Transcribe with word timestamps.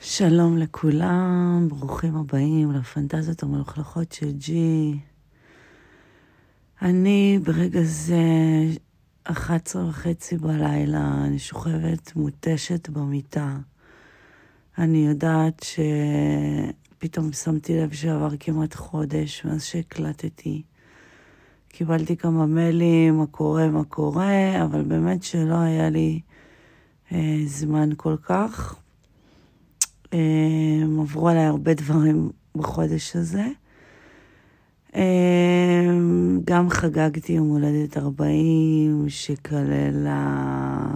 שלום 0.00 0.58
לכולם, 0.58 1.66
ברוכים 1.68 2.16
הבאים 2.16 2.72
לפנטזיות 2.72 3.42
המלוכלכות 3.42 4.12
של 4.12 4.32
ג'י. 4.32 4.98
אני 6.82 7.38
ברגע 7.42 7.80
זה 7.82 8.16
11 9.24 9.88
וחצי 9.88 10.36
בלילה, 10.36 11.24
אני 11.24 11.38
שוכבת 11.38 12.16
מותשת 12.16 12.88
במיטה. 12.88 13.56
אני 14.78 15.06
יודעת 15.06 15.66
שפתאום 16.98 17.32
שמתי 17.32 17.80
לב 17.80 17.92
שעבר 17.92 18.36
כמעט 18.40 18.74
חודש 18.74 19.44
מאז 19.44 19.64
שהקלטתי. 19.64 20.62
קיבלתי 21.78 22.16
כמה 22.16 22.46
מיילים, 22.46 23.18
מה 23.18 23.26
קורה, 23.26 23.68
מה 23.68 23.84
קורה, 23.84 24.64
אבל 24.64 24.82
באמת 24.82 25.22
שלא 25.22 25.54
היה 25.54 25.90
לי 25.90 26.20
אה, 27.12 27.38
זמן 27.46 27.88
כל 27.96 28.16
כך. 28.22 28.76
אה, 30.12 30.18
עברו 31.00 31.28
עליי 31.28 31.44
הרבה 31.44 31.74
דברים 31.74 32.30
בחודש 32.54 33.16
הזה. 33.16 33.44
אה, 34.94 35.86
גם 36.44 36.70
חגגתי 36.70 37.32
יום 37.32 37.48
הולדת 37.48 37.96
40, 37.96 39.04
שכללה 39.08 40.86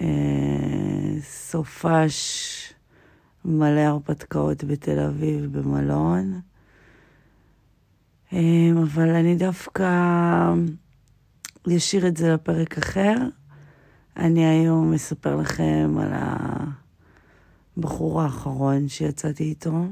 אה, 0.00 1.20
סופש 1.20 2.72
מלא 3.44 3.80
הרפתקאות 3.80 4.64
בתל 4.64 4.98
אביב 4.98 5.58
במלון. 5.58 6.40
אה, 8.32 8.70
אבל 8.82 9.08
אני 9.08 9.34
דווקא 9.34 9.90
אשאיר 11.76 12.06
את 12.06 12.16
זה 12.16 12.34
לפרק 12.34 12.78
אחר. 12.78 13.14
אני 14.16 14.46
היום 14.46 14.94
אספר 14.94 15.36
לכם 15.36 15.94
על 16.00 16.12
הבחור 17.76 18.22
האחרון 18.22 18.88
שיצאתי 18.88 19.44
איתו, 19.44 19.86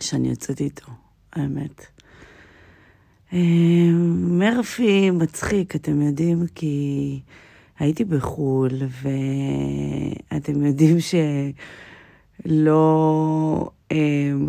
שאני 0.00 0.28
יצאתי 0.28 0.64
איתו, 0.64 0.86
האמת. 1.32 1.86
מרפי 4.38 5.10
מצחיק, 5.10 5.76
אתם 5.76 6.02
יודעים, 6.02 6.46
כי 6.54 7.20
הייתי 7.78 8.04
בחו"ל, 8.04 8.82
ואתם 10.32 10.66
יודעים 10.66 10.96
שלא 12.44 13.70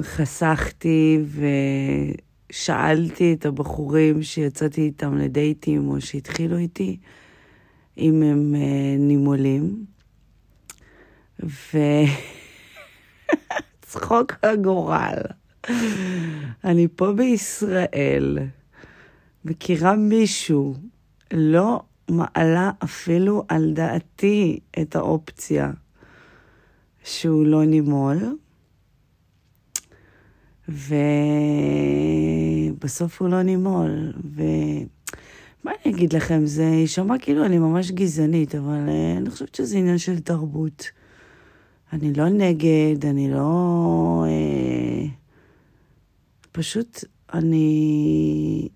חסכתי 0.02 1.24
ושאלתי 2.54 3.34
את 3.34 3.46
הבחורים 3.46 4.24
שיצאתי 4.24 4.82
איתם 4.82 5.18
לדייטים 5.18 5.90
או 5.90 6.02
שהתחילו 6.02 6.58
איתי, 6.58 6.98
אם 7.98 8.24
הם 8.24 8.56
נימולים. 9.00 9.86
וצחוק 13.80 14.34
הגורל. 14.44 15.18
אני 16.64 16.88
פה 16.96 17.14
בישראל, 17.14 18.38
מכירה 19.46 19.96
מישהו, 19.96 20.76
לא 21.34 21.82
מעלה 22.10 22.72
אפילו 22.84 23.44
על 23.48 23.74
דעתי 23.74 24.60
את 24.82 24.96
האופציה 24.96 25.72
שהוא 27.04 27.46
לא 27.46 27.66
נימול, 27.66 28.18
ובסוף 32.70 33.22
הוא 33.22 33.30
לא 33.30 33.42
נימול, 33.42 34.14
ומה 34.36 35.72
אני 35.86 35.94
אגיד 35.94 36.14
לכם, 36.14 36.46
זה 36.46 36.64
יישמע 36.64 37.18
כאילו 37.20 37.46
אני 37.46 37.58
ממש 37.58 37.92
גזענית, 37.92 38.56
אבל 38.56 38.88
uh, 38.88 39.18
אני 39.18 39.30
חושבת 39.30 39.56
שזה 39.56 39.78
עניין 39.78 39.98
של 39.98 40.20
תרבות. 40.20 40.90
אני 41.94 42.14
לא 42.14 42.30
נגד, 42.30 43.06
אני 43.06 43.32
לא... 43.32 44.26
Uh, 44.28 44.30
פשוט 46.52 47.04
אני... 47.34 48.70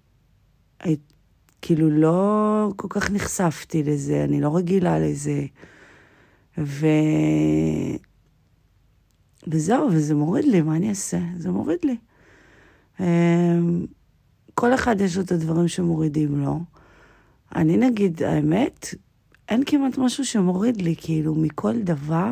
כאילו 1.62 1.90
לא 1.90 2.72
כל 2.76 2.88
כך 2.90 3.12
נחשפתי 3.12 3.84
לזה, 3.84 4.24
אני 4.24 4.42
לא 4.42 4.56
רגילה 4.56 5.00
לזה. 5.00 5.46
ו... 6.58 6.88
וזהו, 9.52 9.90
וזה 9.92 10.16
מוריד 10.16 10.46
לי, 10.46 10.62
מה 10.62 10.76
אני 10.76 10.90
אעשה? 10.90 11.20
זה 11.38 11.52
מוריד 11.52 11.80
לי. 11.84 11.98
אמ, 13.00 13.86
כל 14.54 14.74
אחד 14.74 15.02
יש 15.02 15.18
לו 15.18 15.24
את 15.24 15.32
הדברים 15.32 15.68
שמורידים 15.68 16.42
לו. 16.42 16.60
אני 17.56 17.78
נגיד, 17.78 18.24
האמת, 18.24 18.96
אין 19.50 19.64
כמעט 19.66 19.98
משהו 19.98 20.26
שמוריד 20.26 20.82
לי, 20.82 20.96
כאילו, 20.98 21.36
מכל 21.36 21.80
דבר, 21.82 22.32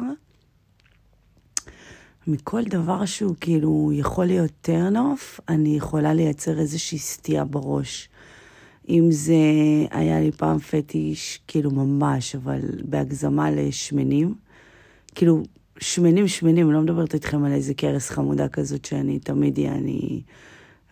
מכל 2.28 2.64
דבר 2.64 3.06
שהוא 3.06 3.36
כאילו 3.40 3.92
יכול 3.94 4.26
להיות 4.26 4.52
טרנוף, 4.62 5.40
אני 5.50 5.78
יכולה 5.78 6.14
לייצר 6.14 6.60
איזושהי 6.60 6.98
סטייה 6.98 7.46
בראש. 7.46 8.10
אם 8.90 9.08
זה 9.12 9.36
היה 9.92 10.20
לי 10.20 10.32
פעם 10.32 10.60
פטיש, 10.60 11.40
כאילו 11.48 11.72
ממש, 11.72 12.36
אבל 12.36 12.60
בהגזמה 12.84 13.52
לשמנים. 13.52 14.36
כאילו, 15.16 15.44
שמנים 15.80 16.28
שמנים, 16.28 16.72
לא 16.72 16.82
מדברת 16.82 17.14
איתכם 17.14 17.44
על 17.44 17.52
איזה 17.52 17.74
קרס 17.74 18.10
חמודה 18.10 18.48
כזאת 18.48 18.86
שאני 18.86 19.20
תמיד 19.20 19.58
אהיה, 19.58 19.72
אני 19.72 20.22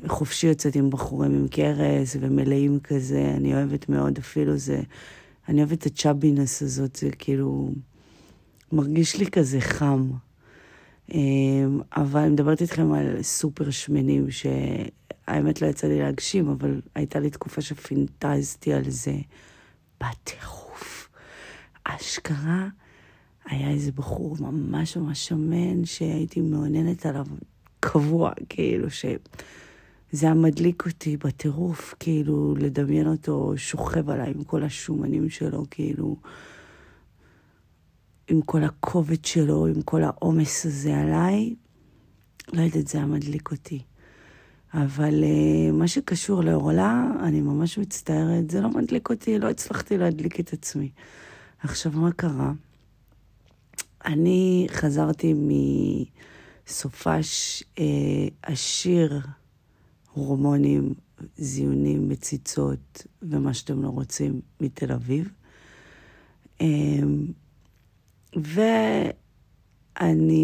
חופשי 0.08 0.48
יוצאת 0.48 0.76
עם 0.76 0.90
בחורים 0.90 1.32
עם 1.34 1.48
קרס 1.48 2.16
ומלאים 2.20 2.80
כזה, 2.80 3.34
אני 3.38 3.54
אוהבת 3.54 3.90
מאוד 3.90 4.18
אפילו 4.18 4.58
זה, 4.58 4.82
אני 5.50 5.62
אוהבת 5.62 5.78
את 5.78 5.86
הצ'אבינס 5.86 6.62
הזאת, 6.62 6.96
זה 6.96 7.10
כאילו 7.12 7.70
מרגיש 8.72 9.16
לי 9.16 9.26
כזה 9.26 9.62
חם. 9.62 10.12
אמ, 11.14 11.82
אבל 11.98 12.20
אני 12.20 12.30
מדברת 12.30 12.62
איתכם 12.62 12.94
על 12.94 13.22
סופר 13.22 13.70
שמנים, 13.70 14.28
שהאמת 14.32 15.62
לא 15.62 15.68
יצא 15.68 15.88
לי 15.88 16.00
להגשים, 16.00 16.50
אבל 16.50 16.82
הייתה 16.96 17.20
לי 17.20 17.30
תקופה 17.30 17.62
שפינטזתי 17.62 18.74
על 18.74 18.90
זה 18.90 19.16
בטירוף. 20.02 21.10
אשכרה. 21.84 22.68
היה 23.46 23.70
איזה 23.70 23.92
בחור 23.92 24.38
ממש 24.40 24.98
ממש 24.98 25.28
שמן 25.28 25.86
שהייתי 25.86 26.42
מעוניינת 26.42 27.06
עליו 27.06 27.26
קבוע, 27.80 28.32
כאילו 28.50 28.90
ש... 28.90 29.06
זה 30.12 30.26
היה 30.26 30.36
מדליק 30.36 30.86
אותי 30.86 31.18
בטירוף, 31.18 31.96
כאילו, 32.00 32.56
לדמיין 32.58 33.08
אותו 33.08 33.54
שוכב 33.58 34.10
עליי 34.10 34.32
עם 34.36 34.44
כל 34.44 34.64
השומנים 34.64 35.30
שלו, 35.30 35.66
כאילו, 35.72 36.16
עם 38.28 38.42
כל 38.42 38.64
הכובד 38.64 39.26
שלו, 39.26 39.68
עם 39.68 39.82
כל 39.82 40.04
העומס 40.04 40.66
הזה 40.66 40.98
עליי. 40.98 41.56
לא 42.54 42.62
יודעת, 42.62 42.88
זה 42.88 42.98
היה 42.98 43.08
מדליק 43.08 43.52
אותי. 43.52 43.82
אבל 44.74 45.24
uh, 45.24 45.72
מה 45.72 45.88
שקשור 45.88 46.44
לעורלה, 46.44 47.12
אני 47.20 47.42
ממש 47.42 47.78
מצטערת, 47.78 48.50
זה 48.50 48.62
לא 48.62 48.70
מדליק 48.70 49.10
אותי, 49.10 49.40
לא 49.40 49.50
הצלחתי 49.50 49.98
להדליק 49.98 50.40
את 50.40 50.54
עצמי. 50.54 50.92
עכשיו, 51.60 51.92
מה 51.92 52.12
קרה? 52.12 52.52
אני 54.06 54.68
חזרתי 54.72 55.34
מסופש 56.68 57.64
אה, 57.80 57.86
עשיר 58.42 59.20
הורמונים, 60.14 60.94
זיונים, 61.38 62.10
מציצות 62.10 63.08
ומה 63.22 63.54
שאתם 63.54 63.84
לא 63.84 63.88
רוצים 63.88 64.42
מתל 64.62 64.92
אביב. 64.92 65.30
אה, 66.62 66.68
ואני 68.36 69.18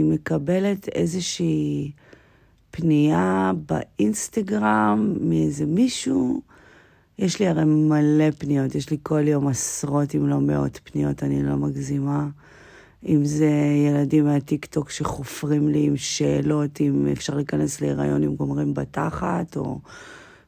מקבלת 0.03 0.87
איזושהי 0.87 1.91
פנייה 2.71 3.51
באינסטגרם 3.65 5.15
מאיזה 5.21 5.65
מישהו. 5.65 6.41
יש 7.19 7.39
לי 7.39 7.47
הרי 7.47 7.63
מלא 7.65 8.31
פניות, 8.37 8.75
יש 8.75 8.89
לי 8.89 8.97
כל 9.03 9.27
יום 9.27 9.47
עשרות 9.47 10.15
אם 10.15 10.27
לא 10.27 10.39
מאות 10.39 10.79
פניות, 10.83 11.23
אני 11.23 11.43
לא 11.43 11.55
מגזימה. 11.55 12.27
אם 13.07 13.25
זה 13.25 13.51
ילדים 13.87 14.25
מהטיקטוק 14.25 14.89
שחופרים 14.89 15.67
לי 15.67 15.85
עם 15.85 15.97
שאלות, 15.97 16.81
אם 16.81 17.07
אפשר 17.11 17.35
להיכנס 17.35 17.81
להיריון 17.81 18.23
עם 18.23 18.35
גומרים 18.35 18.73
בתחת, 18.73 19.57
או 19.57 19.79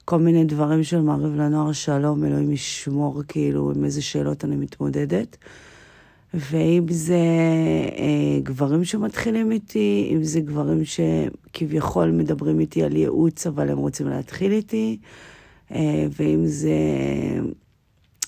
כל 0.05 0.19
מיני 0.19 0.43
דברים 0.43 0.83
של 0.83 1.01
מעריב 1.01 1.35
לנוער 1.35 1.71
שלום, 1.71 2.25
אלוהים 2.25 2.51
ישמור, 2.51 3.23
כאילו, 3.27 3.71
עם 3.75 3.85
איזה 3.85 4.01
שאלות 4.01 4.45
אני 4.45 4.55
מתמודדת. 4.55 5.37
ואם 6.33 6.85
זה 6.89 7.19
אה, 7.97 8.39
גברים 8.43 8.83
שמתחילים 8.83 9.51
איתי, 9.51 10.11
אם 10.15 10.23
זה 10.23 10.39
גברים 10.39 10.81
שכביכול 10.85 12.11
מדברים 12.11 12.59
איתי 12.59 12.83
על 12.83 12.95
ייעוץ, 12.95 13.47
אבל 13.47 13.69
הם 13.69 13.77
רוצים 13.77 14.07
להתחיל 14.07 14.51
איתי, 14.51 14.97
אה, 15.71 16.05
ואם 16.19 16.45
זה 16.45 16.77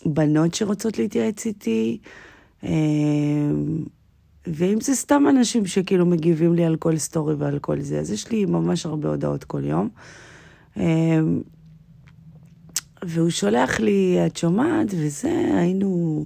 בנות 0.05 0.53
שרוצות 0.53 0.99
להתייעץ 0.99 1.45
איתי, 1.45 1.97
אה, 2.63 2.69
ואם 4.47 4.81
זה 4.81 4.95
סתם 4.95 5.23
אנשים 5.29 5.65
שכאילו 5.65 6.05
מגיבים 6.05 6.53
לי 6.53 6.65
על 6.65 6.75
כל 6.75 6.97
סטורי 6.97 7.33
ועל 7.33 7.59
כל 7.59 7.79
זה, 7.79 7.99
אז 7.99 8.11
יש 8.11 8.31
לי 8.31 8.45
ממש 8.45 8.85
הרבה 8.85 9.09
הודעות 9.09 9.43
כל 9.43 9.63
יום. 9.63 9.89
אמ, 10.77 11.41
והוא 13.05 13.29
שולח 13.29 13.79
לי, 13.79 14.17
את 14.25 14.37
שומעת, 14.37 14.87
וזה, 14.89 15.51
היינו 15.57 16.25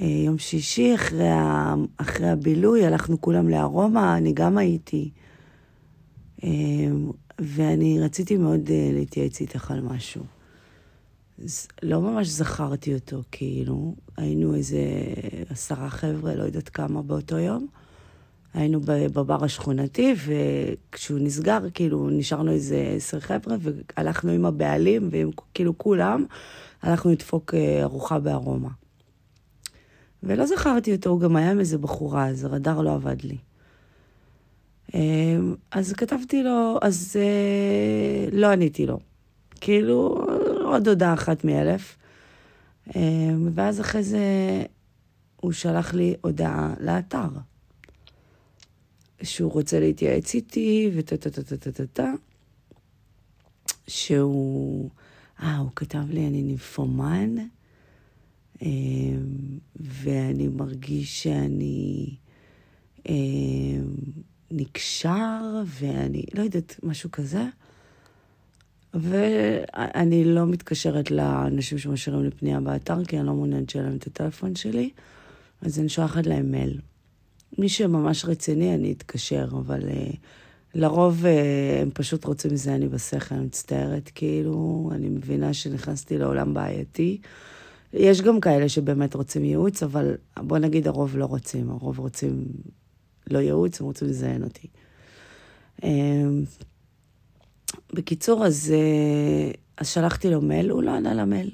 אה, 0.00 0.06
יום 0.06 0.38
שישי 0.38 0.94
אחרי, 0.94 1.28
ה, 1.28 1.74
אחרי 1.96 2.28
הבילוי, 2.28 2.86
הלכנו 2.86 3.20
כולם 3.20 3.48
לארומה, 3.48 4.16
אני 4.16 4.32
גם 4.32 4.58
הייתי. 4.58 5.10
אה, 6.44 6.48
ואני 7.38 8.00
רציתי 8.00 8.36
מאוד 8.36 8.70
אה, 8.70 8.90
להתייעץ 8.92 9.40
איתך 9.40 9.70
על 9.70 9.80
משהו. 9.80 10.22
לא 11.82 12.00
ממש 12.00 12.28
זכרתי 12.28 12.94
אותו, 12.94 13.22
כאילו, 13.32 13.94
היינו 14.16 14.54
איזה 14.54 14.80
עשרה 15.48 15.90
חבר'ה, 15.90 16.34
לא 16.34 16.42
יודעת 16.42 16.68
כמה 16.68 17.02
באותו 17.02 17.38
יום. 17.38 17.66
היינו 18.54 18.80
בבר 18.84 19.44
השכונתי, 19.44 20.14
וכשהוא 20.26 21.18
נסגר, 21.20 21.58
כאילו, 21.74 22.10
נשארנו 22.10 22.50
איזה 22.50 22.92
עשר 22.96 23.20
חבר'ה, 23.20 23.56
והלכנו 23.60 24.30
עם 24.32 24.44
הבעלים, 24.44 25.08
ועם 25.12 25.30
כאילו 25.54 25.78
כולם, 25.78 26.24
הלכנו 26.82 27.12
לדפוק 27.12 27.54
אה, 27.54 27.82
ארוחה 27.82 28.18
בארומה. 28.18 28.68
ולא 30.22 30.46
זכרתי 30.46 30.94
אותו, 30.94 31.10
הוא 31.10 31.20
גם 31.20 31.36
היה 31.36 31.50
עם 31.50 31.60
איזה 31.60 31.78
בחורה, 31.78 32.26
אז 32.26 32.44
הרדאר 32.44 32.80
לא 32.82 32.94
עבד 32.94 33.22
לי. 33.22 33.36
אמ, 34.94 35.54
אז 35.70 35.92
כתבתי 35.92 36.42
לו, 36.42 36.78
אז 36.82 37.16
אה, 37.20 38.38
לא 38.38 38.46
עניתי 38.46 38.86
לו. 38.86 38.98
כאילו, 39.60 40.26
עוד 40.72 40.88
הודעה 40.88 41.14
אחת 41.14 41.44
מאלף. 41.44 41.96
אמ, 42.96 43.48
ואז 43.54 43.80
אחרי 43.80 44.02
זה 44.02 44.20
הוא 45.36 45.52
שלח 45.52 45.94
לי 45.94 46.14
הודעה 46.20 46.74
לאתר. 46.80 47.28
שהוא 49.22 49.52
רוצה 49.52 49.80
להתייעץ 49.80 50.34
איתי, 50.34 50.90
וטה 50.94 51.16
טה 51.16 51.30
טה 51.30 51.42
טה 51.42 51.56
טה 51.56 51.72
טה 51.72 51.86
טה, 51.86 52.12
שהוא... 53.86 54.90
אה, 55.42 55.56
הוא 55.56 55.70
כתב 55.76 56.10
לי, 56.10 56.26
אני 56.26 56.42
נימפומן, 56.42 57.34
אמ, 58.62 58.68
ואני 59.80 60.48
מרגיש 60.48 61.22
שאני 61.22 62.16
אמ, 63.08 63.94
נקשר, 64.50 65.62
ואני 65.66 66.24
לא 66.34 66.42
יודעת, 66.42 66.80
משהו 66.82 67.10
כזה. 67.10 67.44
ואני 68.94 70.24
לא 70.24 70.46
מתקשרת 70.46 71.10
לאנשים 71.10 71.78
שמשאירים 71.78 72.22
לי 72.22 72.30
פנייה 72.30 72.60
באתר, 72.60 73.04
כי 73.04 73.18
אני 73.18 73.26
לא 73.26 73.34
מעוניינת 73.34 73.70
שיהיה 73.70 73.84
להם 73.84 73.96
את 73.96 74.06
הטלפון 74.06 74.54
שלי, 74.54 74.90
אז 75.62 75.78
אני 75.78 75.88
שולחת 75.88 76.26
להם 76.26 76.50
מייל. 76.50 76.80
מי 77.58 77.68
שממש 77.68 78.24
רציני, 78.24 78.74
אני 78.74 78.92
אתקשר, 78.92 79.48
אבל 79.52 79.80
uh, 79.80 80.16
לרוב 80.74 81.24
uh, 81.24 81.82
הם 81.82 81.90
פשוט 81.94 82.24
רוצים 82.24 82.56
זה 82.56 82.74
אני 82.74 82.88
בשכל, 82.88 83.34
אני 83.34 83.44
מצטערת, 83.44 84.10
כאילו, 84.14 84.90
אני 84.94 85.08
מבינה 85.08 85.54
שנכנסתי 85.54 86.18
לעולם 86.18 86.54
בעייתי. 86.54 87.20
יש 87.92 88.22
גם 88.22 88.40
כאלה 88.40 88.68
שבאמת 88.68 89.14
רוצים 89.14 89.44
ייעוץ, 89.44 89.82
אבל 89.82 90.14
בוא 90.38 90.58
נגיד 90.58 90.86
הרוב 90.86 91.16
לא 91.16 91.24
רוצים, 91.24 91.70
הרוב 91.70 91.98
רוצים 91.98 92.44
לא 93.30 93.38
ייעוץ, 93.38 93.80
הם 93.80 93.86
רוצים 93.86 94.08
לזיין 94.08 94.42
אותי. 94.42 94.66
Uh, 95.80 95.84
בקיצור, 97.94 98.46
אז, 98.46 98.74
uh, 98.74 99.56
אז 99.76 99.88
שלחתי 99.88 100.30
לו 100.30 100.40
מייל, 100.40 100.70
הוא 100.70 100.82
לא 100.82 100.90
ענה 100.90 101.14
למייל. 101.14 101.50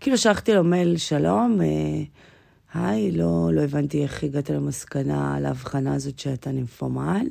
כאילו 0.00 0.18
שלחתי 0.18 0.54
לו 0.54 0.64
מייל, 0.64 0.96
שלום, 0.96 1.60
uh, 1.60 2.74
היי, 2.78 3.12
לא, 3.12 3.50
לא 3.52 3.60
הבנתי 3.60 4.02
איך 4.02 4.24
הגעת 4.24 4.50
למסקנה 4.50 5.36
על 5.36 5.46
ההבחנה 5.46 5.94
הזאת 5.94 6.18
שאתה 6.18 6.52
נימפומן. 6.52 7.26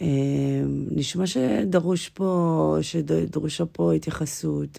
אמ, 0.00 0.86
נשמע 0.90 1.26
שדרוש 1.26 2.08
פה, 2.08 2.76
שדרושה 2.82 3.66
פה 3.66 3.92
התייחסות, 3.92 4.78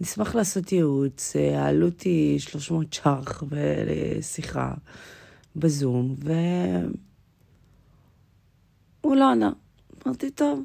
ונשמח 0.00 0.34
לעשות 0.34 0.72
ייעוץ. 0.72 1.36
העלות 1.36 2.00
היא 2.00 2.38
300 2.38 2.92
ש"ח 2.92 3.42
לשיחה 3.86 4.74
בזום, 5.56 6.14
והוא 9.02 9.16
לא 9.16 9.30
ענה. 9.30 9.52
אמרתי, 10.06 10.30
טוב. 10.30 10.62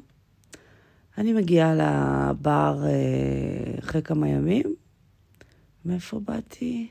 אני 1.18 1.32
מגיעה 1.32 1.74
לבר 1.74 2.84
אה, 2.86 3.78
אחרי 3.78 4.02
כמה 4.02 4.28
ימים. 4.28 4.74
מאיפה 5.84 6.20
באתי? 6.20 6.88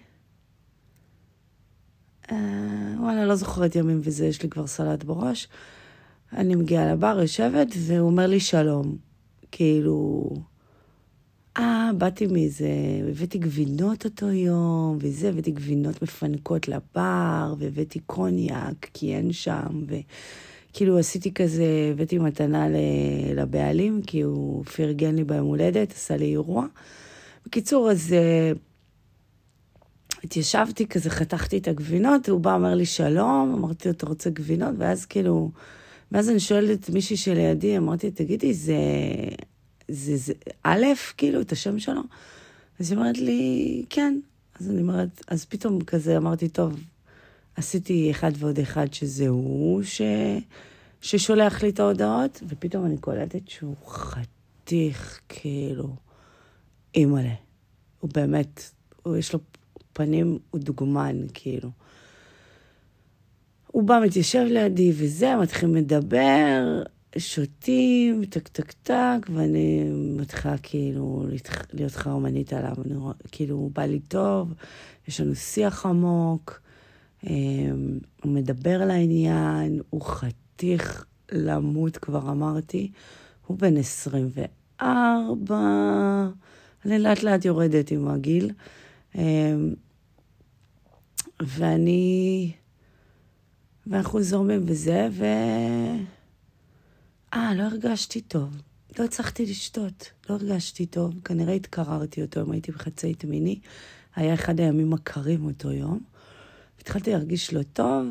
אה, 2.31 2.96
וואלה, 3.00 3.25
לא 3.25 3.36
זוכרת 3.36 3.75
ימים 3.75 4.00
וזה, 4.04 4.25
יש 4.25 4.44
לי 4.44 4.50
כבר 4.50 4.68
סלט 4.68 5.04
בראש. 5.04 5.48
אני 6.34 6.56
מגיעה 6.56 6.94
לבר, 6.94 7.18
יושבת, 7.22 7.68
והוא 7.80 8.10
אומר 8.10 8.28
לי 8.28 8.40
שלום. 8.40 8.98
כאילו, 9.52 10.30
אה, 11.58 11.90
באתי 11.98 12.28
מזה, 12.28 12.69
הבאתי 13.10 13.38
גבינות 13.38 14.06
אותו 14.06 14.31
יום, 14.31 14.98
וזה, 15.02 15.30
הבאתי 15.30 15.52
גבינות 15.52 16.02
מפנקות 16.02 16.68
לבר, 16.68 17.54
והבאתי 17.58 18.00
קוניאק, 18.00 18.90
כי 18.94 19.16
אין 19.16 19.34
שם, 19.34 19.86
וכאילו 20.74 21.00
עשיתי 21.00 21.34
כזה, 21.34 21.66
הבאתי 21.92 22.18
מתנה 22.18 22.68
לבעלים, 23.36 24.02
כי 24.08 24.22
הוא 24.22 24.66
פרגן 24.66 25.16
לי 25.16 25.24
ביום 25.24 25.48
הולדת, 25.48 25.92
עשה 25.92 26.18
לי 26.18 26.25
אירוע. 26.25 26.66
בקיצור, 27.46 27.92
אז... 27.92 28.14
אה, 28.14 28.52
התיישבתי 30.24 30.88
כזה, 30.88 31.10
חתכתי 31.10 31.58
את 31.58 31.68
הגבינות, 31.68 32.30
הוא 32.30 32.40
בא, 32.40 32.56
אומר 32.56 32.75
לי 32.75 32.86
שלום, 32.86 33.56
אמרתי 33.58 33.88
לו, 33.88 33.94
אתה 33.94 34.06
רוצה 34.06 34.30
גבינות? 34.30 34.75
ואז 34.78 35.06
כאילו, 35.06 35.52
ואז 36.12 36.30
אני 36.30 36.40
שואלת 36.40 36.80
את 36.80 36.90
מישהי 36.90 37.18
שלידי, 37.18 37.78
אמרתי, 37.78 38.12
תגידי, 38.12 38.54
זה, 38.54 38.76
זה, 39.88 40.18
זה 40.18 40.34
א', 40.64 40.86
כאילו, 41.18 41.42
את 41.42 41.52
השם 41.52 41.80
שלו? 41.80 42.02
אז 42.80 42.92
היא 42.92 43.00
אומרת 43.00 43.18
לי, 43.18 43.84
כן. 43.90 44.19
אז 44.60 44.69
אני 44.69 44.81
אומרת, 44.81 45.22
אז 45.28 45.46
פתאום 45.46 45.81
כזה 45.81 46.18
אמרתי, 46.18 46.50
טוב, 46.50 46.80
עשיתי 47.56 48.12
אחד 48.12 48.32
ועוד 48.38 48.60
אחד 48.60 48.94
שזה 48.94 49.28
הוא 49.28 49.84
ש... 49.84 50.02
ששולח 51.02 51.64
לי 51.64 51.70
את 51.70 51.80
ההודעות, 51.80 52.44
ופתאום 52.48 52.86
אני 52.86 52.98
קולטת 52.98 53.50
שהוא 53.50 53.76
חתיך, 53.88 55.20
כאילו, 55.30 55.96
אימא'לה. 56.96 57.34
הוא 58.00 58.10
באמת, 58.14 58.72
הוא 59.04 59.18
יש 59.18 59.34
לו 59.34 59.40
פנים 59.94 60.40
הוא 60.50 60.62
דוגמן, 60.62 61.18
כאילו. 61.34 61.70
הוא 63.68 63.84
בא, 63.84 64.00
מתיישב 64.06 64.46
לידי 64.50 64.92
וזה, 64.96 65.36
מתחילים 65.36 65.76
לדבר, 65.76 66.84
שותים, 67.18 68.26
טק 68.26 68.48
טק 68.48 68.72
טק, 68.72 69.30
ואני 69.34 69.90
מתחילה 69.94 70.58
כאילו 70.58 71.26
להיות 71.74 71.92
חרמנית 71.92 72.54
עליו. 72.54 72.76
אני 72.86 72.95
רואה, 72.95 73.14
כאילו, 73.31 73.56
הוא 73.56 73.72
בא 73.72 73.86
לי 73.86 74.00
טוב, 74.00 74.54
יש 75.07 75.22
לנו 75.22 75.36
שיח 75.36 75.86
עמוק, 75.86 76.63
הוא 77.23 78.31
מדבר 78.31 78.85
לעניין, 78.85 79.81
הוא 79.89 80.01
חתיך 80.01 81.06
למות, 81.31 81.97
כבר 81.97 82.31
אמרתי. 82.31 82.92
הוא 83.47 83.57
בן 83.57 83.77
24, 83.77 85.57
אני 86.85 86.99
לאט 86.99 87.23
לאט 87.23 87.45
יורדת 87.45 87.92
עם 87.92 88.07
הגיל. 88.07 88.51
אמ, 89.15 89.73
ואני... 91.42 92.51
ואנחנו 93.87 94.21
זורמים 94.21 94.65
בזה, 94.65 95.07
ו... 95.11 95.25
אה, 97.33 97.56
לא 97.56 97.63
הרגשתי 97.63 98.21
טוב. 98.21 98.61
לא 98.99 99.03
הצלחתי 99.03 99.45
לשתות, 99.45 100.11
לא 100.30 100.35
הרגשתי 100.35 100.85
טוב. 100.85 101.13
כנראה 101.25 101.53
התקררתי 101.53 102.21
אותו 102.21 102.42
אם 102.42 102.51
הייתי 102.51 102.71
בחצאית 102.71 103.25
מיני. 103.25 103.59
היה 104.15 104.33
אחד 104.33 104.59
הימים 104.59 104.94
הקרים 104.94 105.45
אותו 105.45 105.71
יום. 105.71 106.13
התחלתי 106.83 107.11
להרגיש 107.11 107.54
לא 107.54 107.63
טוב. 107.63 108.07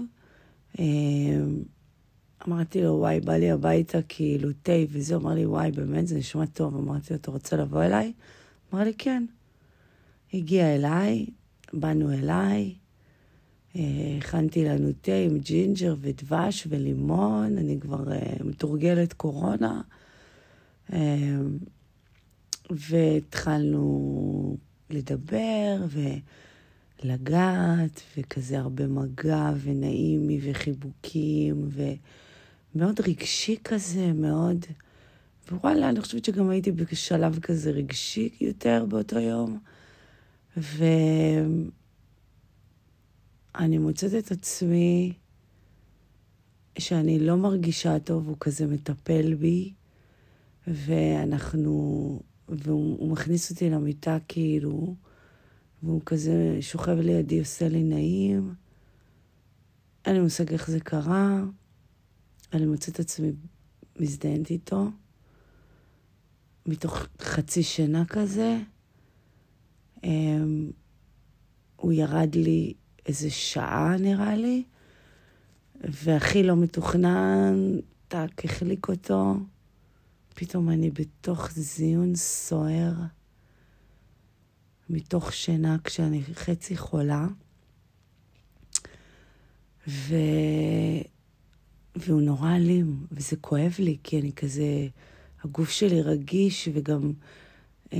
אמ, 0.78 1.62
אמרתי 2.48 2.82
לו, 2.82 2.90
וואי, 2.90 3.20
בא 3.20 3.32
לי 3.32 3.50
הביתה, 3.50 3.98
כאילו, 4.08 4.48
תה 4.62 4.72
וזה. 4.90 5.16
אמר 5.16 5.34
לי, 5.34 5.46
וואי, 5.46 5.70
באמת, 5.70 6.06
זה 6.06 6.18
נשמע 6.18 6.46
טוב. 6.46 6.76
אמרתי 6.76 7.06
לו, 7.10 7.16
אתה 7.16 7.30
רוצה 7.30 7.56
לבוא 7.56 7.82
אליי? 7.82 8.12
אמר 8.74 8.84
לי, 8.84 8.94
כן. 8.98 9.24
הגיע 10.34 10.74
אליי, 10.74 11.26
באנו 11.72 12.12
אליי, 12.12 12.74
אה, 13.76 13.82
הכנתי 14.18 14.64
לנו 14.64 14.88
תה 15.00 15.14
עם 15.14 15.38
ג'ינג'ר 15.38 15.94
ודבש 16.00 16.66
ולימון, 16.70 17.58
אני 17.58 17.80
כבר 17.80 18.04
אה, 18.04 18.44
מתורגלת 18.44 19.12
קורונה. 19.12 19.80
והתחלנו 22.70 24.56
לדבר 24.90 25.76
ולגעת, 27.04 28.02
וכזה 28.16 28.58
הרבה 28.58 28.86
מגע 28.86 29.50
ונעים 29.62 30.18
לי 30.18 30.40
וחיבוקים, 30.42 31.68
ומאוד 32.74 33.00
רגשי 33.00 33.56
כזה, 33.64 34.12
מאוד... 34.12 34.66
ווואלה, 35.52 35.88
אני 35.88 36.00
חושבת 36.00 36.24
שגם 36.24 36.50
הייתי 36.50 36.72
בשלב 36.72 37.38
כזה 37.38 37.70
רגשי 37.70 38.28
יותר 38.40 38.84
באותו 38.88 39.18
יום. 39.18 39.58
ואני 40.56 40.98
מוצאת 43.78 44.24
את 44.24 44.32
עצמי 44.32 45.12
שאני 46.78 47.18
לא 47.18 47.36
מרגישה 47.36 47.98
טוב, 47.98 48.28
הוא 48.28 48.36
כזה 48.40 48.66
מטפל 48.66 49.34
בי, 49.34 49.72
ואנחנו 50.66 52.20
והוא 52.48 53.12
מכניס 53.12 53.50
אותי 53.50 53.70
למיטה 53.70 54.18
כאילו, 54.28 54.94
והוא 55.82 56.00
כזה 56.06 56.58
שוכב 56.60 56.96
לידי, 56.98 57.38
עושה 57.38 57.68
לי 57.68 57.82
נעים. 57.82 58.54
אין 60.04 60.14
לי 60.14 60.20
מושג 60.20 60.52
איך 60.52 60.70
זה 60.70 60.80
קרה. 60.80 61.42
אני 62.52 62.66
מוצאת 62.66 63.00
עצמי 63.00 63.32
מזדיינת 64.00 64.50
איתו, 64.50 64.90
מתוך 66.66 67.06
חצי 67.20 67.62
שינה 67.62 68.04
כזה. 68.04 68.58
אמ, 70.04 70.70
הוא 71.76 71.92
ירד 71.92 72.34
לי 72.34 72.74
איזה 73.06 73.30
שעה, 73.30 73.96
נראה 73.98 74.36
לי, 74.36 74.64
והכי 75.84 76.42
לא 76.42 76.56
מתוכנן, 76.56 77.54
טאק, 78.08 78.44
החליק 78.44 78.88
אותו. 78.88 79.36
פתאום 80.34 80.70
אני 80.70 80.90
בתוך 80.90 81.50
זיון 81.52 82.14
סוער, 82.14 82.92
מתוך 84.92 85.32
שינה 85.32 85.76
כשאני 85.84 86.22
חצי 86.34 86.76
חולה. 86.76 87.26
ו... 89.88 90.14
והוא 91.96 92.22
נורא 92.22 92.56
אלים, 92.56 93.06
וזה 93.12 93.36
כואב 93.36 93.74
לי, 93.78 93.96
כי 94.02 94.20
אני 94.20 94.32
כזה, 94.32 94.88
הגוף 95.44 95.70
שלי 95.70 96.02
רגיש, 96.02 96.68
וגם 96.72 97.12
אה, 97.92 97.98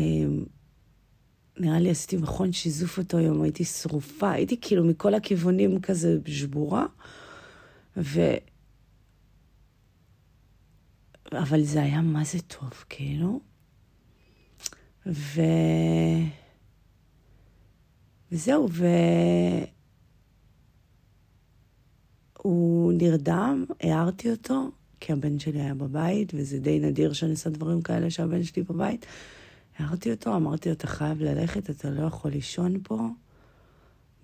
נראה 1.59 1.81
לי 1.81 1.91
עשיתי 1.91 2.17
מכון 2.17 2.53
שיזוף 2.53 2.99
אותו 2.99 3.19
היום, 3.19 3.43
הייתי 3.43 3.65
שרופה, 3.65 4.31
הייתי 4.31 4.57
כאילו 4.61 4.85
מכל 4.85 5.15
הכיוונים 5.15 5.81
כזה 5.81 6.19
שבורה, 6.27 6.87
ו... 7.97 8.21
אבל 11.33 11.63
זה 11.63 11.83
היה 11.83 12.01
מה 12.01 12.25
זה 12.25 12.41
טוב, 12.41 12.85
כאילו. 12.89 13.41
ו... 15.07 15.41
וזהו, 18.33 18.69
ו... 18.71 18.87
הוא 22.39 22.93
נרדם, 22.93 23.65
הערתי 23.81 24.31
אותו, 24.31 24.71
כי 25.01 25.13
הבן 25.13 25.39
שלי 25.39 25.61
היה 25.61 25.75
בבית, 25.75 26.33
וזה 26.35 26.59
די 26.59 26.79
נדיר 26.79 27.13
שאני 27.13 27.31
עושה 27.31 27.51
דברים 27.51 27.83
כאלה 27.83 28.11
שהבן 28.11 28.45
שלי 28.45 28.63
בבית. 28.63 29.07
הערתי 29.79 30.11
אותו, 30.11 30.37
אמרתי 30.37 30.69
לו, 30.69 30.75
אתה 30.75 30.87
חייב 30.87 31.23
ללכת, 31.23 31.71
אתה 31.71 31.91
לא 31.91 32.07
יכול 32.07 32.31
לישון 32.31 32.81
פה. 32.83 33.09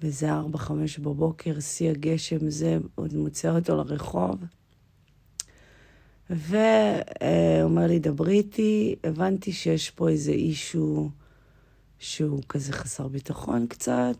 וזה 0.03 0.33
ארבע, 0.33 0.59
חמש 0.59 0.99
בבוקר, 0.99 1.61
שיא 1.61 1.91
הגשם, 1.91 2.50
זה, 2.50 2.79
עוד 2.95 3.15
מוצא 3.15 3.57
אותו 3.57 3.77
לרחוב. 3.77 4.37
ואומר 6.31 7.87
לי, 7.87 7.99
דברי 7.99 8.35
איתי, 8.35 8.97
הבנתי 9.05 9.53
שיש 9.53 9.91
פה 9.91 10.09
איזה 10.09 10.33
אישו 10.33 11.11
שהוא 11.99 12.43
כזה 12.49 12.73
חסר 12.73 13.09
ביטחון 13.09 13.67
קצת. 13.67 14.17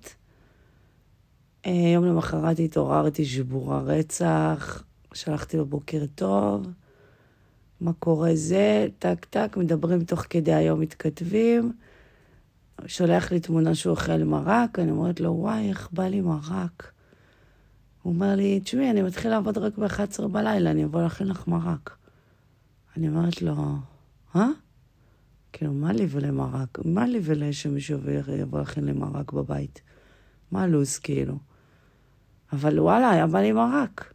אה, 1.67 1.91
יום 1.95 2.05
למחרת 2.05 2.59
התעוררתי 2.59 3.25
שבורה 3.25 3.81
רצח, 3.81 4.83
שלחתי 5.15 5.57
לו 5.57 5.67
בוקר 5.67 6.05
טוב, 6.15 6.67
מה 7.81 7.93
קורה 7.93 8.31
זה, 8.35 8.87
טק 8.99 9.25
טק, 9.25 9.57
מדברים 9.57 10.05
תוך 10.05 10.25
כדי 10.31 10.55
היום, 10.55 10.81
מתכתבים. 10.81 11.73
שולח 12.87 13.33
לי 13.33 13.41
תמונה 13.41 13.75
שהוא 13.75 13.91
אוכל 13.91 14.25
מרק, 14.25 14.79
אני 14.79 14.91
אומרת 14.91 15.21
לו, 15.21 15.31
וואי, 15.31 15.69
איך 15.69 15.89
בא 15.93 16.05
לי 16.05 16.21
מרק. 16.21 16.93
הוא 18.03 18.13
אומר 18.13 18.35
לי, 18.37 18.61
תשמעי, 18.61 18.91
אני 18.91 19.03
מתחיל 19.03 19.31
לעבוד 19.31 19.59
רק 19.59 19.79
ב-11 19.79 20.27
בלילה, 20.27 20.71
אני 20.71 20.85
אבוא 20.85 21.03
להכין 21.03 21.27
לך 21.27 21.49
מרק. 21.49 21.97
אני 22.97 23.09
אומרת 23.09 23.43
לו, 23.43 23.55
אה? 24.37 24.49
כאילו, 25.53 25.73
מה 25.73 25.93
לי 25.93 26.07
ולמרק? 26.11 26.79
מה 26.85 27.07
לי 27.07 27.21
ולשמישהו 27.23 27.99
יבוא 28.39 28.59
להכין 28.59 28.85
לי 28.85 28.93
מרק 28.93 29.33
בבית? 29.33 29.81
מה 30.51 30.63
הלו"ז, 30.63 30.99
כאילו? 30.99 31.39
אבל 32.53 32.81
וואלה, 32.81 33.11
היה 33.11 33.27
בא 33.27 33.41
לי 33.41 33.53
מרק. 33.53 34.13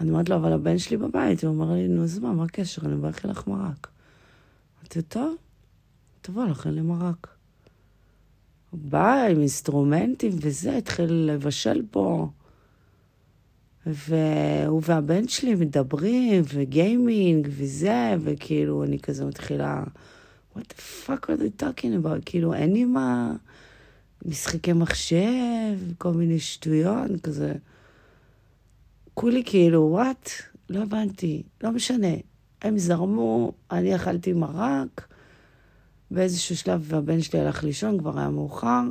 אני 0.00 0.10
אומרת 0.10 0.28
לו, 0.28 0.36
אבל 0.36 0.52
הבן 0.52 0.78
שלי 0.78 0.96
בבית. 0.96 1.44
הוא 1.44 1.54
אומר 1.54 1.72
לי, 1.72 1.88
נו, 1.88 2.04
אז 2.04 2.18
מה, 2.18 2.32
מה 2.32 2.44
הקשר? 2.44 2.86
אני 2.86 2.96
בא 2.96 3.08
לך 3.24 3.46
מרק. 3.46 3.88
אמרתי, 4.78 5.02
טוב, 5.02 5.36
תבוא 6.20 6.44
להכין 6.44 6.74
לי 6.74 6.80
מרק. 6.80 7.26
הוא 8.70 8.80
בא 8.82 9.26
עם 9.30 9.38
אינסטרומנטים 9.38 10.32
וזה, 10.40 10.76
התחיל 10.76 11.12
לבשל 11.12 11.82
פה. 11.90 12.28
והוא 13.86 14.82
והבן 14.84 15.28
שלי 15.28 15.54
מדברים, 15.54 16.42
וגיימינג, 16.54 17.48
וזה, 17.50 18.14
וכאילו, 18.20 18.84
אני 18.84 18.98
כזה 18.98 19.24
מתחילה, 19.24 19.84
what 20.56 20.62
the 20.68 20.80
fuck 21.06 21.28
are 21.28 21.36
they 21.36 21.62
talking 21.62 22.04
about? 22.04 22.22
כאילו, 22.24 22.54
אין 22.54 22.72
לי 22.72 22.84
מה... 22.84 23.32
משחקי 24.24 24.72
מחשב, 24.72 25.78
כל 25.98 26.12
מיני 26.12 26.40
שטויות, 26.40 27.10
כזה. 27.22 27.54
כולי 29.14 29.42
כאילו, 29.46 29.80
וואט? 29.80 30.30
לא 30.70 30.82
הבנתי, 30.82 31.42
לא 31.62 31.70
משנה. 31.70 32.14
הם 32.62 32.78
זרמו, 32.78 33.52
אני 33.70 33.96
אכלתי 33.96 34.32
מרק, 34.32 35.08
באיזשהו 36.10 36.56
שלב 36.56 36.94
הבן 36.94 37.22
שלי 37.22 37.40
הלך 37.40 37.64
לישון, 37.64 37.98
כבר 37.98 38.18
היה 38.18 38.30
מאוחר. 38.30 38.82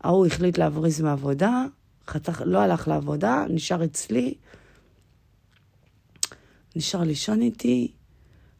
ההוא 0.00 0.26
החליט 0.26 0.58
להבריז 0.58 1.00
מעבודה, 1.00 1.64
חתך, 2.06 2.42
לא 2.46 2.58
הלך 2.58 2.88
לעבודה, 2.88 3.44
נשאר 3.48 3.84
אצלי. 3.84 4.34
נשאר 6.76 7.02
לישון 7.02 7.42
איתי. 7.42 7.92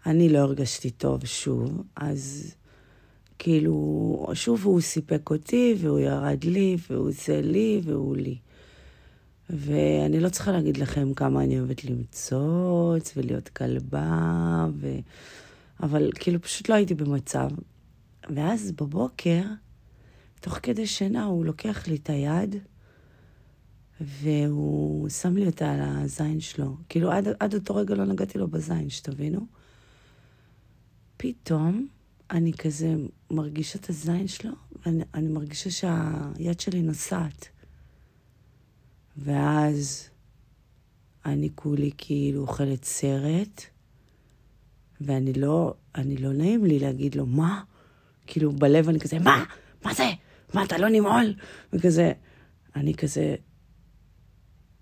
אני 0.08 0.28
לא 0.28 0.38
הרגשתי 0.38 0.90
טוב 0.90 1.26
שוב, 1.26 1.82
אז 1.96 2.54
כאילו, 3.38 4.26
שוב 4.34 4.64
הוא 4.64 4.80
סיפק 4.80 5.30
אותי, 5.30 5.74
והוא 5.78 5.98
ירד 5.98 6.44
לי, 6.44 6.76
והוא 6.90 7.10
זה 7.10 7.40
לי, 7.42 7.80
והוא 7.84 8.16
לי. 8.16 8.38
ואני 9.50 10.20
לא 10.20 10.28
צריכה 10.28 10.52
להגיד 10.52 10.76
לכם 10.76 11.14
כמה 11.14 11.44
אני 11.44 11.58
אוהבת 11.58 11.84
למצוץ 11.84 13.12
ולהיות 13.16 13.48
כלבה, 13.48 14.66
ו... 14.74 14.98
אבל 15.82 16.10
כאילו 16.14 16.42
פשוט 16.42 16.68
לא 16.68 16.74
הייתי 16.74 16.94
במצב. 16.94 17.48
ואז 18.34 18.72
בבוקר, 18.72 19.42
תוך 20.40 20.58
כדי 20.62 20.86
שינה, 20.86 21.24
הוא 21.24 21.44
לוקח 21.44 21.88
לי 21.88 21.96
את 21.96 22.10
היד, 22.10 22.56
והוא 24.00 25.08
שם 25.08 25.36
לי 25.36 25.46
אותה 25.46 25.72
על 25.72 25.80
הזין 25.82 26.40
שלו. 26.40 26.76
כאילו, 26.88 27.10
עד, 27.10 27.28
עד 27.40 27.54
אותו 27.54 27.74
רגע 27.74 27.94
לא 27.94 28.04
נגעתי 28.04 28.38
לו 28.38 28.48
בזין, 28.48 28.90
שתבינו. 28.90 29.57
פתאום, 31.18 31.86
אני 32.30 32.52
כזה 32.52 32.94
מרגישה 33.30 33.78
את 33.78 33.90
הזין 33.90 34.28
שלו, 34.28 34.52
ואני 34.86 35.28
מרגישה 35.28 35.70
שהיד 35.70 36.60
שלי 36.60 36.82
נוסעת. 36.82 37.48
ואז 39.16 40.08
אני 41.26 41.48
כולי 41.54 41.90
כאילו 41.98 42.40
אוכלת 42.40 42.84
סרט, 42.84 43.62
ואני 45.00 45.32
לא, 45.32 45.74
אני 45.94 46.16
לא 46.16 46.32
נעים 46.32 46.64
לי 46.64 46.78
להגיד 46.78 47.14
לו, 47.14 47.26
מה? 47.26 47.62
כאילו 48.26 48.52
בלב 48.52 48.88
אני 48.88 49.00
כזה, 49.00 49.18
מה? 49.18 49.44
מה 49.84 49.94
זה? 49.94 50.10
מה, 50.54 50.64
אתה 50.64 50.78
לא 50.78 50.88
נמעול? 50.88 51.34
וכזה, 51.72 52.12
אני 52.76 52.94
כזה 52.94 53.36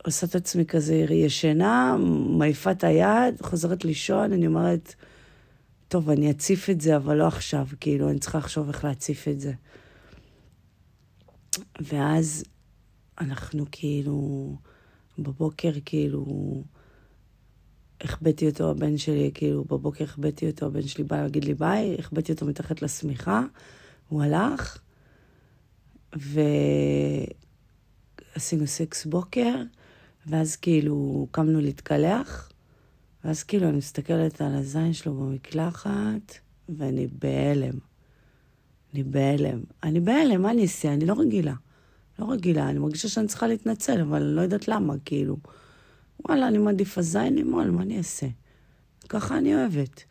עושה 0.05 0.27
את 0.27 0.35
עצמי 0.35 0.67
כזה 0.67 0.95
ישנה, 0.95 1.97
מעיפה 2.39 2.71
את 2.71 2.85
היד, 2.85 3.43
חוזרת 3.43 3.85
לישון, 3.85 4.33
אני 4.33 4.47
אומרת, 4.47 4.95
טוב, 5.89 6.11
אני 6.11 6.31
אציף 6.31 6.71
את 6.71 6.81
זה, 6.81 6.97
אבל 6.97 7.17
לא 7.17 7.27
עכשיו, 7.27 7.67
כאילו, 7.81 8.11
אני 8.11 8.19
צריכה 8.19 8.39
לחשוב 8.39 8.69
איך 8.69 8.85
להציף 8.85 9.29
את 9.29 9.41
זה. 9.41 9.53
ואז 11.81 12.45
אנחנו 13.21 13.65
כאילו, 13.73 14.57
בבוקר 15.19 15.73
כאילו, 15.85 16.25
החבאתי 18.01 18.49
אותו, 18.49 18.71
הבן 18.71 18.99
שלי, 18.99 19.31
כאילו, 19.35 19.65
בבוקר 19.65 20.05
החבאתי 20.05 20.51
אותו, 20.51 20.67
הבן 20.67 20.83
שלי 20.83 21.05
בא 21.05 21.23
להגיד 21.23 21.45
לי 21.45 21.55
ביי, 21.55 21.97
החבאתי 21.99 22.33
אותו 22.33 22.47
מתחת 22.47 22.83
לשמיכה, 22.83 23.43
הוא 24.09 24.23
הלך, 24.23 24.79
ועשינו 28.37 28.67
סקס 28.67 29.07
בוקר, 29.07 29.55
ואז 30.27 30.57
כאילו 30.57 31.27
קמנו 31.31 31.61
להתקלח, 31.61 32.53
ואז 33.27 33.43
כאילו 33.43 33.69
אני 33.69 33.77
מסתכלת 33.77 34.41
על 34.41 34.55
הזין 34.55 34.93
שלו 34.93 35.15
במקלחת, 35.15 36.35
ואני 36.69 37.07
בהלם. 37.07 37.79
אני 38.95 39.03
בהלם. 39.03 39.61
אני 39.83 40.01
בהלם, 40.01 40.43
מה 40.43 40.51
אני 40.51 40.63
אעשה? 40.63 40.93
אני 40.93 41.07
לא 41.07 41.15
רגילה. 41.19 41.55
לא 42.19 42.31
רגילה, 42.31 42.69
אני 42.69 42.79
מרגישה 42.79 43.09
שאני 43.09 43.27
צריכה 43.27 43.47
להתנצל, 43.47 44.01
אבל 44.01 44.23
אני 44.23 44.37
לא 44.37 44.41
יודעת 44.41 44.69
למה, 44.69 44.95
כאילו. 45.05 45.37
וואלה, 46.25 46.49
אני 46.49 46.59
מעדיפה 46.59 47.03
זין 47.03 47.39
למעול, 47.39 47.71
מה 47.71 47.83
אני 47.83 47.99
אעשה? 47.99 48.27
ככה 49.09 49.39
אני 49.39 49.55
אוהבת. 49.55 50.05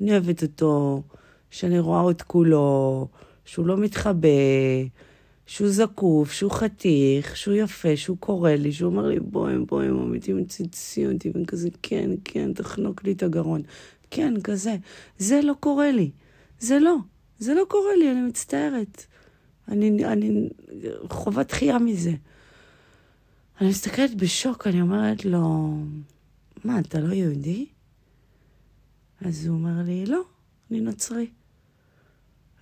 אני 0.00 0.12
אוהבת 0.12 0.42
אותו, 0.42 1.02
שאני 1.50 1.78
רואה 1.78 2.10
את 2.10 2.22
כולו, 2.22 3.08
שהוא 3.44 3.66
לא 3.66 3.76
מתחבא, 3.76 4.28
שהוא 5.50 5.68
זקוף, 5.70 6.32
שהוא 6.32 6.52
חתיך, 6.52 7.36
שהוא 7.36 7.54
יפה, 7.54 7.96
שהוא 7.96 8.16
קורא 8.20 8.50
לי, 8.50 8.72
שהוא 8.72 8.90
אומר 8.90 9.06
לי, 9.06 9.20
בואי, 9.20 9.58
בואי, 9.58 9.88
אמיתי 9.88 10.32
מציצי 10.32 11.06
אותי, 11.06 11.30
ואני 11.34 11.46
כזה, 11.46 11.68
כן, 11.82 12.10
כן, 12.24 12.52
תחנוק 12.54 13.04
לי 13.04 13.12
את 13.12 13.22
הגרון. 13.22 13.62
כן, 14.10 14.40
כזה. 14.44 14.76
זה 15.18 15.40
לא 15.42 15.54
קורה 15.60 15.90
לי. 15.90 16.10
זה 16.60 16.78
לא. 16.78 16.96
זה 17.38 17.54
לא 17.54 17.62
קורה 17.68 17.96
לי, 17.98 18.10
אני 18.10 18.22
מצטערת. 18.22 19.06
אני, 19.68 20.04
אני 20.04 20.48
חובת 21.10 21.48
דחייה 21.48 21.78
מזה. 21.78 22.12
אני 23.60 23.68
מסתכלת 23.68 24.14
בשוק, 24.14 24.66
אני 24.66 24.80
אומרת 24.80 25.24
לו, 25.24 25.74
מה, 26.64 26.78
אתה 26.78 27.00
לא 27.00 27.14
יהודי? 27.14 27.66
אז 29.20 29.46
הוא 29.46 29.56
אומר 29.56 29.82
לי, 29.84 30.06
לא, 30.06 30.22
אני 30.70 30.80
נוצרי. 30.80 31.30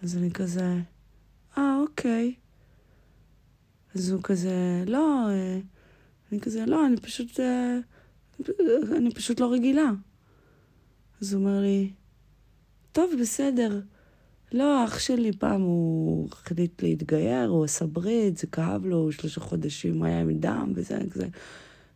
אז 0.02 0.16
אני 0.16 0.30
כזה, 0.30 0.75
אה, 1.59 1.76
אוקיי. 1.80 2.35
אז 3.99 4.11
הוא 4.11 4.21
כזה, 4.23 4.85
לא, 4.87 5.26
אה, 5.31 5.59
אני 6.33 6.40
כזה, 6.40 6.67
לא, 6.67 6.87
אני 6.87 6.97
פשוט, 6.97 7.40
אה, 7.40 7.78
אני 8.97 9.14
פשוט 9.14 9.40
לא 9.40 9.52
רגילה. 9.52 9.90
אז 11.23 11.33
הוא 11.33 11.40
אומר 11.40 11.61
לי, 11.61 11.90
טוב, 12.93 13.12
בסדר. 13.21 13.81
לא, 14.52 14.85
אח 14.85 14.99
שלי 14.99 15.33
פעם 15.33 15.61
הוא 15.61 16.28
החליט 16.33 16.83
להתגייר, 16.83 17.49
הוא 17.49 17.64
עשה 17.64 17.87
ברית, 17.87 18.38
זה 18.38 18.47
כאב 18.47 18.87
לו, 18.87 19.12
שלושה 19.12 19.40
חודשים 19.40 20.02
היה 20.02 20.21
עם 20.21 20.38
דם 20.38 20.73
וזה, 20.75 20.99
כזה. 21.11 21.26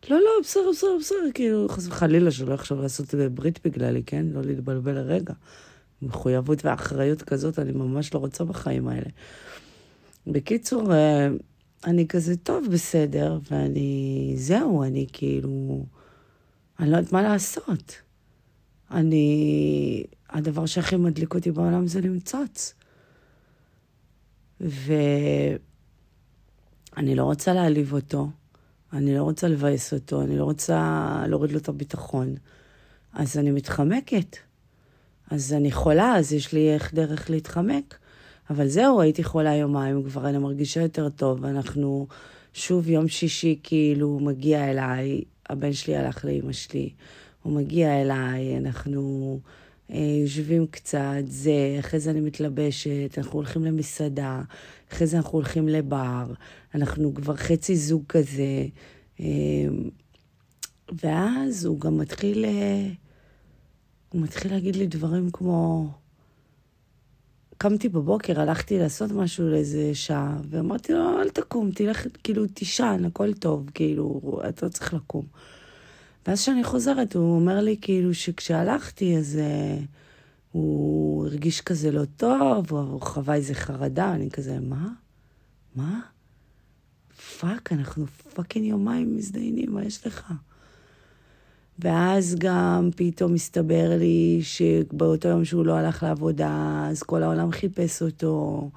לא, 0.09 0.17
לא, 0.17 0.29
בסדר, 0.43 0.69
בסדר, 0.71 0.97
בסדר, 0.99 1.31
כאילו, 1.33 1.69
חס 1.69 1.87
וחלילה 1.87 2.31
שלא 2.31 2.53
יחשוב 2.53 2.81
לעשות 2.81 3.15
ברית 3.33 3.59
בגללי, 3.65 4.03
כן? 4.05 4.25
לא 4.25 4.41
להתבלבל 4.41 4.91
לרגע. 4.91 5.33
מחויבות 6.01 6.65
ואחריות 6.65 7.21
כזאת 7.21 7.59
אני 7.59 7.71
ממש 7.71 8.13
לא 8.13 8.19
רוצה 8.19 8.43
בחיים 8.43 8.87
האלה. 8.87 9.09
בקיצור, 10.27 10.93
אה, 10.93 11.29
אני 11.85 12.07
כזה, 12.07 12.37
טוב, 12.37 12.65
בסדר, 12.71 13.39
ואני, 13.51 14.33
זהו, 14.37 14.83
אני 14.83 15.07
כאילו, 15.13 15.85
אני 16.79 16.91
לא 16.91 16.97
יודעת 16.97 17.13
מה 17.13 17.21
לעשות. 17.21 17.95
אני, 18.91 20.03
הדבר 20.29 20.65
שהכי 20.65 20.95
מדליק 20.95 21.35
אותי 21.35 21.51
בעולם 21.51 21.87
זה 21.87 22.01
למצוץ. 22.01 22.73
ואני 24.61 25.57
לא 27.15 27.23
רוצה 27.23 27.53
להעליב 27.53 27.93
אותו, 27.93 28.29
אני 28.93 29.15
לא 29.15 29.23
רוצה 29.23 29.47
לבאס 29.47 29.93
אותו, 29.93 30.21
אני 30.21 30.37
לא 30.37 30.43
רוצה 30.43 31.23
להוריד 31.27 31.51
לו 31.51 31.57
את 31.57 31.69
הביטחון. 31.69 32.35
אז 33.13 33.37
אני 33.37 33.51
מתחמקת. 33.51 34.37
אז 35.31 35.53
אני 35.53 35.71
חולה, 35.71 36.15
אז 36.15 36.33
יש 36.33 36.53
לי 36.53 36.73
איך 36.73 36.93
דרך 36.93 37.29
להתחמק. 37.29 37.97
אבל 38.49 38.67
זהו, 38.67 39.01
הייתי 39.01 39.23
חולה 39.23 39.55
יומיים, 39.55 40.03
כבר 40.03 40.29
אני 40.29 40.37
מרגישה 40.37 40.81
יותר 40.81 41.09
טוב. 41.09 41.45
אנחנו 41.45 42.07
שוב 42.53 42.89
יום 42.89 43.07
שישי, 43.07 43.59
כאילו, 43.63 44.19
מגיע 44.19 44.71
אליי, 44.71 45.21
הבן 45.49 45.73
שלי 45.73 45.95
הלך 45.95 46.25
לאימא 46.25 46.53
שלי, 46.53 46.89
הוא 47.43 47.53
מגיע 47.53 48.01
אליי, 48.01 48.57
אנחנו 48.57 49.39
אה, 49.91 50.17
יושבים 50.21 50.67
קצת, 50.67 51.23
זה, 51.27 51.51
אחרי 51.79 51.99
זה 51.99 52.11
אני 52.11 52.19
מתלבשת, 52.19 53.17
אנחנו 53.17 53.33
הולכים 53.33 53.65
למסעדה, 53.65 54.41
אחרי 54.93 55.07
זה 55.07 55.17
אנחנו 55.17 55.31
הולכים 55.31 55.67
לבר, 55.67 56.33
אנחנו 56.75 57.13
כבר 57.13 57.35
חצי 57.35 57.75
זוג 57.75 58.03
כזה. 58.09 58.65
אה, 59.19 59.25
ואז 61.03 61.65
הוא 61.65 61.79
גם 61.79 61.97
מתחיל, 61.97 62.45
אה, 62.45 62.89
הוא 64.09 64.21
מתחיל 64.21 64.51
להגיד 64.51 64.75
לי 64.75 64.87
דברים 64.87 65.29
כמו... 65.33 65.87
קמתי 67.63 67.89
בבוקר, 67.89 68.41
הלכתי 68.41 68.79
לעשות 68.79 69.11
משהו 69.11 69.49
לאיזה 69.49 69.95
שעה, 69.95 70.37
ואמרתי 70.49 70.93
לו, 70.93 71.21
אל 71.21 71.29
תקום, 71.29 71.71
תלך, 71.71 72.07
כאילו, 72.23 72.47
תישן, 72.47 73.05
הכל 73.05 73.33
טוב, 73.33 73.69
כאילו, 73.73 74.21
אתה 74.49 74.65
לא 74.65 74.71
צריך 74.71 74.93
לקום. 74.93 75.25
ואז 76.27 76.41
כשאני 76.41 76.63
חוזרת, 76.63 77.15
הוא 77.15 77.35
אומר 77.35 77.61
לי, 77.61 77.77
כאילו, 77.81 78.13
שכשהלכתי, 78.13 79.17
אז 79.17 79.39
uh, 79.39 79.85
הוא 80.51 81.25
הרגיש 81.25 81.61
כזה 81.61 81.91
לא 81.91 82.05
טוב, 82.17 82.73
הוא 82.73 83.01
חווה 83.01 83.35
איזה 83.35 83.53
חרדה, 83.53 84.13
אני 84.13 84.29
כזה, 84.29 84.59
מה? 84.59 84.89
מה? 85.75 86.01
fuck, 87.39 87.73
אנחנו 87.73 88.05
fucking 88.33 88.65
יומיים 88.65 89.15
מזדיינים, 89.15 89.73
מה 89.73 89.85
יש 89.85 90.07
לך? 90.07 90.33
ואז 91.79 92.35
גם 92.39 92.89
פתאום 92.95 93.33
מסתבר 93.33 93.89
לי 93.99 94.39
שבאותו 94.43 95.27
יום 95.27 95.45
שהוא 95.45 95.65
לא 95.65 95.73
הלך 95.73 96.03
לעבודה, 96.03 96.85
אז 96.89 97.03
כל 97.03 97.23
העולם 97.23 97.51
חיפש 97.51 98.01
אותו. 98.01 98.69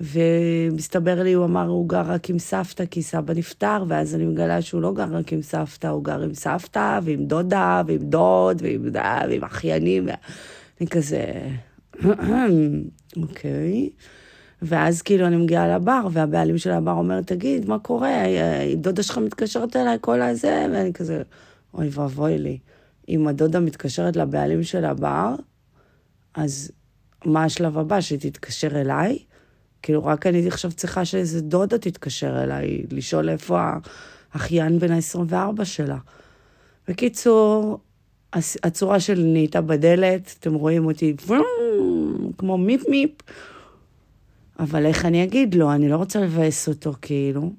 ומסתבר 0.00 1.22
לי, 1.22 1.32
הוא 1.32 1.44
אמר, 1.44 1.66
הוא 1.66 1.88
גר 1.88 2.02
רק 2.06 2.30
עם 2.30 2.38
סבתא, 2.38 2.84
כי 2.86 3.02
סבא 3.02 3.34
נפטר, 3.34 3.84
ואז 3.88 4.14
אני 4.14 4.24
מגלה 4.24 4.62
שהוא 4.62 4.82
לא 4.82 4.92
גר 4.92 5.06
רק 5.10 5.32
עם 5.32 5.42
סבתא, 5.42 5.86
הוא 5.86 6.04
גר 6.04 6.22
עם 6.22 6.34
סבתא, 6.34 6.98
ועם 7.02 7.24
דודה, 7.26 7.82
ועם 7.86 7.98
דוד, 7.98 8.62
ועם, 8.62 8.88
ועם 9.28 9.44
אחיינים. 9.44 10.08
אני 10.80 10.88
כזה, 10.88 11.24
אוקיי. 13.22 13.90
ואז 14.62 15.02
כאילו 15.02 15.26
אני 15.26 15.36
מגיעה 15.36 15.76
לבר, 15.76 16.08
והבעלים 16.12 16.58
של 16.58 16.70
הבר 16.70 16.92
אומר, 16.92 17.20
תגיד, 17.20 17.68
מה 17.68 17.78
קורה? 17.78 18.24
דודה 18.76 19.02
שלך 19.02 19.18
מתקשרת 19.18 19.76
אליי 19.76 19.98
כל 20.00 20.22
הזה, 20.22 20.66
ואני 20.72 20.92
כזה... 20.92 21.22
אוי 21.74 21.88
ואבוי 21.92 22.38
לי. 22.38 22.58
אם 23.08 23.28
הדודה 23.28 23.60
מתקשרת 23.60 24.16
לבעלים 24.16 24.62
של 24.62 24.84
הבר, 24.84 25.34
אז 26.34 26.70
מה 27.24 27.44
השלב 27.44 27.78
הבא? 27.78 28.00
שהיא 28.00 28.18
תתקשר 28.18 28.80
אליי? 28.80 29.18
כאילו, 29.82 30.04
רק 30.04 30.26
אני 30.26 30.48
עכשיו 30.48 30.72
צריכה 30.72 31.04
שאיזה 31.04 31.40
דודה 31.40 31.78
תתקשר 31.78 32.42
אליי, 32.42 32.84
לשאול 32.90 33.28
איפה 33.28 33.60
האחיין 34.32 34.78
בן 34.78 34.92
ה-24 34.92 35.64
שלה. 35.64 35.98
בקיצור, 36.88 37.78
הצורה 38.62 39.00
שלי 39.00 39.32
נהייתה 39.32 39.60
בדלת, 39.60 40.34
אתם 40.40 40.54
רואים 40.54 40.86
אותי 40.86 41.16
כמו 42.38 42.58
מיפ 42.58 42.88
מיפ, 42.88 43.10
אבל 44.58 44.86
איך 44.86 45.04
אני 45.04 45.24
אגיד 45.24 45.54
לו? 45.54 45.72
אני 45.72 45.88
לא 45.88 45.96
רוצה 45.96 46.20
לבאס 46.20 46.68
אותו, 46.68 46.92
כאילו. 47.02 47.52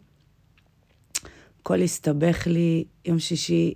הכל 1.62 1.82
הסתבך 1.82 2.48
לי, 2.48 2.84
יום 3.06 3.20
שישי 3.20 3.74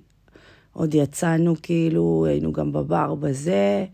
עוד 0.80 0.94
יצאנו 0.94 1.56
כאילו, 1.62 2.26
היינו 2.30 2.54
גם 2.54 2.72
בבר 2.72 3.16
בזה, 3.16 3.86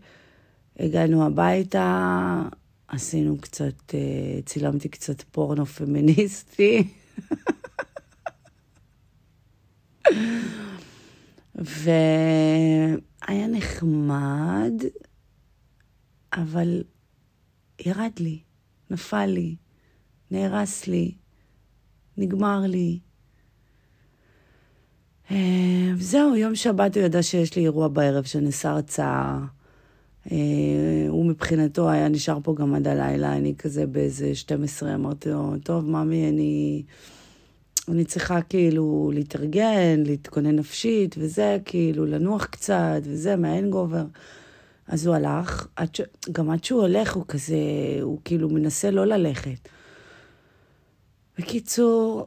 הגענו 0.78 1.26
הביתה, 1.26 2.42
עשינו 2.88 3.38
קצת, 3.40 3.94
אה, 3.94 4.42
צילמתי 4.44 4.88
קצת 4.88 5.22
פורנו 5.22 5.66
פמיניסטי. 5.66 6.88
והיה 11.54 13.46
נחמד, 13.48 14.72
אבל 16.32 16.84
ירד 17.86 18.12
לי, 18.18 18.40
נפל 18.90 19.26
לי, 19.26 19.56
נהרס 20.30 20.86
לי, 20.86 21.14
נגמר 22.16 22.60
לי. 22.66 22.98
אה, 25.30 25.90
זהו, 25.98 26.36
יום 26.36 26.54
שבת 26.54 26.96
הוא 26.96 27.04
ידע 27.04 27.22
שיש 27.22 27.56
לי 27.56 27.62
אירוע 27.62 27.88
בערב 27.88 28.24
עושה 28.46 28.70
הרצאה. 28.70 29.38
אה, 30.32 30.36
הוא 31.08 31.26
מבחינתו 31.26 31.90
היה 31.90 32.08
נשאר 32.08 32.38
פה 32.42 32.54
גם 32.54 32.74
עד 32.74 32.88
הלילה, 32.88 33.36
אני 33.36 33.54
כזה 33.58 33.86
באיזה 33.86 34.34
12, 34.34 34.94
אמרתי 34.94 35.30
לו, 35.30 35.54
טוב, 35.62 35.90
ממי, 35.90 36.28
אני, 36.28 36.82
אני 37.88 38.04
צריכה 38.04 38.42
כאילו 38.42 39.10
להתארגן, 39.14 40.02
להתכונן 40.06 40.56
נפשית, 40.56 41.14
וזה, 41.18 41.58
כאילו, 41.64 42.06
לנוח 42.06 42.44
קצת, 42.44 43.00
וזה, 43.02 43.36
מהאנגובר. 43.36 44.04
אז 44.88 45.06
הוא 45.06 45.14
הלך, 45.14 45.66
עד 45.76 45.94
ש... 45.94 46.00
גם 46.32 46.50
עד 46.50 46.64
שהוא 46.64 46.80
הולך, 46.80 47.14
הוא 47.14 47.24
כזה, 47.28 47.56
הוא 48.02 48.18
כאילו 48.24 48.48
מנסה 48.48 48.90
לא 48.90 49.04
ללכת. 49.04 49.68
בקיצור, 51.38 52.26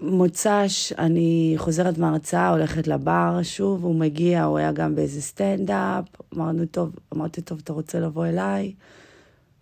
מוצ"ש, 0.00 0.92
אני 0.98 1.54
חוזרת 1.56 1.98
מהרצאה, 1.98 2.48
הולכת 2.48 2.86
לבר 2.86 3.38
שוב, 3.42 3.84
הוא 3.84 3.94
מגיע, 3.94 4.44
הוא 4.44 4.58
היה 4.58 4.72
גם 4.72 4.94
באיזה 4.94 5.22
סטנדאפ, 5.22 6.04
אמרנו, 6.34 6.66
טוב, 6.66 6.96
אמרתי, 7.14 7.42
טוב, 7.42 7.60
אתה 7.64 7.72
רוצה 7.72 8.00
לבוא 8.00 8.26
אליי? 8.26 8.74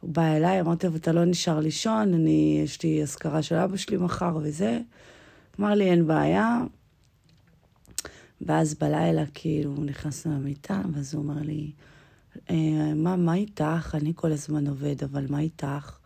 הוא 0.00 0.10
בא 0.10 0.22
אליי, 0.22 0.60
אמרתי 0.60 0.86
לו, 0.86 0.96
אתה 0.96 1.12
לא 1.12 1.24
נשאר 1.24 1.60
לישון, 1.60 2.14
אני, 2.14 2.60
יש 2.64 2.82
לי 2.82 3.02
אזכרה 3.02 3.42
של 3.42 3.54
אבא 3.54 3.76
שלי 3.76 3.96
מחר 3.96 4.38
וזה. 4.42 4.80
אמר 5.60 5.74
לי, 5.74 5.90
אין 5.90 6.06
בעיה. 6.06 6.60
ואז 8.40 8.74
בלילה, 8.74 9.24
כאילו, 9.34 9.74
נכנסנו 9.84 10.34
למיטה, 10.34 10.82
ואז 10.94 11.14
הוא 11.14 11.22
אומר 11.22 11.42
לי, 11.42 11.72
אה, 12.50 12.94
מה, 12.94 13.16
מה 13.16 13.34
איתך? 13.34 13.96
אני 14.00 14.12
כל 14.16 14.32
הזמן 14.32 14.66
עובד, 14.66 15.04
אבל 15.04 15.26
מה 15.28 15.38
איתך? 15.40 15.98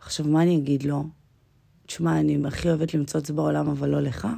עכשיו, 0.00 0.26
מה 0.26 0.42
אני 0.42 0.56
אגיד 0.56 0.82
לו? 0.82 1.04
תשמע, 1.88 2.20
אני 2.20 2.38
הכי 2.46 2.68
אוהבת 2.68 2.94
למצוץ 2.94 3.30
בעולם, 3.30 3.68
אבל 3.68 3.88
לא 3.88 4.00
לך. 4.00 4.28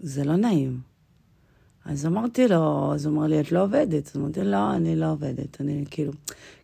זה 0.00 0.24
לא 0.24 0.36
נעים. 0.36 0.80
אז 1.84 2.06
אמרתי 2.06 2.48
לו, 2.48 2.92
אז 2.94 3.06
הוא 3.06 3.14
אמר 3.14 3.26
לי, 3.26 3.40
את 3.40 3.52
לא 3.52 3.62
עובדת? 3.62 4.06
אז 4.06 4.16
אמרתי, 4.16 4.44
לא, 4.44 4.76
אני 4.76 4.96
לא 4.96 5.10
עובדת. 5.10 5.60
אני 5.60 5.84
כאילו, 5.90 6.12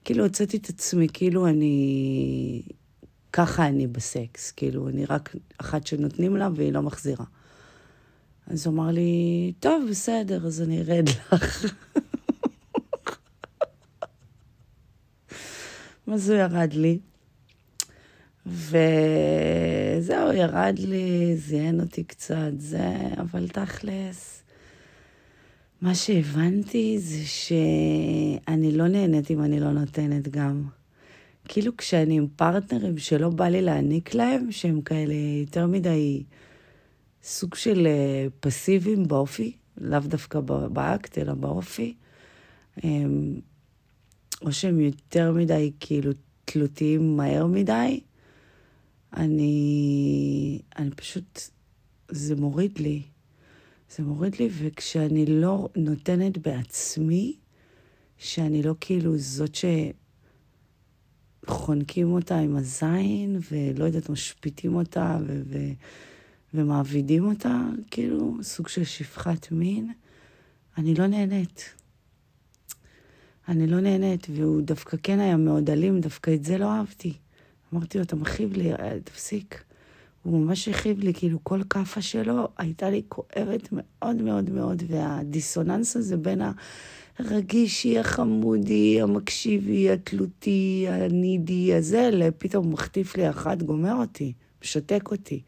כאילו 0.04 0.24
הוצאתי 0.24 0.56
את 0.56 0.68
עצמי, 0.68 1.06
כאילו 1.12 1.46
אני, 1.46 2.62
ככה 3.32 3.66
אני 3.66 3.86
בסקס, 3.86 4.50
כאילו, 4.50 4.88
אני 4.88 5.04
רק 5.04 5.36
אחת 5.58 5.86
שנותנים 5.86 6.36
לה 6.36 6.48
והיא 6.54 6.72
לא 6.72 6.82
מחזירה. 6.82 7.24
אז 8.46 8.66
הוא 8.66 8.74
אמר 8.74 8.90
לי, 8.90 9.52
טוב, 9.60 9.86
בסדר, 9.90 10.46
אז 10.46 10.62
אני 10.62 10.80
ארד 10.80 11.08
לך. 11.08 11.64
אז 16.12 16.30
הוא 16.30 16.38
ירד 16.38 16.72
לי. 16.72 16.98
וזהו, 18.46 20.32
ירד 20.32 20.78
לי, 20.78 21.36
זיין 21.36 21.80
אותי 21.80 22.04
קצת, 22.04 22.52
זה, 22.58 22.90
אבל 23.18 23.48
תכלס, 23.48 24.42
מה 25.80 25.94
שהבנתי 25.94 26.98
זה 26.98 27.26
שאני 27.26 28.72
לא 28.72 28.88
נהנית 28.88 29.30
אם 29.30 29.42
אני 29.42 29.60
לא 29.60 29.72
נותנת 29.72 30.28
גם. 30.28 30.64
כאילו 31.48 31.76
כשאני 31.76 32.16
עם 32.16 32.26
פרטנרים 32.36 32.98
שלא 32.98 33.28
בא 33.28 33.48
לי 33.48 33.62
להעניק 33.62 34.14
להם, 34.14 34.52
שהם 34.52 34.80
כאלה 34.80 35.14
יותר 35.40 35.66
מדי 35.66 36.22
סוג 37.22 37.54
של 37.54 37.86
אה, 37.86 38.26
פסיביים 38.40 39.08
באופי, 39.08 39.52
לאו 39.78 40.00
דווקא 40.00 40.40
באקט, 40.72 41.18
אלא 41.18 41.34
באופי, 41.34 41.94
או 44.42 44.52
שהם 44.52 44.80
יותר 44.80 45.32
מדי 45.32 45.72
כאילו 45.80 46.12
תלותיים 46.44 47.16
מהר 47.16 47.46
מדי, 47.46 48.00
אני, 49.16 50.60
אני 50.78 50.90
פשוט, 50.90 51.40
זה 52.08 52.36
מוריד 52.36 52.78
לי. 52.78 53.02
זה 53.96 54.02
מוריד 54.02 54.36
לי, 54.36 54.48
וכשאני 54.58 55.26
לא 55.26 55.68
נותנת 55.76 56.38
בעצמי, 56.38 57.36
שאני 58.18 58.62
לא 58.62 58.74
כאילו 58.80 59.18
זאת 59.18 59.56
שחונקים 61.44 62.12
אותה 62.12 62.38
עם 62.38 62.56
הזין, 62.56 63.38
ולא 63.50 63.84
יודעת, 63.84 64.08
משפיטים 64.08 64.74
אותה 64.74 65.18
ו- 65.26 65.42
ו- 65.46 65.72
ומעבידים 66.54 67.24
אותה, 67.24 67.60
כאילו 67.90 68.36
סוג 68.42 68.68
של 68.68 68.84
שפחת 68.84 69.52
מין, 69.52 69.92
אני 70.78 70.94
לא 70.94 71.06
נהנית. 71.06 71.74
אני 73.48 73.66
לא 73.66 73.80
נהנית, 73.80 74.26
והוא 74.30 74.62
דווקא 74.62 74.96
כן 75.02 75.20
היה 75.20 75.36
מאוד 75.36 75.70
אלים, 75.70 76.00
דווקא 76.00 76.34
את 76.34 76.44
זה 76.44 76.58
לא 76.58 76.72
אהבתי. 76.72 77.14
אמרתי 77.74 77.98
לו, 77.98 78.04
אתה 78.04 78.16
מכאיב 78.16 78.52
לי, 78.52 78.72
אה, 78.72 78.96
תפסיק. 79.04 79.64
הוא 80.22 80.40
ממש 80.40 80.68
הכאיב 80.68 80.98
לי, 80.98 81.14
כאילו 81.14 81.38
כל 81.42 81.60
כאפה 81.70 82.02
שלו 82.02 82.48
הייתה 82.58 82.90
לי 82.90 83.02
כואבת 83.08 83.68
מאוד 83.72 84.16
מאוד 84.16 84.50
מאוד, 84.50 84.82
והדיסוננס 84.88 85.96
הזה 85.96 86.16
בין 86.16 86.42
הרגישי, 87.18 87.98
החמודי, 87.98 89.00
המקשיבי, 89.02 89.90
התלותי, 89.90 90.86
הנידי 90.88 91.74
הזה, 91.74 92.10
לפתאום 92.12 92.72
מחטיף 92.72 93.16
לי 93.16 93.30
אחת, 93.30 93.62
גומר 93.62 93.94
אותי, 93.94 94.32
משתק 94.62 95.10
אותי. 95.10 95.42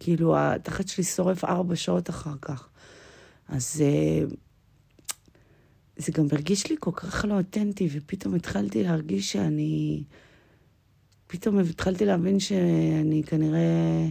כאילו, 0.00 0.38
התחת 0.38 0.88
שלי 0.88 1.04
שורף 1.04 1.44
ארבע 1.44 1.76
שעות 1.76 2.10
אחר 2.10 2.34
כך. 2.42 2.68
אז 3.48 3.84
אה, 3.84 4.26
זה 5.96 6.12
גם 6.12 6.26
הרגיש 6.32 6.70
לי 6.70 6.76
כל 6.80 6.92
כך 6.94 7.24
לא 7.28 7.34
אותנטי, 7.34 7.88
ופתאום 7.92 8.34
התחלתי 8.34 8.82
להרגיש 8.82 9.32
שאני... 9.32 10.02
פתאום 11.30 11.58
התחלתי 11.58 12.04
להבין 12.04 12.40
שאני 12.40 13.22
כנראה 13.26 14.06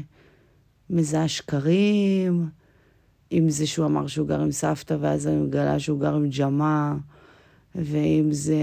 מזהה 0.89 1.27
שקרים, 1.27 2.49
אם 3.31 3.49
זה 3.49 3.67
שהוא 3.67 3.85
אמר 3.85 4.07
שהוא 4.07 4.27
גר 4.27 4.41
עם 4.41 4.51
סבתא, 4.51 4.97
ואז 4.99 5.27
אני 5.27 5.35
מגלה 5.35 5.79
שהוא 5.79 5.99
גר 5.99 6.15
עם 6.15 6.29
ג'מה, 6.29 6.95
ואם 7.75 8.27
זה 8.31 8.55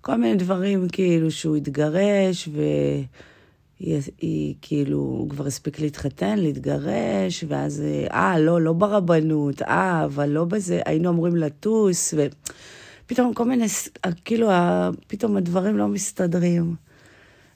כל 0.00 0.16
מיני 0.16 0.36
דברים, 0.36 0.88
כאילו, 0.88 1.30
שהוא 1.30 1.56
התגרש, 1.56 2.48
והיא 2.52 4.00
היא, 4.20 4.54
כאילו, 4.62 4.98
הוא 4.98 5.30
כבר 5.30 5.46
הספיק 5.46 5.80
להתחתן, 5.80 6.38
להתגרש, 6.38 7.44
ואז, 7.48 7.82
אה, 8.10 8.38
לא, 8.38 8.60
לא 8.60 8.72
ברבנות, 8.72 9.62
אה, 9.62 10.04
אבל 10.04 10.28
לא 10.28 10.44
בזה, 10.44 10.80
היינו 10.84 11.10
אמורים 11.10 11.36
לטוס, 11.36 12.14
ו... 12.16 12.26
פתאום 13.12 13.34
כל 13.34 13.44
מיני, 13.44 13.66
כאילו, 14.24 14.48
פתאום 15.06 15.36
הדברים 15.36 15.76
לא 15.76 15.88
מסתדרים. 15.88 16.74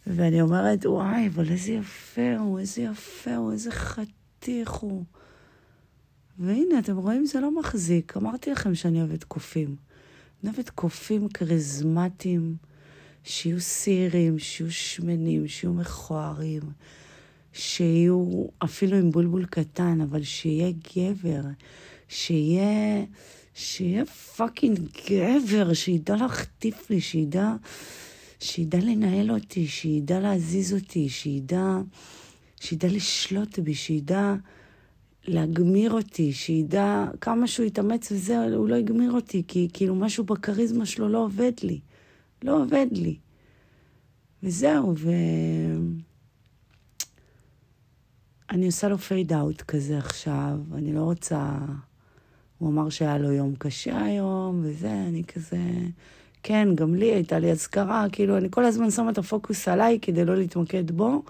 ואני 0.06 0.40
אומרת, 0.40 0.86
וואי, 0.86 1.26
אבל 1.26 1.50
איזה 1.50 1.72
יפה 1.72 2.36
הוא, 2.38 2.58
איזה 2.58 2.82
יפה 2.82 3.36
הוא, 3.36 3.52
איזה 3.52 3.70
חתיך 3.70 4.70
הוא. 4.70 5.04
והנה, 6.38 6.78
אתם 6.78 6.96
רואים, 6.96 7.26
זה 7.26 7.40
לא 7.40 7.60
מחזיק. 7.60 8.16
אמרתי 8.16 8.50
לכם 8.50 8.74
שאני 8.74 9.00
אוהבת 9.00 9.24
קופים. 9.24 9.76
אני 10.42 10.52
אוהבת 10.52 10.70
קופים 10.70 11.28
כריזמטיים, 11.28 12.56
שיהיו 13.24 13.60
סירים, 13.60 14.38
שיהיו 14.38 14.72
שמנים, 14.72 15.48
שיהיו 15.48 15.72
מכוערים, 15.72 16.62
שיהיו 17.52 18.46
אפילו 18.58 18.96
עם 18.96 19.10
בולבול 19.10 19.46
קטן, 19.46 20.00
אבל 20.00 20.22
שיהיה 20.22 20.72
גבר, 20.96 21.42
שיהיה... 22.08 23.04
שיהיה 23.58 24.04
פאקינג 24.06 24.78
גבר, 25.10 25.72
שידע 25.74 26.16
להחטיף 26.16 26.90
לי, 26.90 27.00
שידע, 27.00 27.54
שידע 28.40 28.78
לנהל 28.78 29.30
אותי, 29.30 29.66
שידע 29.66 30.20
להזיז 30.20 30.74
אותי, 30.74 31.08
שידע, 31.08 31.78
שידע 32.60 32.88
לשלוט 32.88 33.58
בי, 33.58 33.74
שידע 33.74 34.34
להגמיר 35.24 35.92
אותי, 35.92 36.32
שידע 36.32 37.04
כמה 37.20 37.46
שהוא 37.46 37.66
יתאמץ 37.66 38.12
וזה, 38.12 38.44
הוא 38.54 38.68
לא 38.68 38.76
יגמיר 38.76 39.12
אותי, 39.12 39.42
כי 39.48 39.68
כאילו 39.72 39.94
משהו 39.94 40.24
בכריזמה 40.24 40.86
שלו 40.86 41.08
לא 41.08 41.24
עובד 41.24 41.52
לי. 41.62 41.80
לא 42.42 42.62
עובד 42.62 42.86
לי. 42.92 43.16
וזהו, 44.42 44.94
ו... 44.96 45.10
אני 48.50 48.66
עושה 48.66 48.88
לו 48.88 48.98
פייד 48.98 49.32
אאוט 49.32 49.62
כזה 49.62 49.98
עכשיו, 49.98 50.58
אני 50.74 50.92
לא 50.92 51.00
רוצה... 51.00 51.58
הוא 52.58 52.68
אמר 52.68 52.88
שהיה 52.88 53.18
לו 53.18 53.32
יום 53.32 53.54
קשה 53.58 54.04
היום, 54.04 54.60
וזה, 54.64 54.92
אני 55.08 55.24
כזה... 55.24 55.58
כן, 56.42 56.68
גם 56.74 56.94
לי 56.94 57.14
הייתה 57.14 57.38
לי 57.38 57.50
אזכרה, 57.50 58.06
כאילו, 58.12 58.36
אני 58.36 58.48
כל 58.50 58.64
הזמן 58.64 58.90
שמה 58.90 59.10
את 59.10 59.18
הפוקוס 59.18 59.68
עליי 59.68 59.98
כדי 60.02 60.24
לא 60.24 60.36
להתמקד 60.36 60.90
בו, 60.90 61.22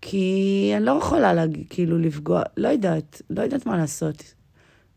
כי 0.00 0.72
אני 0.76 0.84
לא 0.84 0.92
יכולה, 0.92 1.34
להגיד, 1.34 1.66
כאילו, 1.70 1.98
לפגוע, 1.98 2.42
לא 2.56 2.68
יודעת, 2.68 3.22
לא 3.30 3.42
יודעת 3.42 3.66
מה 3.66 3.76
לעשות. 3.76 4.34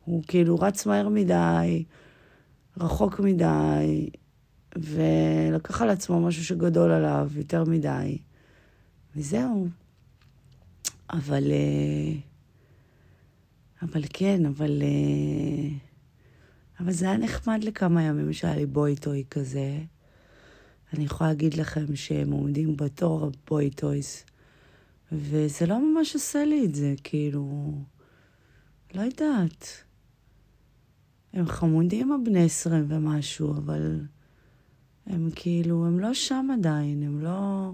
הוא 0.06 0.24
כאילו 0.28 0.56
רץ 0.56 0.86
מהר 0.86 1.10
מדי, 1.10 1.84
רחוק 2.78 3.20
מדי, 3.20 4.10
ולקח 4.76 5.82
על 5.82 5.90
עצמו 5.90 6.22
משהו 6.22 6.46
שגדול 6.46 6.92
עליו 6.92 7.30
יותר 7.36 7.64
מדי, 7.64 8.18
וזהו. 9.16 9.68
אבל... 11.10 11.44
Uh... 11.44 12.33
אבל 13.84 14.02
כן, 14.14 14.46
אבל... 14.46 14.82
אה, 14.82 15.78
אבל 16.80 16.92
זה 16.92 17.06
היה 17.06 17.18
נחמד 17.18 17.64
לכמה 17.64 18.04
ימים 18.04 18.34
שהיה 18.34 18.56
לי 18.56 18.66
בוי 18.66 18.96
טוי 18.96 19.24
כזה. 19.32 19.80
אני 20.94 21.04
יכולה 21.04 21.30
להגיד 21.30 21.54
לכם 21.54 21.96
שהם 21.96 22.32
עומדים 22.32 22.78
בתור 22.78 23.26
הבוי 23.26 23.70
טויס, 23.70 24.26
וזה 25.12 25.66
לא 25.66 25.80
ממש 25.80 26.14
עושה 26.14 26.46
לי 26.46 26.66
את 26.66 26.76
זה, 26.76 26.94
כאילו... 27.04 27.74
לא 28.94 29.02
יודעת. 29.02 29.68
הם 31.34 31.48
חמודים 31.48 32.12
הבני 32.12 32.46
עשרים 32.46 32.86
ומשהו, 32.88 33.52
אבל 33.52 34.00
הם 35.06 35.30
כאילו, 35.36 35.86
הם 35.86 36.00
לא 36.00 36.14
שם 36.14 36.48
עדיין, 36.54 37.04
הם 37.04 37.22
לא... 37.22 37.72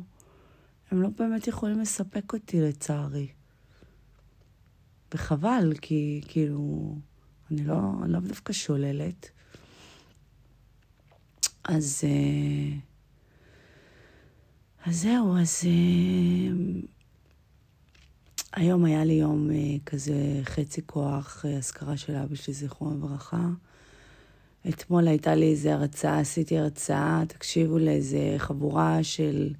הם 0.91 1.01
לא 1.01 1.09
באמת 1.17 1.47
יכולים 1.47 1.79
לספק 1.79 2.33
אותי, 2.33 2.61
לצערי. 2.61 3.27
וחבל, 5.13 5.73
כי 5.81 6.21
כאילו, 6.27 6.95
אני 7.51 7.63
לא, 7.63 7.79
אני 8.03 8.13
לא 8.13 8.19
דווקא 8.19 8.53
שוללת. 8.53 9.29
אז, 11.63 12.01
אה, 12.03 12.77
אז 14.85 15.01
זהו, 15.01 15.37
אז 15.37 15.61
אה, 15.65 16.81
היום 18.53 18.85
היה 18.85 19.05
לי 19.05 19.13
יום 19.13 19.51
אה, 19.51 19.75
כזה 19.85 20.41
חצי 20.43 20.81
כוח, 20.85 21.45
אזכרה 21.57 21.97
של 21.97 22.15
אבא 22.15 22.35
שלי, 22.35 22.53
זכרו 22.53 22.91
לברכה. 22.91 23.47
אתמול 24.69 25.07
הייתה 25.07 25.35
לי 25.35 25.51
איזו 25.51 25.69
הרצאה, 25.69 26.19
עשיתי 26.19 26.57
הרצאה, 26.57 27.23
תקשיבו 27.27 27.79
לאיזה 27.79 28.35
חבורה 28.37 29.03
של 29.03 29.53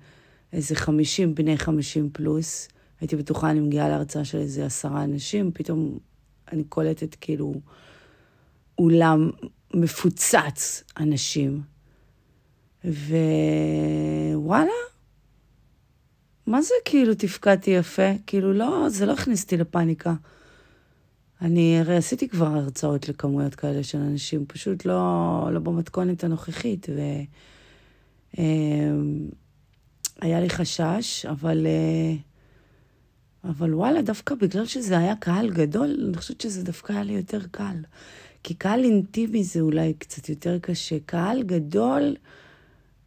איזה 0.53 0.75
חמישים, 0.75 1.35
בני 1.35 1.57
חמישים 1.57 2.09
פלוס. 2.13 2.67
הייתי 3.01 3.15
בטוחה, 3.15 3.51
אני 3.51 3.59
מגיעה 3.59 3.89
להרצאה 3.89 4.25
של 4.25 4.37
איזה 4.37 4.65
עשרה 4.65 5.03
אנשים, 5.03 5.51
פתאום 5.53 5.97
אני 6.51 6.63
קולטת 6.63 7.15
כאילו 7.15 7.53
אולם 8.77 9.29
מפוצץ 9.73 10.83
אנשים. 10.97 11.61
ווואלה, 12.85 14.71
מה 16.47 16.61
זה 16.61 16.73
כאילו 16.85 17.15
תפקדתי 17.15 17.71
יפה? 17.71 18.11
כאילו 18.27 18.53
לא, 18.53 18.85
זה 18.89 19.05
לא 19.05 19.13
הכניס 19.13 19.43
אותי 19.43 19.57
לפאניקה. 19.57 20.13
אני 21.41 21.79
הרי 21.79 21.95
עשיתי 21.95 22.29
כבר 22.29 22.47
הרצאות 22.47 23.09
לכמויות 23.09 23.55
כאלה 23.55 23.83
של 23.83 23.97
אנשים, 23.97 24.45
פשוט 24.45 24.85
לא, 24.85 25.49
לא 25.51 25.59
במתכונת 25.59 26.23
הנוכחית. 26.23 26.87
והיה 28.37 28.47
אמ, 30.23 30.41
לי 30.41 30.49
חשש, 30.49 31.25
אבל... 31.25 31.65
Uh, 31.65 32.28
אבל 33.43 33.73
וואלה, 33.73 34.01
דווקא 34.01 34.35
בגלל 34.35 34.65
שזה 34.65 34.97
היה 34.97 35.15
קהל 35.15 35.49
גדול, 35.49 36.05
אני 36.07 36.17
חושבת 36.17 36.41
שזה 36.41 36.63
דווקא 36.63 36.93
היה 36.93 37.03
לי 37.03 37.13
יותר 37.13 37.39
קל. 37.51 37.75
כי 38.43 38.53
קהל 38.53 38.83
אינטימי 38.83 39.43
זה 39.43 39.59
אולי 39.59 39.93
קצת 39.93 40.29
יותר 40.29 40.57
קשה. 40.61 40.95
קהל 41.05 41.43
גדול, 41.43 42.15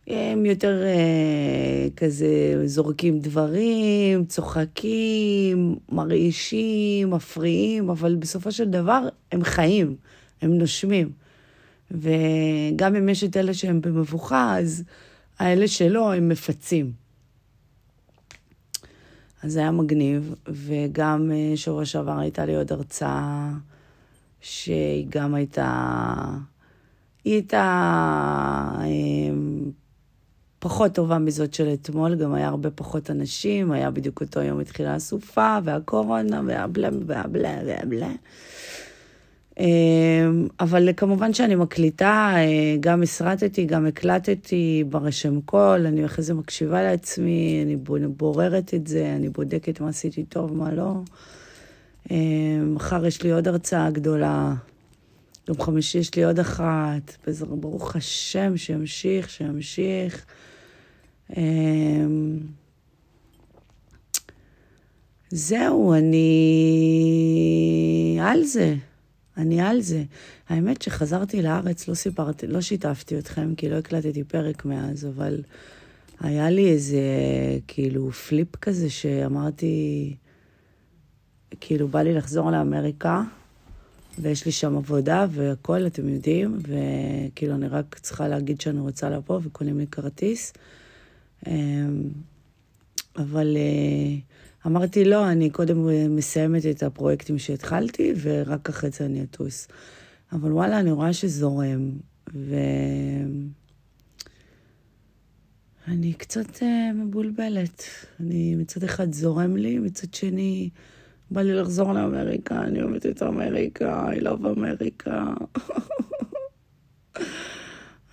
הם 0.06 0.46
יותר 0.46 0.82
אה, 0.82 1.88
כזה 1.96 2.62
זורקים 2.64 3.20
דברים, 3.20 4.24
צוחקים, 4.24 5.76
מרעישים, 5.88 7.10
מפריעים, 7.10 7.90
אבל 7.90 8.14
בסופו 8.14 8.52
של 8.52 8.70
דבר 8.70 9.08
הם 9.32 9.44
חיים, 9.44 9.96
הם 10.42 10.58
נושמים. 10.58 11.10
וגם 11.90 12.96
אם 12.96 13.08
יש 13.08 13.24
את 13.24 13.36
אלה 13.36 13.54
שהם 13.54 13.80
במבוכה, 13.80 14.58
אז 14.58 14.84
האלה 15.38 15.68
שלא, 15.68 16.12
הם 16.14 16.28
מפצים. 16.28 17.01
אז 19.42 19.52
זה 19.52 19.60
היה 19.60 19.70
מגניב, 19.70 20.34
וגם 20.48 21.30
אה, 21.34 21.56
שבוע 21.56 21.84
שעבר 21.84 22.18
הייתה 22.18 22.44
לי 22.44 22.56
עוד 22.56 22.72
הרצאה 22.72 23.50
שהיא 24.40 25.06
גם 25.08 25.34
הייתה... 25.34 26.24
היא 27.24 27.34
הייתה 27.34 27.64
אה, 28.80 29.34
פחות 30.58 30.94
טובה 30.94 31.18
מזאת 31.18 31.54
של 31.54 31.72
אתמול, 31.72 32.14
גם 32.14 32.34
היה 32.34 32.48
הרבה 32.48 32.70
פחות 32.70 33.10
אנשים, 33.10 33.72
היה 33.72 33.90
בדיוק 33.90 34.20
אותו 34.20 34.40
יום 34.40 34.60
התחילה 34.60 34.94
הסופה, 34.94 35.58
והקורונה, 35.64 36.40
והבלה 36.46 36.88
והבלה 37.06 37.60
והבלה. 37.66 38.10
אמ, 39.58 40.46
אבל 40.60 40.88
כמובן 40.96 41.34
שאני 41.34 41.54
מקליטה, 41.54 42.32
אה, 42.36 42.76
גם 42.80 43.02
הסרטתי, 43.02 43.64
גם 43.64 43.86
הקלטתי 43.86 44.84
ברשם 44.88 45.40
קול, 45.40 45.86
אני 45.86 46.04
אחרי 46.04 46.24
זה 46.24 46.34
מקשיבה 46.34 46.82
לעצמי, 46.82 47.62
אני 47.64 47.76
בוררת 48.16 48.74
את 48.74 48.86
זה, 48.86 49.12
אני 49.16 49.28
בודקת 49.28 49.80
מה 49.80 49.88
עשיתי 49.88 50.24
טוב, 50.24 50.56
מה 50.56 50.72
לא. 50.72 50.94
אמ, 52.10 52.74
מחר 52.74 53.06
יש 53.06 53.22
לי 53.22 53.32
עוד 53.32 53.48
הרצאה 53.48 53.90
גדולה, 53.90 54.54
יום 55.48 55.60
חמישי 55.60 55.98
יש 55.98 56.14
לי 56.14 56.24
עוד 56.24 56.40
אחת, 56.40 57.16
ברוך 57.50 57.96
השם, 57.96 58.56
שימשיך, 58.56 59.30
שימשיך. 59.30 60.26
אמ, 61.36 62.38
זהו, 65.30 65.94
אני 65.94 66.28
על 68.20 68.44
זה. 68.44 68.74
אני 69.36 69.60
על 69.60 69.80
זה. 69.80 70.04
האמת 70.48 70.82
שחזרתי 70.82 71.42
לארץ, 71.42 71.88
לא 71.88 71.94
סיפרתי, 71.94 72.46
לא 72.46 72.60
שיתפתי 72.60 73.18
אתכם, 73.18 73.54
כי 73.54 73.68
לא 73.68 73.76
הקלטתי 73.76 74.24
פרק 74.24 74.64
מאז, 74.64 75.06
אבל 75.06 75.42
היה 76.20 76.50
לי 76.50 76.68
איזה, 76.68 77.00
כאילו, 77.68 78.12
פליפ 78.12 78.56
כזה 78.56 78.90
שאמרתי, 78.90 80.16
כאילו, 81.60 81.88
בא 81.88 82.02
לי 82.02 82.14
לחזור 82.14 82.50
לאמריקה, 82.50 83.22
ויש 84.18 84.46
לי 84.46 84.52
שם 84.52 84.76
עבודה 84.76 85.26
והכול, 85.30 85.86
אתם 85.86 86.08
יודעים, 86.08 86.58
וכאילו, 86.58 87.54
אני 87.54 87.68
רק 87.68 87.98
צריכה 87.98 88.28
להגיד 88.28 88.60
שאני 88.60 88.80
רוצה 88.80 89.10
לבוא, 89.10 89.40
וקונים 89.42 89.78
לי 89.78 89.86
כרטיס. 89.86 90.52
אמ, 91.46 92.08
אבל... 93.16 93.56
Uh, 93.56 94.41
אמרתי, 94.66 95.04
לא, 95.04 95.30
אני 95.30 95.50
קודם 95.50 95.86
מסיימת 96.16 96.66
את 96.66 96.82
הפרויקטים 96.82 97.38
שהתחלתי, 97.38 98.12
ורק 98.22 98.68
אחרי 98.68 98.90
זה 98.90 99.04
אני 99.04 99.22
אטוס. 99.22 99.68
אבל 100.32 100.52
וואלה, 100.52 100.80
אני 100.80 100.90
רואה 100.90 101.12
שזורם, 101.12 101.90
ו... 102.34 102.56
אני 105.88 106.12
קצת 106.12 106.56
uh, 106.56 106.64
מבולבלת. 106.94 107.84
אני 108.20 108.54
מצד 108.54 108.84
אחד 108.84 109.12
זורם 109.12 109.56
לי, 109.56 109.78
מצד 109.78 110.14
שני 110.14 110.70
בא 111.30 111.42
לי 111.42 111.54
לחזור 111.54 111.92
לאמריקה, 111.92 112.62
אני 112.62 112.82
אוהבת 112.82 113.06
את 113.06 113.22
אמריקה, 113.22 114.12
I 114.12 114.20
love 114.20 114.46
אמריקה. 114.46 115.34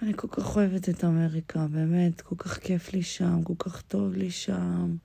אני 0.02 0.14
כל 0.16 0.28
כך 0.32 0.56
אוהבת 0.56 0.90
את 0.90 1.04
אמריקה, 1.04 1.68
באמת, 1.72 2.22
כל 2.22 2.36
כך 2.38 2.58
כיף 2.58 2.94
לי 2.94 3.02
שם, 3.02 3.44
כל 3.44 3.54
כך 3.60 3.82
טוב 3.82 4.14
לי 4.14 4.32
שם. 4.32 4.96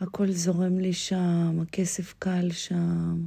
הכל 0.00 0.30
זורם 0.30 0.78
לי 0.78 0.92
שם, 0.92 1.58
הכסף 1.62 2.14
קל 2.18 2.48
שם. 2.52 3.26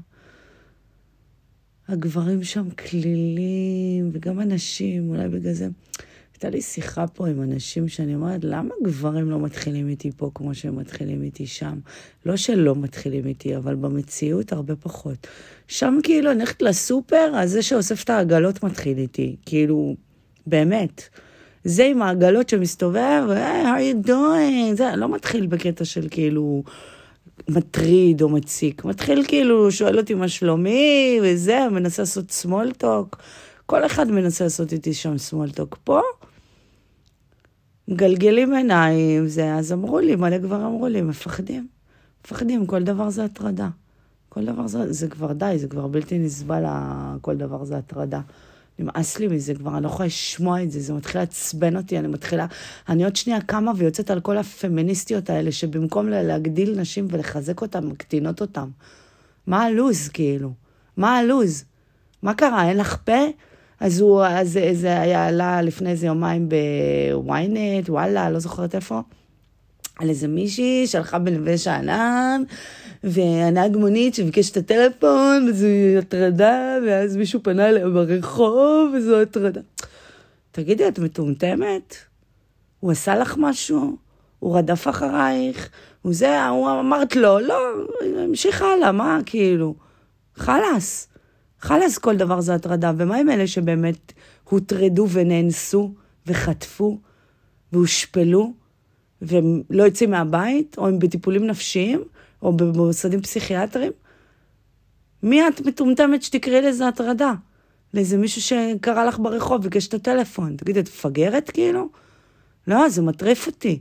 הגברים 1.88 2.44
שם 2.44 2.70
כלילים, 2.70 4.10
וגם 4.14 4.40
הנשים, 4.40 5.10
אולי 5.10 5.30
בגלל 5.30 5.54
זה. 5.54 5.68
הייתה 6.34 6.50
לי 6.50 6.62
שיחה 6.62 7.08
פה 7.08 7.28
עם 7.28 7.42
אנשים 7.42 7.88
שאני 7.88 8.16
אומרת, 8.16 8.44
למה 8.44 8.76
גברים 8.84 9.30
לא 9.30 9.40
מתחילים 9.40 9.90
איתי 9.90 10.12
פה 10.18 10.32
כמו 10.36 10.56
שהם 10.56 10.76
מתחילים 10.76 11.24
איתי 11.24 11.48
שם? 11.48 11.80
לא 12.26 12.38
שלא 12.38 12.76
מתחילים 12.76 13.28
איתי, 13.28 13.58
אבל 13.58 13.76
במציאות 13.76 14.52
הרבה 14.52 14.76
פחות. 14.76 15.28
שם 15.68 16.00
כאילו, 16.04 16.32
אני 16.32 16.40
הולכת 16.40 16.62
לסופר, 16.62 17.32
אז 17.36 17.52
זה 17.52 17.62
שאוסף 17.62 18.04
את 18.04 18.10
העגלות 18.10 18.64
מתחיל 18.64 18.98
איתי. 18.98 19.36
כאילו, 19.46 19.96
באמת. 20.48 21.10
זה 21.64 21.86
עם 21.86 22.02
העגלות 22.02 22.50
שמסתובב, 22.50 23.24
hey, 23.28 23.66
how 23.66 24.06
you 24.06 24.08
doing? 24.08 24.76
זה 24.78 24.96
לא 24.96 25.10
מתחיל 25.10 25.48
בקטע 25.48 25.86
של 25.86 26.08
כאילו 26.12 26.64
מטריד 27.50 28.22
או 28.22 28.30
מציק. 28.30 28.86
מתחיל 28.86 29.26
כאילו, 29.28 29.72
שואל 29.72 30.00
אותי 30.00 30.14
מה 30.14 30.28
שלומי, 30.28 31.20
וזה, 31.24 31.60
מנסה 31.72 32.02
לעשות 32.02 32.44
small 32.46 32.84
talk. 32.84 33.18
כל 33.66 33.86
אחד 33.86 34.12
מנסה 34.12 34.44
לעשות 34.44 34.74
איתי 34.74 34.94
שם 34.94 35.16
small 35.30 35.58
talk. 35.58 35.76
פה, 35.84 36.02
מגלגלים 37.88 38.54
עיניים, 38.54 39.28
זה, 39.28 39.56
אז 39.56 39.74
אמרו 39.74 40.00
לי, 40.00 40.16
מלא 40.16 40.40
כבר 40.40 40.66
אמרו 40.66 40.88
לי, 40.88 41.02
מפחדים. 41.02 41.68
מפחדים, 42.26 42.66
כל 42.66 42.84
דבר 42.84 43.10
זה 43.10 43.24
הטרדה. 43.24 43.70
כל 44.30 44.46
דבר 44.46 44.68
זה, 44.68 44.94
זה 44.94 45.08
כבר 45.08 45.34
די, 45.34 45.56
זה 45.58 45.68
כבר 45.68 45.88
בלתי 45.88 46.20
נסבל, 46.20 46.64
כל 47.22 47.36
דבר 47.36 47.64
זה 47.64 47.78
הטרדה. 47.78 48.22
נמאס 48.80 49.20
לי 49.20 49.28
מזה 49.28 49.54
כבר, 49.56 49.74
אני 49.74 49.84
לא 49.84 49.88
יכולה 49.88 50.08
לשמוע 50.08 50.64
את 50.64 50.72
זה, 50.72 50.80
זה 50.80 50.94
מתחיל 50.94 51.22
לעצבן 51.22 51.78
אותי, 51.78 52.00
אני 52.00 52.08
מתחילה... 52.08 52.46
אני 52.90 53.04
עוד 53.04 53.16
שנייה 53.16 53.42
קמה 53.42 53.72
ויוצאת 53.78 54.12
על 54.12 54.20
כל 54.20 54.38
הפמיניסטיות 54.38 55.30
האלה, 55.30 55.52
שבמקום 55.52 56.10
להגדיל 56.10 56.80
נשים 56.80 57.08
ולחזק 57.10 57.62
אותן, 57.62 57.86
מקטינות 57.86 58.42
אותן. 58.42 58.70
מה 59.48 59.64
הלו"ז, 59.64 60.10
כאילו? 60.10 60.54
מה 60.98 61.18
הלו"ז? 61.18 61.64
מה 62.24 62.34
קרה, 62.34 62.70
אין 62.70 62.78
לך 62.78 62.98
פה? 63.06 63.28
אז 63.80 64.00
הוא, 64.00 64.24
אז 64.24 64.60
זה 64.74 65.00
היה 65.00 65.28
עלה 65.28 65.62
לפני 65.62 65.90
איזה 65.90 66.08
יומיים 66.08 66.50
בוויינט, 66.50 67.90
וואלה, 67.90 68.30
לא 68.30 68.40
זוכרת 68.40 68.76
איפה. 68.76 69.02
על 70.00 70.10
איזה 70.10 70.28
מישהי 70.28 70.88
שהלכה 70.88 71.20
בנווה 71.20 71.58
שאנן, 71.58 72.44
והנהג 73.04 73.78
מונית 73.78 74.16
שביקש 74.16 74.50
את 74.50 74.58
הטלפון, 74.58 75.48
וזו 75.50 75.68
הטרדה, 76.00 76.78
ואז 76.88 77.18
מישהו 77.18 77.44
פנה 77.44 77.70
אליה 77.70 77.90
ברחוב, 77.90 78.94
וזו 78.98 79.22
הטרדה. 79.22 79.62
תגידי, 80.52 80.88
את 80.88 81.00
מטומטמת? 81.00 81.96
הוא 82.80 82.92
עשה 82.92 83.16
לך 83.16 83.36
משהו? 83.38 83.98
הוא 84.40 84.58
רדף 84.58 84.88
אחרייך? 84.88 85.70
הוא 86.02 86.14
זה, 86.14 86.48
הוא 86.48 86.70
אמרת 86.80 87.16
לו, 87.16 87.40
לא, 87.40 87.56
המשיך 88.18 88.62
הלאה, 88.62 88.92
מה, 88.92 89.20
כאילו? 89.26 89.76
חלאס. 90.36 91.08
חלאס 91.60 91.98
כל 91.98 92.18
דבר 92.18 92.42
זה 92.42 92.56
הטרדה. 92.56 92.92
ומה 92.98 93.18
עם 93.18 93.30
אלה 93.30 93.48
שבאמת 93.48 94.14
הוטרדו 94.44 95.08
ונאנסו 95.10 95.94
וחטפו 96.28 97.00
והושפלו 97.74 98.54
והם 99.22 99.62
לא 99.70 99.84
יוצאים 99.84 100.12
מהבית, 100.12 100.76
או 100.78 100.88
הם 100.88 101.00
בטיפולים 101.00 101.48
נפשיים, 101.48 102.04
או 102.42 102.54
במוסדים 102.54 103.22
פסיכיאטריים? 103.22 103.92
מי 105.24 105.48
את 105.48 105.62
מטומטמת 105.62 106.24
שתקראי 106.24 106.62
לזה 106.62 106.88
הטרדה? 106.88 107.34
לאיזה 107.94 108.18
מישהו 108.18 108.42
שקרא 108.42 109.06
לך 109.06 109.20
ברחוב, 109.20 109.64
ביקש 109.64 109.88
את 109.88 109.94
הטלפון. 109.94 110.56
תגידי, 110.58 110.80
את 110.80 110.88
מפגרת 110.88 111.50
כאילו? 111.50 111.90
לא, 112.68 112.90
זה 112.90 113.02
מטריף 113.02 113.48
אותי. 113.48 113.80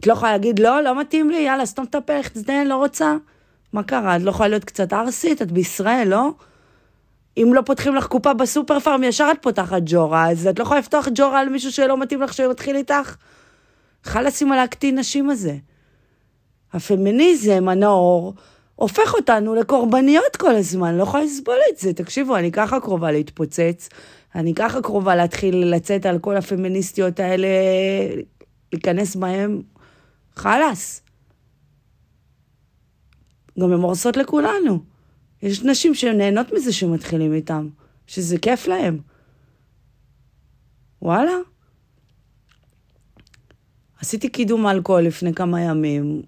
את 0.00 0.06
לא 0.06 0.12
יכולה 0.12 0.32
להגיד, 0.32 0.58
לא, 0.58 0.82
לא 0.82 1.00
מתאים 1.00 1.30
לי, 1.30 1.38
יאללה, 1.38 1.66
סתום 1.66 1.84
את 1.84 1.94
הפה, 1.94 2.12
תזדיין, 2.32 2.68
לא 2.68 2.76
רוצה. 2.76 3.16
מה 3.72 3.82
קרה? 3.82 4.16
את 4.16 4.22
לא 4.22 4.30
יכולה 4.30 4.48
להיות 4.48 4.64
קצת 4.64 4.92
ערסית? 4.92 5.42
את 5.42 5.52
בישראל, 5.52 6.08
לא? 6.08 6.30
אם 7.36 7.50
לא 7.54 7.62
פותחים 7.66 7.94
לך 7.94 8.06
קופה 8.06 8.34
בסופר 8.34 8.80
פארם, 8.80 9.02
ישר 9.02 9.28
את 9.32 9.42
פותחת 9.42 9.82
ג'ורה, 9.84 10.30
אז 10.30 10.46
את 10.46 10.58
לא 10.58 10.62
יכולה 10.62 10.80
לפתוח 10.80 11.08
ג'ורה 11.14 11.40
על 11.40 11.48
מישהו 11.48 11.72
שלא 11.72 11.96
מתאים 11.96 12.22
לך 12.22 12.34
שמתחיל 12.34 12.76
איתך? 12.76 13.16
חלאס 14.04 14.42
עם 14.42 14.52
הלהקטין 14.52 14.98
נשים 14.98 15.30
הזה. 15.30 15.56
הפמיניזם, 16.72 17.68
הנאור, 17.68 18.34
הופך 18.74 19.14
אותנו 19.14 19.54
לקורבניות 19.54 20.36
כל 20.36 20.54
הזמן, 20.54 20.94
לא 20.94 21.02
יכולה 21.02 21.24
לסבול 21.24 21.58
את 21.72 21.78
זה. 21.78 21.92
תקשיבו, 21.92 22.36
אני 22.36 22.52
ככה 22.52 22.80
קרובה 22.80 23.12
להתפוצץ, 23.12 23.88
אני 24.34 24.54
ככה 24.54 24.82
קרובה 24.82 25.16
להתחיל 25.16 25.74
לצאת 25.74 26.06
על 26.06 26.18
כל 26.18 26.36
הפמיניסטיות 26.36 27.20
האלה, 27.20 27.48
להיכנס 28.72 29.16
בהם, 29.16 29.62
חלאס. 30.36 31.02
גם 33.58 33.72
הן 33.72 33.80
הורסות 33.80 34.16
לכולנו. 34.16 34.82
יש 35.42 35.62
נשים 35.62 35.94
שנהנות 35.94 36.52
מזה 36.52 36.72
שמתחילים 36.72 37.34
איתם, 37.34 37.68
שזה 38.06 38.38
כיף 38.38 38.66
להם. 38.66 38.98
וואלה. 41.02 41.32
עשיתי 44.00 44.28
קידום 44.28 44.66
אלכוהול 44.66 45.02
לפני 45.02 45.34
כמה 45.34 45.60
ימים. 45.60 46.22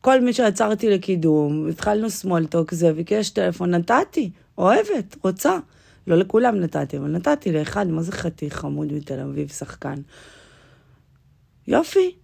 כל 0.00 0.20
מי 0.20 0.32
שעצרתי 0.32 0.90
לקידום, 0.90 1.68
התחלנו 1.68 2.10
סמולטוק, 2.10 2.74
זה 2.74 2.92
ביקש 2.92 3.30
טלפון, 3.30 3.74
נתתי, 3.74 4.30
אוהבת, 4.58 5.16
רוצה. 5.24 5.58
לא 6.06 6.16
לכולם 6.16 6.60
נתתי, 6.60 6.98
אבל 6.98 7.08
נתתי 7.08 7.52
לאחד, 7.52 7.86
מה 7.86 8.02
זה 8.02 8.12
חתיך 8.12 8.56
חמוד 8.56 8.92
מתל 8.92 9.20
אביב, 9.20 9.48
שחקן. 9.48 9.94
יופי. 11.68 12.14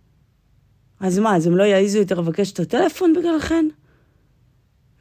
אז 1.01 1.19
מה, 1.19 1.37
אז 1.37 1.47
הם 1.47 1.57
לא 1.57 1.63
יעזו 1.63 1.99
יותר 1.99 2.21
לבקש 2.21 2.53
את 2.53 2.61
הטלפון 2.61 3.13
בגללכן? 3.13 3.67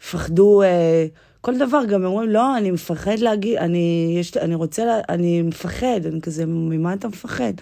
יפחדו 0.01 0.61
אה, 0.61 1.05
כל 1.41 1.57
דבר, 1.57 1.85
גם 1.85 2.05
אומרים, 2.05 2.29
לא, 2.29 2.57
אני 2.57 2.71
מפחד 2.71 3.19
להגיד, 3.19 3.57
אני, 3.57 4.15
יש, 4.19 4.37
אני 4.37 4.55
רוצה, 4.55 4.85
לה, 4.85 4.99
אני 5.09 5.41
מפחד, 5.41 6.05
אני 6.05 6.21
כזה, 6.21 6.45
ממה 6.45 6.93
אתה 6.93 7.07
מפחד? 7.07 7.53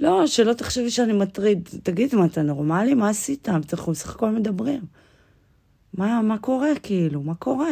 לא, 0.00 0.26
שלא 0.26 0.52
תחשבי 0.52 0.90
שאני 0.90 1.12
מטריד. 1.12 1.68
תגיד, 1.82 2.14
מה, 2.14 2.26
אתה 2.26 2.42
נורמלי? 2.42 2.94
מה 2.94 3.08
עשית? 3.08 3.48
אנחנו 3.48 3.92
בסך 3.92 4.14
הכל 4.14 4.30
מדברים. 4.30 4.80
מה, 5.94 6.22
מה 6.22 6.38
קורה, 6.38 6.68
כאילו? 6.82 7.22
מה 7.22 7.34
קורה? 7.34 7.70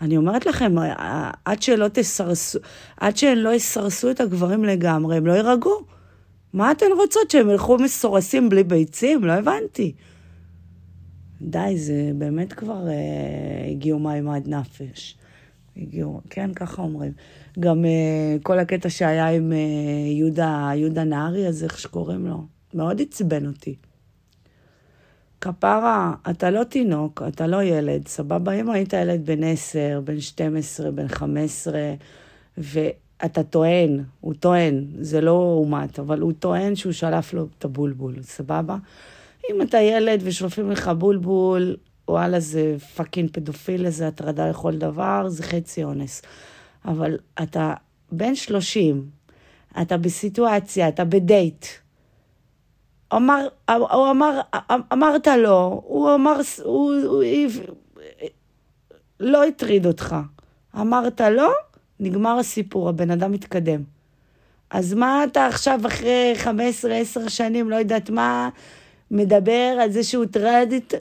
אני 0.00 0.16
אומרת 0.16 0.46
לכם, 0.46 0.74
עד 1.44 1.62
שלא 1.62 1.88
תסרסו, 1.88 2.58
עד 2.96 3.16
שהן 3.16 3.38
לא 3.38 3.54
יסרסו 3.54 4.10
את 4.10 4.20
הגברים 4.20 4.64
לגמרי, 4.64 5.16
הם 5.16 5.26
לא 5.26 5.32
יירגעו. 5.32 5.84
מה 6.52 6.70
אתן 6.70 6.86
רוצות, 6.96 7.30
שהם 7.30 7.50
ילכו 7.50 7.78
מסורסים 7.78 8.48
בלי 8.48 8.64
ביצים? 8.64 9.24
לא 9.24 9.32
הבנתי. 9.32 9.92
די, 11.42 11.74
זה 11.76 12.10
באמת 12.14 12.52
כבר 12.52 12.88
אה, 12.88 13.70
הגיעו 13.70 13.98
מים 13.98 14.28
עד 14.28 14.48
נפש. 14.48 15.16
הגיעו, 15.76 16.20
כן, 16.30 16.54
ככה 16.54 16.82
אומרים. 16.82 17.12
גם 17.60 17.84
אה, 17.84 18.36
כל 18.42 18.58
הקטע 18.58 18.90
שהיה 18.90 19.28
עם 19.28 19.52
אה, 19.52 19.58
יהודה, 20.12 20.70
יהודה 20.74 21.04
נהרי, 21.04 21.48
או 21.48 21.64
איך 21.64 21.78
שקוראים 21.78 22.26
לו, 22.26 22.44
מאוד 22.74 23.00
עצבן 23.00 23.46
אותי. 23.46 23.74
כפרה, 25.40 26.14
אתה 26.30 26.50
לא 26.50 26.64
תינוק, 26.64 27.22
אתה 27.28 27.46
לא 27.46 27.62
ילד, 27.62 28.08
סבבה? 28.08 28.52
אם 28.52 28.70
היית 28.70 28.92
ילד 28.92 29.26
בן 29.26 29.44
10, 29.44 30.00
בן 30.04 30.20
12, 30.20 30.90
בן 30.90 31.08
15, 31.08 31.94
ואתה 32.58 33.42
טוען, 33.42 34.04
הוא 34.20 34.34
טוען, 34.34 34.86
זה 35.00 35.20
לא 35.20 35.56
אומת, 35.58 35.98
אבל 35.98 36.20
הוא 36.20 36.32
טוען 36.32 36.76
שהוא 36.76 36.92
שלף 36.92 37.34
לו 37.34 37.46
את 37.58 37.64
הבולבול, 37.64 38.14
סבבה? 38.22 38.76
אם 39.50 39.62
אתה 39.62 39.78
ילד 39.78 40.20
ושולפים 40.24 40.70
לך 40.70 40.90
בולבול, 40.98 41.76
וואלה, 42.08 42.40
זה 42.40 42.76
fucking 42.94 43.30
פדופיל, 43.32 43.90
זה 43.90 44.08
הטרדה 44.08 44.50
לכל 44.50 44.76
דבר, 44.76 45.28
זה 45.28 45.42
חצי 45.42 45.84
אונס. 45.84 46.22
אבל 46.84 47.18
אתה 47.42 47.74
בן 48.12 48.34
30, 48.34 49.06
אתה 49.82 49.96
בסיטואציה, 49.96 50.88
אתה 50.88 51.04
בדייט. 51.04 51.66
אמר, 53.14 53.48
הוא 53.68 54.10
אמר, 54.10 54.40
אמרת 54.92 55.26
לו, 55.26 55.82
הוא 55.84 56.14
אמר, 56.14 56.40
הוא, 56.64 56.94
הוא, 57.04 57.22
לא 59.20 59.44
הטריד 59.44 59.86
אותך. 59.86 60.16
אמרת 60.80 61.20
לו, 61.20 61.48
נגמר 62.00 62.38
הסיפור, 62.38 62.88
הבן 62.88 63.10
אדם 63.10 63.32
מתקדם. 63.32 63.82
אז 64.70 64.94
מה 64.94 65.24
אתה 65.24 65.46
עכשיו, 65.46 65.80
אחרי 65.86 66.34
15-10 66.44 67.28
שנים, 67.28 67.70
לא 67.70 67.76
יודעת 67.76 68.10
מה, 68.10 68.48
מדבר 69.10 69.78
על 69.82 69.90
זה 69.90 70.04
שהוא 70.04 70.24
את... 70.72 70.94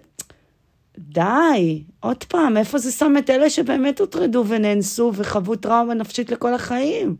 די, 0.99 1.83
עוד 1.99 2.23
פעם, 2.23 2.57
איפה 2.57 2.77
זה 2.77 2.91
שם 2.91 3.13
את 3.19 3.29
אלה 3.29 3.49
שבאמת 3.49 3.99
הוטרדו 3.99 4.45
ונאנסו 4.47 5.11
וחוו 5.15 5.55
טראומה 5.55 5.93
נפשית 5.93 6.31
לכל 6.31 6.53
החיים? 6.53 7.15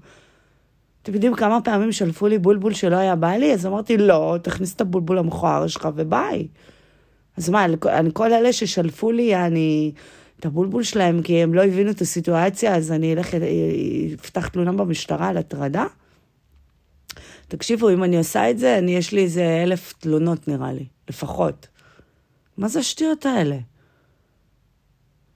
אתם 1.03 1.13
יודעים 1.13 1.35
כמה 1.35 1.61
פעמים 1.61 1.91
שלפו 1.91 2.27
לי 2.27 2.37
בולבול 2.37 2.73
שלא 2.73 2.95
היה 2.95 3.15
בא 3.15 3.31
לי? 3.31 3.53
אז 3.53 3.65
אמרתי, 3.65 3.97
לא, 3.97 4.37
תכניס 4.41 4.75
את 4.75 4.81
הבולבול 4.81 5.17
המכוער 5.17 5.67
שלך 5.67 5.89
וביי. 5.95 6.47
אז 7.37 7.49
מה, 7.49 7.65
אני, 7.65 8.09
כל 8.13 8.33
אלה 8.33 8.53
ששלפו 8.53 9.11
לי, 9.11 9.35
אני... 9.35 9.91
את 10.39 10.45
הבולבול 10.45 10.83
שלהם, 10.83 11.21
כי 11.21 11.43
הם 11.43 11.53
לא 11.53 11.63
הבינו 11.63 11.91
את 11.91 12.01
הסיטואציה, 12.01 12.75
אז 12.75 12.91
אני 12.91 13.13
אלך, 13.13 13.27
אפתח 14.21 14.47
תלונה 14.47 14.71
במשטרה 14.71 15.27
על 15.27 15.37
הטרדה? 15.37 15.85
תקשיבו, 17.47 17.89
אם 17.89 18.03
אני 18.03 18.17
עושה 18.17 18.49
את 18.49 18.59
זה, 18.59 18.77
אני, 18.77 18.95
יש 18.95 19.11
לי 19.11 19.23
איזה 19.23 19.63
אלף 19.63 19.93
תלונות 19.99 20.47
נראה 20.47 20.73
לי, 20.73 20.85
לפחות. 21.09 21.67
מה 22.57 22.67
זה 22.67 22.79
השטויות 22.79 23.25
האלה? 23.25 23.57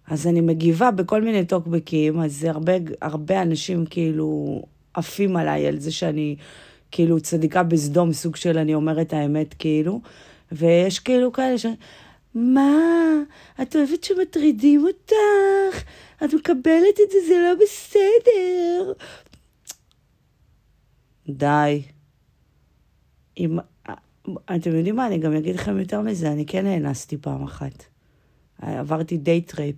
אז 0.08 0.28
אני 0.28 0.42
מגיבה 0.42 0.92
בכל 0.92 1.22
מיני 1.22 1.46
טוקבקים, 1.46 2.20
אז 2.20 2.44
הרבה, 2.44 2.74
הרבה 3.02 3.42
אנשים 3.42 3.86
כאילו 3.86 4.62
עפים 4.94 5.38
עליי 5.38 5.68
על 5.68 5.80
זה 5.80 5.92
שאני 5.92 6.36
כאילו 6.92 7.20
צדיקה 7.20 7.64
בסדום, 7.64 8.14
סוג 8.14 8.36
של 8.36 8.58
אני 8.58 8.74
אומרת 8.74 9.14
האמת 9.14 9.54
כאילו, 9.60 10.02
ויש 10.52 11.00
כאילו 11.00 11.34
כאלה 11.34 11.58
ש... 11.58 11.66
מה? 12.36 12.72
את 13.62 13.76
אוהבת 13.76 14.04
שמטרידים 14.04 14.86
אותך? 14.86 15.84
את 16.24 16.34
מקבלת 16.34 17.00
את 17.04 17.12
זה, 17.12 17.18
זה 17.28 17.36
לא 17.44 17.54
בסדר. 17.64 18.94
די. 21.30 21.82
אם... 23.38 23.58
אתם 24.56 24.76
יודעים 24.76 24.96
מה, 24.96 25.08
אני 25.08 25.18
גם 25.18 25.36
אגיד 25.36 25.56
לכם 25.56 25.80
יותר 25.80 26.02
מזה, 26.02 26.32
אני 26.32 26.46
כן 26.46 26.66
נאנסתי 26.66 27.18
פעם 27.18 27.44
אחת. 27.44 27.84
עברתי 28.62 29.18
date 29.18 29.60
rape 29.60 29.76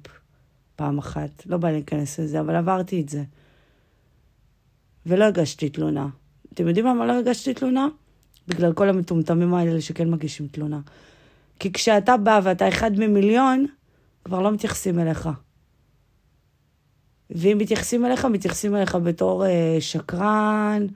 פעם 0.76 0.98
אחת. 0.98 1.46
לא 1.46 1.58
בא 1.58 1.72
להיכנס 1.72 2.20
לזה, 2.20 2.40
אבל 2.40 2.56
עברתי 2.56 3.02
את 3.02 3.10
זה. 3.10 3.24
ולא 5.06 5.26
הגשתי 5.26 5.70
תלונה. 5.70 6.08
אתם 6.54 6.68
יודעים 6.68 6.86
למה 6.86 7.06
לא 7.06 7.20
הגשתי 7.20 7.54
תלונה? 7.54 7.88
בגלל 8.48 8.74
כל 8.74 8.90
המטומטמים 8.90 9.54
האלה 9.54 9.82
שכן 9.82 10.10
מגישים 10.10 10.48
תלונה. 10.48 10.80
כי 11.60 11.74
כשאתה 11.74 12.18
בא 12.18 12.40
ואתה 12.44 12.68
אחד 12.68 12.92
ממיליון, 12.92 13.66
כבר 14.24 14.42
לא 14.42 14.52
מתייחסים 14.52 15.00
אליך. 15.00 15.30
ואם 17.30 17.58
מתייחסים 17.62 18.06
אליך, 18.06 18.26
מתייחסים 18.26 18.76
אליך 18.76 18.96
בתור 18.96 19.46
אה, 19.46 19.78
שקרן, 19.80 20.88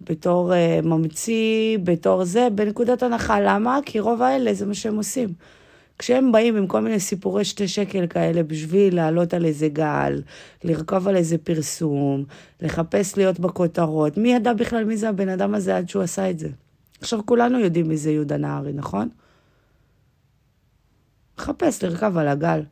בתור 0.00 0.52
uh, 0.52 0.86
ממציא, 0.86 1.78
בתור 1.84 2.24
זה, 2.24 2.48
בנקודת 2.54 3.02
הנחה. 3.02 3.40
למה? 3.40 3.78
כי 3.86 4.00
רוב 4.00 4.22
האלה 4.22 4.54
זה 4.54 4.66
מה 4.66 4.74
שהם 4.74 4.96
עושים. 4.96 5.28
כשהם 6.00 6.32
באים 6.32 6.56
עם 6.56 6.66
כל 6.66 6.80
מיני 6.80 7.00
סיפורי 7.00 7.44
שתי 7.44 7.68
שקל 7.68 8.06
כאלה 8.06 8.42
בשביל 8.42 8.96
לעלות 8.96 9.34
על 9.34 9.44
איזה 9.44 9.68
גל, 9.68 10.22
לרכוב 10.64 11.08
על 11.08 11.16
איזה 11.16 11.38
פרסום, 11.38 12.24
לחפש 12.60 13.16
להיות 13.16 13.40
בכותרות, 13.40 14.18
מי 14.18 14.32
ידע 14.32 14.52
בכלל 14.52 14.84
מי 14.84 14.96
זה 14.96 15.08
הבן 15.08 15.28
אדם 15.28 15.54
הזה 15.54 15.76
עד 15.76 15.88
שהוא 15.88 16.02
עשה 16.02 16.30
את 16.30 16.38
זה? 16.38 16.48
עכשיו 17.00 17.20
כולנו 17.26 17.58
יודעים 17.58 17.88
מי 17.88 17.96
זה 17.96 18.10
יהודה 18.10 18.36
נהרי, 18.36 18.72
נכון? 18.72 19.08
לחפש, 21.38 21.84
לרכב 21.84 22.16
על 22.16 22.28
הגל. 22.28 22.62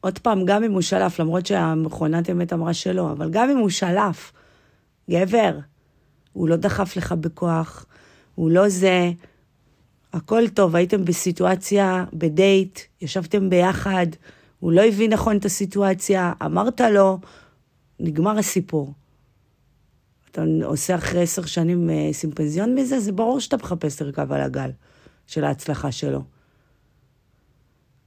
עוד 0.00 0.18
פעם, 0.18 0.44
גם 0.44 0.64
אם 0.64 0.72
הוא 0.72 0.82
שלף, 0.82 1.20
למרות 1.20 1.46
שהמכונת 1.46 2.30
אמת 2.30 2.52
אמרה 2.52 2.74
שלא, 2.74 3.12
אבל 3.12 3.30
גם 3.30 3.50
אם 3.50 3.58
הוא 3.58 3.70
שלף, 3.70 4.32
גבר, 5.10 5.58
הוא 6.32 6.48
לא 6.48 6.56
דחף 6.56 6.96
לך 6.96 7.12
בכוח, 7.12 7.86
הוא 8.34 8.50
לא 8.50 8.68
זה. 8.68 9.10
הכל 10.12 10.48
טוב, 10.48 10.76
הייתם 10.76 11.04
בסיטואציה, 11.04 12.04
בדייט, 12.12 12.80
ישבתם 13.00 13.50
ביחד, 13.50 14.06
הוא 14.60 14.72
לא 14.72 14.82
הבין 14.82 15.12
נכון 15.12 15.36
את 15.36 15.44
הסיטואציה, 15.44 16.32
אמרת 16.44 16.80
לו, 16.80 17.18
נגמר 18.00 18.38
הסיפור. 18.38 18.92
אתה 20.30 20.44
עושה 20.64 20.94
אחרי 20.94 21.22
עשר 21.22 21.44
שנים 21.44 21.90
אה, 21.90 22.08
סימפזיון 22.12 22.74
מזה, 22.74 23.00
זה 23.00 23.12
ברור 23.12 23.40
שאתה 23.40 23.56
מחפש 23.56 24.02
לרכב 24.02 24.32
על 24.32 24.40
הגל 24.40 24.70
של 25.26 25.44
ההצלחה 25.44 25.92
שלו. 25.92 26.22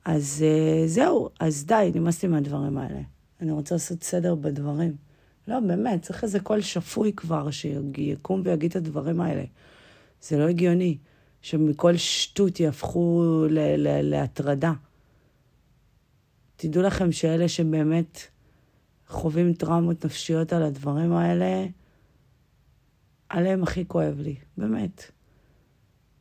אז 0.06 0.46
אה, 0.48 0.88
זהו, 0.88 1.30
אז 1.40 1.66
די, 1.66 1.92
נמאסתי 1.96 2.28
מהדברים 2.28 2.78
האלה. 2.78 3.02
אני 3.42 3.52
רוצה 3.52 3.76
לעשות 3.76 4.04
סדר 4.04 4.36
בדברים. 4.36 5.05
לא, 5.48 5.60
באמת, 5.60 6.02
צריך 6.02 6.24
איזה 6.24 6.40
קול 6.40 6.62
שפוי 6.62 7.14
כבר, 7.14 7.52
שיקום 7.52 8.42
ויגיד 8.44 8.70
את 8.70 8.76
הדברים 8.76 9.22
האלה. 9.22 9.44
זה 10.22 10.38
לא 10.38 10.48
הגיוני 10.48 10.98
שמכל 11.42 11.98
שטות 11.98 12.60
יהפכו 12.60 13.24
להטרדה. 14.04 14.74
תדעו 16.56 16.84
לכם 16.84 17.12
שאלה 17.12 17.48
שבאמת 17.48 18.20
חווים 19.08 19.54
טראומות 19.54 20.06
נפשיות 20.06 20.54
על 20.54 20.64
הדברים 20.64 21.14
האלה, 21.14 21.66
עליהם 23.30 23.64
הכי 23.64 23.86
כואב 23.88 24.20
לי, 24.20 24.36
באמת. 24.58 25.12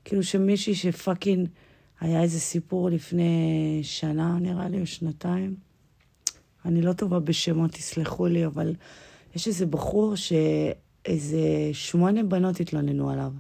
כאילו 0.05 0.23
שמישהי 0.23 0.75
שפאקינג, 0.75 1.49
היה 2.01 2.23
איזה 2.23 2.41
סיפור 2.41 2.91
לפני 2.91 3.81
שנה, 3.83 4.39
נראה 4.41 4.69
לי, 4.69 4.81
או 4.81 4.87
שנתיים. 4.87 5.57
אני 6.65 6.83
לא 6.83 6.93
טובה 6.93 7.21
בשמות, 7.21 7.71
תסלחו 7.71 8.27
לי, 8.27 8.47
אבל 8.47 8.75
יש 9.35 9.49
איזה 9.49 9.67
בחור 9.67 10.15
שאיזה 10.17 11.41
שמונה 11.73 12.23
בנות 12.23 12.61
התלוננו 12.61 13.11
עליו, 13.11 13.33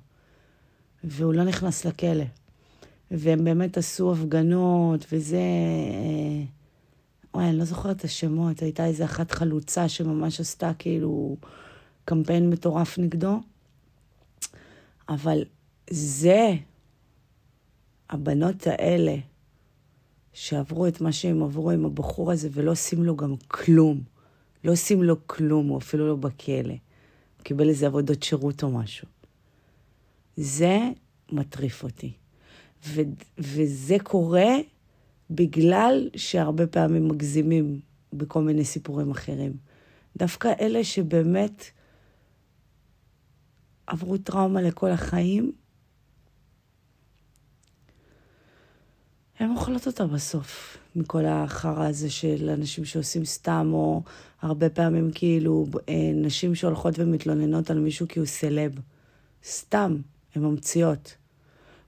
והוא 1.04 1.34
לא 1.34 1.44
נכנס 1.44 1.84
לכלא. 1.84 2.24
והם 3.10 3.44
באמת 3.44 3.78
עשו 3.78 4.12
הפגנות, 4.12 5.06
וזה... 5.12 5.36
אה, 5.36 6.44
וואי, 7.34 7.48
אני 7.48 7.58
לא 7.58 7.64
זוכרת 7.64 7.96
את 7.96 8.04
השמות, 8.04 8.62
הייתה 8.62 8.86
איזה 8.86 9.04
אחת 9.04 9.30
חלוצה 9.30 9.88
שממש 9.88 10.40
עשתה 10.40 10.72
כאילו 10.78 11.36
קמפיין 12.04 12.50
מטורף 12.50 12.98
נגדו. 12.98 13.40
אבל 15.08 15.44
זה, 15.90 16.54
הבנות 18.10 18.66
האלה, 18.66 19.16
שעברו 20.32 20.86
את 20.86 21.00
מה 21.00 21.12
שהם 21.12 21.42
עברו 21.42 21.70
עם 21.70 21.84
הבחור 21.84 22.32
הזה 22.32 22.48
ולא 22.52 22.70
עושים 22.70 23.04
לו 23.04 23.16
גם 23.16 23.34
כלום. 23.48 24.13
לא 24.64 24.72
עושים 24.72 25.02
לו 25.02 25.16
כלום, 25.26 25.68
הוא 25.68 25.78
אפילו 25.78 26.08
לא 26.08 26.16
בכלא. 26.16 26.68
הוא 26.68 27.44
קיבל 27.44 27.68
איזה 27.68 27.86
עבודות 27.86 28.22
שירות 28.22 28.62
או 28.62 28.70
משהו. 28.70 29.08
זה 30.36 30.78
מטריף 31.32 31.82
אותי. 31.82 32.12
ו- 32.86 33.00
וזה 33.38 33.96
קורה 34.02 34.52
בגלל 35.30 36.10
שהרבה 36.16 36.66
פעמים 36.66 37.08
מגזימים 37.08 37.80
בכל 38.12 38.42
מיני 38.42 38.64
סיפורים 38.64 39.10
אחרים. 39.10 39.52
דווקא 40.16 40.52
אלה 40.60 40.84
שבאמת 40.84 41.64
עברו 43.86 44.18
טראומה 44.18 44.62
לכל 44.62 44.90
החיים, 44.90 45.52
הן 49.38 49.50
אוכלות 49.50 49.86
אותה 49.86 50.06
בסוף, 50.06 50.78
מכל 50.96 51.24
החרא 51.26 51.88
הזה 51.88 52.10
של 52.10 52.50
אנשים 52.50 52.84
שעושים 52.84 53.24
סתם, 53.24 53.70
או 53.72 54.02
הרבה 54.42 54.70
פעמים 54.70 55.10
כאילו 55.14 55.66
אה, 55.88 56.10
נשים 56.14 56.54
שהולכות 56.54 56.98
ומתלוננות 56.98 57.70
על 57.70 57.78
מישהו 57.78 58.08
כי 58.08 58.18
הוא 58.18 58.26
סלב. 58.26 58.80
סתם, 59.44 59.96
הן 60.34 60.42
ממציאות. 60.42 61.14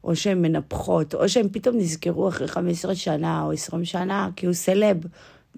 או 0.05 0.17
שהן 0.17 0.43
מנפחות, 0.43 1.15
או 1.15 1.29
שהן 1.29 1.49
פתאום 1.53 1.77
נזכרו 1.77 2.29
אחרי 2.29 2.49
15 2.49 2.95
שנה 2.95 3.43
או 3.43 3.53
20 3.53 3.85
שנה 3.85 4.31
כי 4.37 4.47
הוא 4.47 4.55
סלב. 4.55 4.97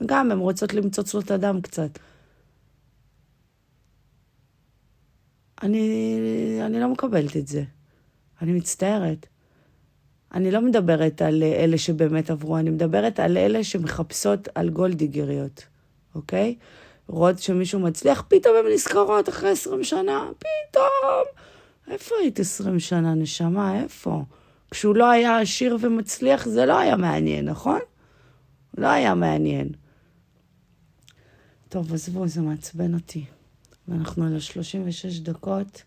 וגם 0.01 0.30
הן 0.30 0.39
רוצות 0.39 0.74
למצוץ 0.74 1.14
לו 1.14 1.20
את 1.20 1.30
הדם 1.30 1.61
קצת. 1.61 1.99
אני, 5.62 6.61
אני 6.66 6.80
לא 6.80 6.89
מקבלת 6.89 7.36
את 7.36 7.49
זה. 7.49 7.64
אני 8.43 8.53
מצטערת. 8.53 9.26
אני 10.34 10.50
לא 10.50 10.60
מדברת 10.60 11.22
על 11.22 11.42
אלה 11.42 11.78
שבאמת 11.78 12.30
עברו, 12.30 12.58
אני 12.58 12.70
מדברת 12.70 13.20
על 13.20 13.36
אלה 13.36 13.64
שמחפשות 13.64 14.48
על 14.54 14.70
גולדיגריות, 14.70 15.66
אוקיי? 16.14 16.56
רואות 17.08 17.38
שמישהו 17.38 17.80
מצליח, 17.80 18.24
פתאום 18.28 18.54
הן 18.56 18.72
נזכרות 18.72 19.28
אחרי 19.28 19.50
20 19.50 19.84
שנה, 19.84 20.30
פתאום. 20.38 21.24
איפה 21.90 22.14
היית 22.20 22.40
20 22.40 22.80
שנה, 22.80 23.14
נשמה? 23.14 23.82
איפה? 23.82 24.22
כשהוא 24.70 24.96
לא 24.96 25.10
היה 25.10 25.40
עשיר 25.40 25.76
ומצליח, 25.80 26.48
זה 26.48 26.66
לא 26.66 26.78
היה 26.78 26.96
מעניין, 26.96 27.48
נכון? 27.48 27.80
לא 28.78 28.86
היה 28.86 29.14
מעניין. 29.14 29.68
טוב, 31.68 31.94
עזבו, 31.94 32.28
זה 32.28 32.40
מעצבן 32.40 32.94
אותי. 32.94 33.24
ואנחנו 33.88 34.26
על 34.26 34.34
ה-36 34.34 35.22
דקות. 35.22 35.82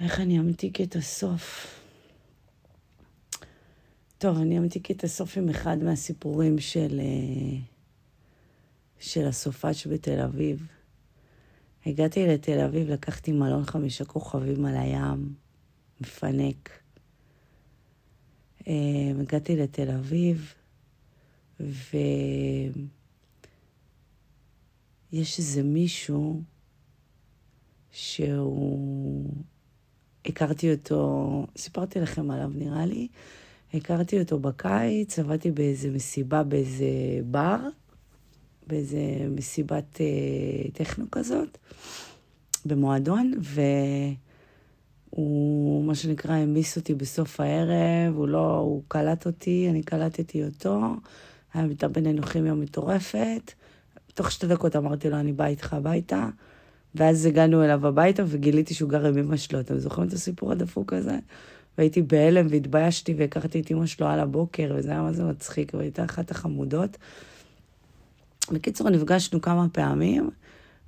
איך 0.00 0.20
אני 0.20 0.38
אמתיק 0.38 0.80
את 0.80 0.96
הסוף? 0.96 1.66
טוב, 4.24 4.38
אני 4.38 4.58
אמתיק 4.58 4.90
את 4.90 5.04
הסוף 5.04 5.36
עם 5.36 5.48
אחד 5.48 5.76
מהסיפורים 5.82 6.58
של, 6.58 7.00
אה, 7.00 7.58
של 8.98 9.26
הסופש 9.26 9.86
בתל 9.86 10.20
אביב. 10.20 10.66
הגעתי 11.86 12.26
לתל 12.26 12.60
אביב, 12.60 12.90
לקחתי 12.90 13.32
מלון 13.32 13.64
חמישה 13.64 14.04
כוכבים 14.04 14.64
על 14.64 14.76
הים, 14.76 15.34
מפנק. 16.00 16.70
אה, 18.68 18.72
הגעתי 19.20 19.56
לתל 19.56 19.90
אביב, 19.90 20.54
ויש 21.60 21.78
איזה 25.38 25.62
מישהו 25.62 26.42
שהוא... 27.90 29.30
הכרתי 30.26 30.72
אותו, 30.72 31.46
סיפרתי 31.56 32.00
לכם 32.00 32.30
עליו 32.30 32.50
נראה 32.54 32.86
לי, 32.86 33.08
הכרתי 33.74 34.20
אותו 34.20 34.38
בקיץ, 34.38 35.18
עבדתי 35.18 35.50
באיזה 35.50 35.90
מסיבה 35.90 36.42
באיזה 36.42 36.86
בר, 37.24 37.58
באיזה 38.66 38.98
מסיבת 39.30 40.00
אה, 40.00 40.70
טכנו 40.72 41.04
כזאת, 41.12 41.58
במועדון, 42.66 43.32
והוא, 45.12 45.84
מה 45.84 45.94
שנקרא, 45.94 46.32
העמיס 46.32 46.76
אותי 46.76 46.94
בסוף 46.94 47.40
הערב, 47.40 48.16
הוא 48.16 48.28
לא, 48.28 48.56
הוא 48.56 48.82
קלט 48.88 49.26
אותי, 49.26 49.66
אני 49.70 49.82
קלטתי 49.82 50.44
אותו, 50.44 50.80
הייתה 51.54 51.88
בינינו 51.88 52.22
כימיה 52.22 52.54
מטורפת. 52.54 53.52
תוך 54.14 54.30
שתי 54.30 54.46
דקות 54.46 54.76
אמרתי 54.76 55.10
לו, 55.10 55.16
אני 55.16 55.32
באה 55.32 55.46
איתך 55.46 55.72
הביתה. 55.72 56.28
ואז 56.94 57.26
הגענו 57.26 57.64
אליו 57.64 57.86
הביתה 57.86 58.22
וגיליתי 58.26 58.74
שהוא 58.74 58.90
גר 58.90 59.06
עם 59.06 59.18
אמא 59.18 59.36
שלו. 59.36 59.60
אתם 59.60 59.78
זוכרים 59.78 60.08
את 60.08 60.12
הסיפור 60.12 60.52
הדפוק 60.52 60.92
הזה? 60.92 61.18
והייתי 61.78 62.02
בהלם 62.02 62.46
והתביישתי 62.50 63.14
והכרתי 63.14 63.60
את 63.60 63.70
אמא 63.70 63.86
שלו 63.86 64.06
על 64.06 64.20
הבוקר, 64.20 64.74
וזה 64.76 64.90
היה 64.90 65.02
מה 65.02 65.12
זה 65.12 65.24
מצחיק, 65.24 65.74
והייתה 65.74 66.04
אחת 66.04 66.30
החמודות. 66.30 66.96
בקיצור, 68.52 68.90
נפגשנו 68.90 69.40
כמה 69.40 69.66
פעמים, 69.72 70.30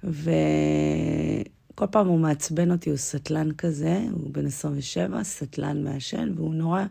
וכל 0.04 1.86
פעם 1.90 2.06
הוא 2.06 2.18
מעצבן 2.18 2.70
אותי, 2.70 2.90
הוא 2.90 2.96
סטלן 2.96 3.52
כזה, 3.52 4.04
הוא 4.12 4.30
בן 4.32 4.46
27, 4.46 5.22
סטלן 5.22 5.84
מעשן, 5.84 6.32
והוא 6.36 6.54
נורא, 6.54 6.84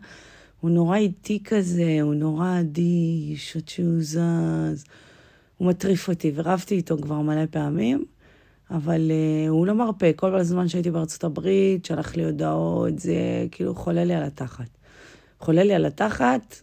הוא 0.60 0.70
נורא 0.70 0.96
איטי 0.96 1.42
כזה, 1.44 1.98
הוא 2.02 2.14
נורא 2.14 2.60
אדיש, 2.60 3.56
עד 3.56 3.68
שהוא 3.68 4.00
זז. 4.00 4.84
הוא 5.56 5.68
מטריף 5.68 6.08
אותי, 6.08 6.32
ורבתי 6.34 6.74
איתו 6.74 6.98
כבר 6.98 7.20
מלא 7.20 7.46
פעמים. 7.50 8.04
אבל 8.70 9.10
uh, 9.10 9.48
הוא 9.48 9.66
לא 9.66 9.74
מרפה. 9.74 10.06
כל 10.16 10.34
הזמן 10.34 10.68
שהייתי 10.68 10.90
בארצות 10.90 11.24
הברית, 11.24 11.84
שלח 11.84 12.16
לי 12.16 12.24
הודעות, 12.24 12.98
זה 12.98 13.46
כאילו 13.50 13.74
חולה 13.74 14.04
לי 14.04 14.14
על 14.14 14.22
התחת. 14.22 14.78
חולה 15.40 15.64
לי 15.64 15.74
על 15.74 15.84
התחת, 15.84 16.56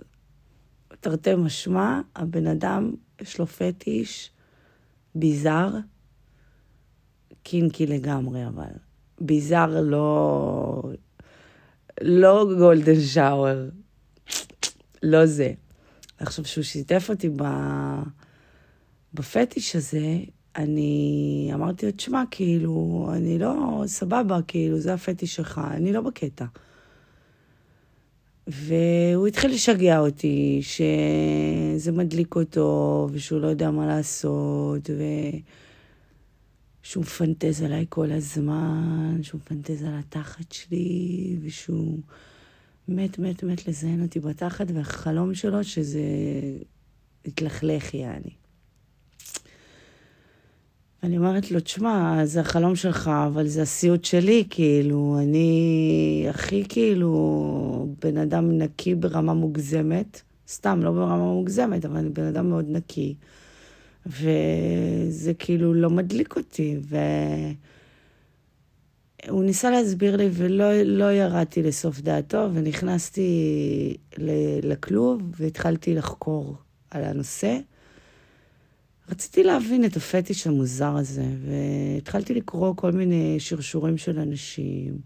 תרתי 1.00 1.36
משמע, 1.36 2.02
הבן 2.16 2.48
אדם, 2.48 2.92
יש 3.22 3.40
לו 3.40 3.48
פטיש 3.48 4.32
ביזאר, 5.16 5.78
קינקי 7.44 7.86
לגמרי, 7.86 8.48
אבל. 8.48 8.74
ביזאר 9.22 9.82
לא... 9.82 10.84
לא 12.02 12.48
גולדן 12.58 13.02
שאואר. 13.02 13.70
לא 15.04 15.26
זה. 15.26 15.54
עכשיו, 16.18 16.46
שהוא 16.46 16.64
שיתף 16.64 17.10
אותי 17.10 17.30
ב... 17.30 17.44
בפטיש 19.14 19.76
הזה, 19.76 20.18
אני 20.56 21.52
אמרתי 21.54 21.86
לו, 21.86 21.92
תשמע, 21.92 22.24
כאילו, 22.32 23.08
אני 23.14 23.40
לא, 23.40 23.84
סבבה, 23.86 24.40
כאילו, 24.48 24.80
זה 24.80 24.94
הפטיש 24.94 25.36
שלך, 25.36 25.62
אני 25.72 25.94
לא 25.94 26.02
בקטע. 26.02 26.46
והוא 28.48 29.28
התחיל 29.28 29.52
לשגע 29.52 30.00
אותי, 30.00 30.62
שזה 30.62 31.92
מדליק 31.92 32.36
אותו, 32.36 33.08
ושהוא 33.12 33.40
לא 33.40 33.48
יודע 33.48 33.72
מה 33.72 33.88
לעשות, 33.88 34.90
ושהוא 36.84 37.02
מפנטז 37.02 37.62
עליי 37.62 37.86
כל 37.90 38.12
הזמן, 38.12 39.18
שהוא 39.22 39.42
מפנטז 39.42 39.84
על 39.84 39.94
התחת 40.00 40.52
שלי, 40.52 41.38
ושהוא 41.42 42.00
מת, 42.88 43.20
מת, 43.20 43.44
מת 43.44 43.68
לזיין 43.68 44.02
אותי 44.02 44.20
בתחת, 44.20 44.66
והחלום 44.74 45.34
שלו 45.34 45.64
שזה 45.64 46.02
התלכלך, 47.26 47.94
יעני. 47.94 48.43
אני 51.04 51.18
אומרת 51.18 51.52
לו, 51.52 51.60
תשמע, 51.60 52.26
זה 52.26 52.40
החלום 52.42 52.76
שלך, 52.76 53.12
אבל 53.28 53.48
זה 53.48 53.62
הסיוט 53.62 54.06
שלי, 54.06 54.44
כאילו, 54.50 55.18
אני 55.22 56.26
הכי 56.30 56.64
כאילו 56.70 57.96
בן 58.02 58.18
אדם 58.18 58.52
נקי 58.52 58.96
ברמה 58.96 59.34
מוגזמת, 59.34 60.22
סתם, 60.48 60.80
לא 60.84 60.92
ברמה 60.92 61.34
מוגזמת, 61.34 61.86
אבל 61.86 61.98
אני 61.98 62.10
בן 62.10 62.24
אדם 62.24 62.50
מאוד 62.50 62.66
נקי, 62.70 63.16
וזה 64.06 65.34
כאילו 65.40 65.74
לא 65.74 65.90
מדליק 65.90 66.38
אותי, 66.38 66.80
והוא 69.28 69.44
ניסה 69.44 69.70
להסביר 69.72 70.16
לי 70.16 70.30
ולא 70.34 70.74
לא 70.84 71.14
ירדתי 71.14 71.64
לסוף 71.64 72.02
דעתו, 72.02 72.50
ונכנסתי 72.54 73.98
לכלוב 74.64 75.22
והתחלתי 75.40 75.96
לחקור 75.96 76.56
על 76.92 77.04
הנושא. 77.04 77.60
רציתי 79.10 79.44
להבין 79.44 79.86
את 79.86 79.96
הפטיש 79.96 80.48
המוזר 80.48 80.96
הזה, 80.96 81.26
והתחלתי 81.46 82.34
לקרוא 82.34 82.74
כל 82.76 82.92
מיני 82.92 83.36
שרשורים 83.40 83.98
של 83.98 84.20
אנשים 84.20 84.98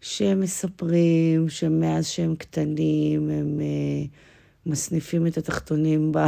שהם 0.00 0.40
מספרים 0.40 1.48
שמאז 1.48 2.06
שהם 2.06 2.36
קטנים 2.36 3.30
הם 3.30 3.58
uh, 3.58 4.08
מסניפים 4.66 5.26
את 5.26 5.38
התחתונים 5.38 6.12
ב... 6.12 6.18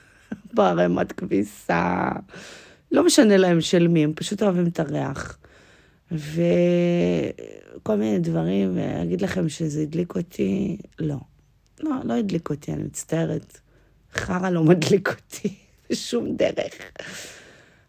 בערימת 0.54 1.12
כביסה. 1.12 2.08
לא 2.92 3.06
משנה 3.06 3.36
להם 3.36 3.60
של 3.60 3.88
מי, 3.88 4.04
הם 4.04 4.12
פשוט 4.14 4.42
אוהבים 4.42 4.66
את 4.66 4.80
הריח. 4.80 5.38
וכל 6.10 7.96
מיני 7.96 8.18
דברים, 8.18 8.76
ואגיד 8.76 9.20
לכם 9.20 9.48
שזה 9.48 9.82
הדליק 9.82 10.16
אותי, 10.16 10.76
לא. 10.98 11.16
לא, 11.80 11.90
לא 12.04 12.14
הדליק 12.14 12.50
אותי, 12.50 12.72
אני 12.72 12.82
מצטערת. 12.82 13.60
חרא 14.14 14.50
לא 14.50 14.64
מדליק 14.64 15.08
אותי. 15.08 15.67
בשום 15.90 16.36
דרך. 16.36 16.74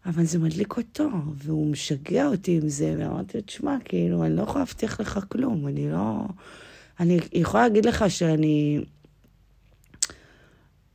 אבל 0.05 0.25
זה 0.25 0.39
מדליק 0.39 0.77
אותו, 0.77 1.09
והוא 1.35 1.71
משגע 1.71 2.27
אותי 2.27 2.57
עם 2.57 2.69
זה, 2.69 2.95
ואמרתי 2.97 3.37
לו, 3.37 3.43
תשמע, 3.43 3.77
כאילו, 3.85 4.25
אני 4.25 4.35
לא 4.35 4.41
יכולה 4.41 4.59
להבטיח 4.59 4.99
לך 4.99 5.19
כלום, 5.29 5.67
אני 5.67 5.91
לא... 5.91 6.21
אני 6.99 7.19
יכולה 7.33 7.67
להגיד 7.67 7.85
לך 7.85 8.05
שאני 8.07 8.79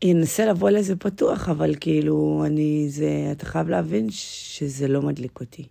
אנסה 0.04 0.46
לבוא 0.46 0.70
לזה 0.70 0.96
פתוח, 0.96 1.48
אבל 1.48 1.74
כאילו, 1.80 2.42
אני, 2.46 2.86
זה, 2.88 3.28
אתה 3.32 3.46
חייב 3.46 3.68
להבין 3.68 4.06
שזה 4.10 4.88
לא 4.88 5.02
מדליק 5.02 5.40
אותי. 5.40 5.66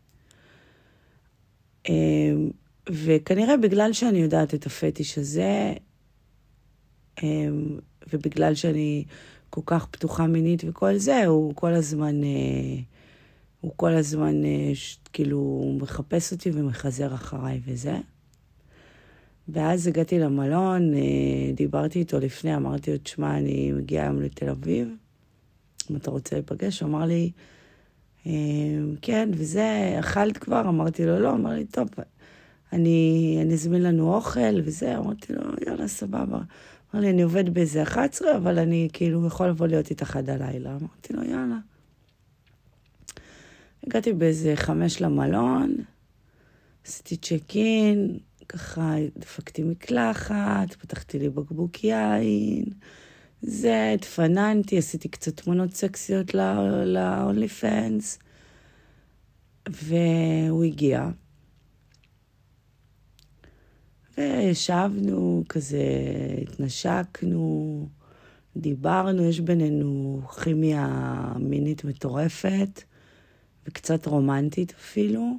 אמ, 1.89 2.49
וכנראה 2.89 3.57
בגלל 3.57 3.93
שאני 3.93 4.17
יודעת 4.17 4.53
את 4.53 4.65
הפטיש 4.65 5.17
הזה, 5.17 5.73
אמ, 7.23 7.79
ובגלל 8.13 8.55
שאני 8.55 9.05
כל 9.53 9.61
כך 9.65 9.85
פתוחה 9.85 10.27
מינית 10.27 10.63
וכל 10.67 10.97
זה, 10.97 11.25
הוא 11.25 11.55
כל 11.55 11.73
הזמן, 11.73 12.23
אה, 12.23 12.81
הוא 13.61 13.71
כל 13.75 13.91
הזמן 13.91 14.45
אה, 14.45 14.71
כאילו 15.13 15.37
הוא 15.37 15.81
מחפש 15.81 16.31
אותי 16.31 16.51
ומחזר 16.53 17.13
אחריי 17.13 17.61
וזה. 17.65 17.97
ואז 19.47 19.87
הגעתי 19.87 20.19
למלון, 20.19 20.93
אה, 20.93 20.99
דיברתי 21.55 21.99
איתו 21.99 22.19
לפני, 22.19 22.55
אמרתי 22.55 22.91
לו, 22.91 22.97
תשמע, 22.97 23.37
אני 23.37 23.71
מגיעה 23.71 24.05
היום 24.05 24.21
לתל 24.21 24.49
אביב, 24.49 24.87
אם 25.91 25.95
אתה 25.95 26.11
רוצה 26.11 26.35
להיפגש? 26.35 26.81
הוא 26.81 26.89
אמר 26.89 27.05
לי, 27.05 27.31
כן, 29.01 29.29
וזה, 29.33 29.95
אכלת 29.99 30.37
כבר? 30.37 30.61
אמרתי 30.61 31.05
לו, 31.05 31.19
לא, 31.19 31.31
אמר 31.31 31.51
לי, 31.51 31.65
טוב, 31.65 31.89
אני, 32.73 33.39
אני 33.41 33.53
אזמין 33.53 33.83
לנו 33.83 34.13
אוכל 34.13 34.61
וזה, 34.63 34.97
אמרתי 34.97 35.33
לו, 35.33 35.41
יאללה, 35.67 35.87
סבבה. 35.87 36.39
אמר 36.93 37.01
לי, 37.01 37.09
אני 37.09 37.21
עובד 37.21 37.53
באיזה 37.53 37.83
11, 37.83 38.37
אבל 38.37 38.59
אני 38.59 38.87
כאילו 38.93 39.27
יכול 39.27 39.47
לבוא 39.47 39.67
להיות 39.67 39.89
איתך 39.89 40.15
עד 40.15 40.29
הלילה. 40.29 40.69
אמרתי 40.69 41.13
לו, 41.13 41.23
יאללה. 41.23 41.57
הגעתי 43.87 44.13
באיזה 44.13 44.53
חמש 44.55 45.01
למלון, 45.01 45.75
עשיתי 46.85 47.17
צ'ק 47.17 47.55
אין, 47.55 48.17
ככה 48.49 48.95
דפקתי 49.17 49.63
מקלחת, 49.63 50.73
פתחתי 50.79 51.19
לי 51.19 51.29
בקבוק 51.29 51.83
יין, 51.83 52.65
זה, 53.41 53.91
התפננתי, 53.95 54.77
עשיתי 54.77 55.09
קצת 55.09 55.41
תמונות 55.41 55.73
סקסיות 55.73 56.33
ל-only 56.33 57.61
fans, 57.61 58.23
והוא 59.69 60.63
הגיע. 60.63 61.09
וישבנו, 64.17 65.43
כזה 65.49 65.83
התנשקנו, 66.41 67.87
דיברנו, 68.57 69.23
יש 69.23 69.39
בינינו 69.39 70.21
כימיה 70.43 70.87
מינית 71.39 71.83
מטורפת, 71.83 72.83
וקצת 73.67 74.05
רומנטית 74.05 74.73
אפילו. 74.79 75.37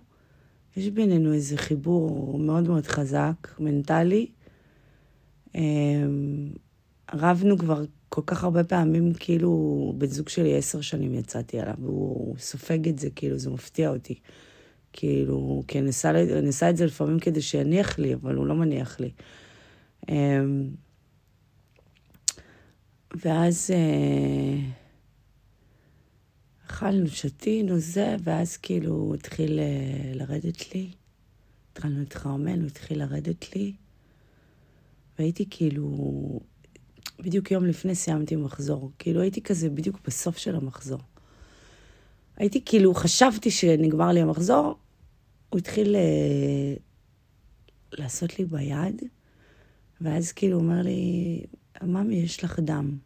יש 0.77 0.89
בינינו 0.89 1.33
איזה 1.33 1.57
חיבור 1.57 2.39
מאוד 2.39 2.69
מאוד 2.69 2.87
חזק, 2.87 3.49
מנטלי. 3.59 4.27
אמ, 5.55 6.51
רבנו 7.15 7.59
כבר 7.59 7.85
כל 8.09 8.23
כך 8.27 8.45
הרבה 8.45 8.65
פעמים, 8.65 9.15
כאילו, 9.15 9.95
בן 9.99 10.07
זוג 10.07 10.29
שלי 10.29 10.57
עשר 10.57 10.81
שנים 10.81 11.15
יצאתי 11.15 11.61
עליו, 11.61 11.75
והוא 11.79 12.37
סופג 12.39 12.89
את 12.89 12.99
זה, 12.99 13.11
כאילו, 13.11 13.39
זה 13.39 13.51
מפתיע 13.51 13.91
אותי. 13.91 14.15
כאילו, 14.97 15.63
כי 15.69 15.79
אני 15.79 16.47
עושה 16.47 16.71
את 16.71 16.77
זה 16.77 16.87
לפעמים 16.87 17.19
כדי 17.19 17.43
שיניח 17.43 17.99
לי, 17.99 18.15
אבל 18.15 18.35
הוא 18.35 18.47
לא 18.47 18.55
מניח 18.55 19.01
לי. 19.01 19.11
אמ, 20.09 20.69
ואז 23.25 23.71
אה, 23.71 24.71
אכלנו, 26.67 27.09
שתינו, 27.09 27.79
זה, 27.79 28.17
ואז 28.25 28.57
כאילו 28.57 28.95
הוא 28.95 29.15
התחיל 29.15 29.59
אה, 29.59 30.13
לרדת 30.15 30.75
לי. 30.75 30.91
התחלנו 31.73 31.99
להתחרמן, 31.99 32.61
הוא 32.61 32.67
התחיל 32.67 32.99
לרדת 32.99 33.57
לי. 33.57 33.73
והייתי 35.19 35.47
כאילו, 35.51 35.91
בדיוק 37.19 37.51
יום 37.51 37.65
לפני 37.65 37.95
סיימתי 37.95 38.37
מחזור. 38.37 38.91
כאילו 38.99 39.21
הייתי 39.21 39.43
כזה 39.43 39.71
בדיוק 39.71 39.99
בסוף 40.07 40.39
של 40.39 40.57
המחזור. 40.57 41.01
הייתי 42.37 42.65
כאילו, 42.65 42.95
חשבתי 42.95 43.51
שנגמר 43.51 44.09
לי 44.09 44.21
המחזור, 44.21 44.79
הוא 45.55 45.59
התחיל 45.59 45.97
אה, 45.97 46.75
לעשות 47.93 48.39
לי 48.39 48.45
ביד, 48.45 49.03
ואז 50.01 50.33
כאילו 50.33 50.57
הוא 50.57 50.63
אומר 50.63 50.83
לי, 50.83 51.43
ממי, 51.83 52.15
יש 52.15 52.45
לך 52.45 52.59
דם. 52.59 52.99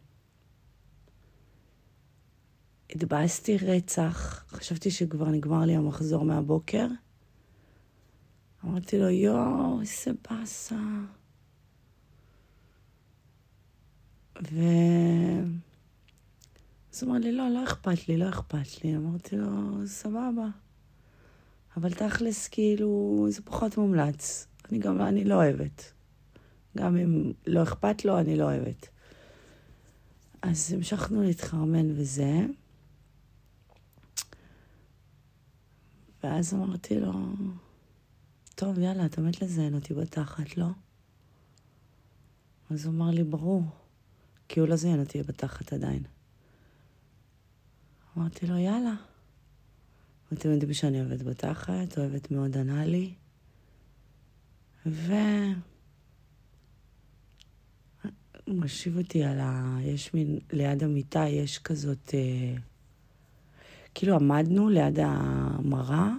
התבאסתי 2.89 3.57
רצח, 3.57 4.45
חשבתי 4.47 4.91
שכבר 4.91 5.29
נגמר 5.29 5.65
לי 5.65 5.75
המחזור 5.75 6.25
מהבוקר. 6.25 6.87
אמרתי 8.65 8.99
לו, 8.99 9.09
יואו, 9.09 9.81
איזה 9.81 10.11
באסה. 10.29 10.79
ו... 14.51 14.61
אז 16.93 17.03
הוא 17.03 17.11
אמר 17.11 17.19
לי, 17.19 17.31
לא, 17.31 17.49
לא 17.49 17.63
אכפת 17.63 18.07
לי, 18.07 18.17
לא 18.17 18.29
אכפת 18.29 18.83
לי. 18.83 18.95
אמרתי 18.95 19.35
לו, 19.35 19.47
סבבה. 19.85 20.49
אבל 21.79 21.93
תכלס, 21.93 22.47
כאילו, 22.47 23.25
זה 23.29 23.41
פחות 23.41 23.77
מומלץ. 23.77 24.47
אני 24.69 24.79
גם, 24.79 25.01
אני 25.01 25.23
לא 25.23 25.35
אוהבת. 25.35 25.93
גם 26.77 26.97
אם 26.97 27.31
לא 27.47 27.63
אכפת 27.63 28.05
לו, 28.05 28.19
אני 28.19 28.35
לא 28.35 28.43
אוהבת. 28.43 28.87
אז 30.41 30.73
המשכנו 30.73 31.23
להתחרמן 31.23 31.91
וזה. 31.91 32.39
ואז 36.23 36.53
אמרתי 36.53 36.99
לו, 36.99 37.13
טוב, 38.55 38.79
יאללה, 38.79 39.05
אתה 39.05 39.21
מת 39.21 39.41
לזיין 39.41 39.75
אותי 39.75 39.93
בתחת, 39.93 40.57
לא? 40.57 40.67
אז 42.69 42.85
הוא 42.85 42.93
אמר 42.93 43.09
לי, 43.09 43.23
ברור, 43.23 43.63
כי 44.47 44.59
הוא 44.59 44.67
לא 44.67 44.75
זיין 44.75 44.99
אותי 44.99 45.23
בתחת 45.23 45.73
עדיין. 45.73 46.03
אמרתי 48.17 48.47
לו, 48.47 48.57
יאללה. 48.57 49.08
ואתם 50.31 50.51
יודעים 50.51 50.73
שאני 50.73 51.01
אוהבת 51.01 51.21
בתחת, 51.21 51.97
אוהבת 51.97 52.31
מאוד 52.31 52.57
אנאלי. 52.57 53.13
ו... 54.85 55.13
משיב 58.47 58.97
אותי 58.97 59.23
על 59.23 59.39
ה... 59.39 59.77
יש 59.81 60.13
מין... 60.13 60.39
ליד 60.51 60.83
המיטה 60.83 61.27
יש 61.27 61.59
כזאת... 61.59 62.13
אה... 62.13 62.53
כאילו 63.95 64.15
עמדנו 64.15 64.69
ליד 64.69 64.99
המראה, 65.01 66.13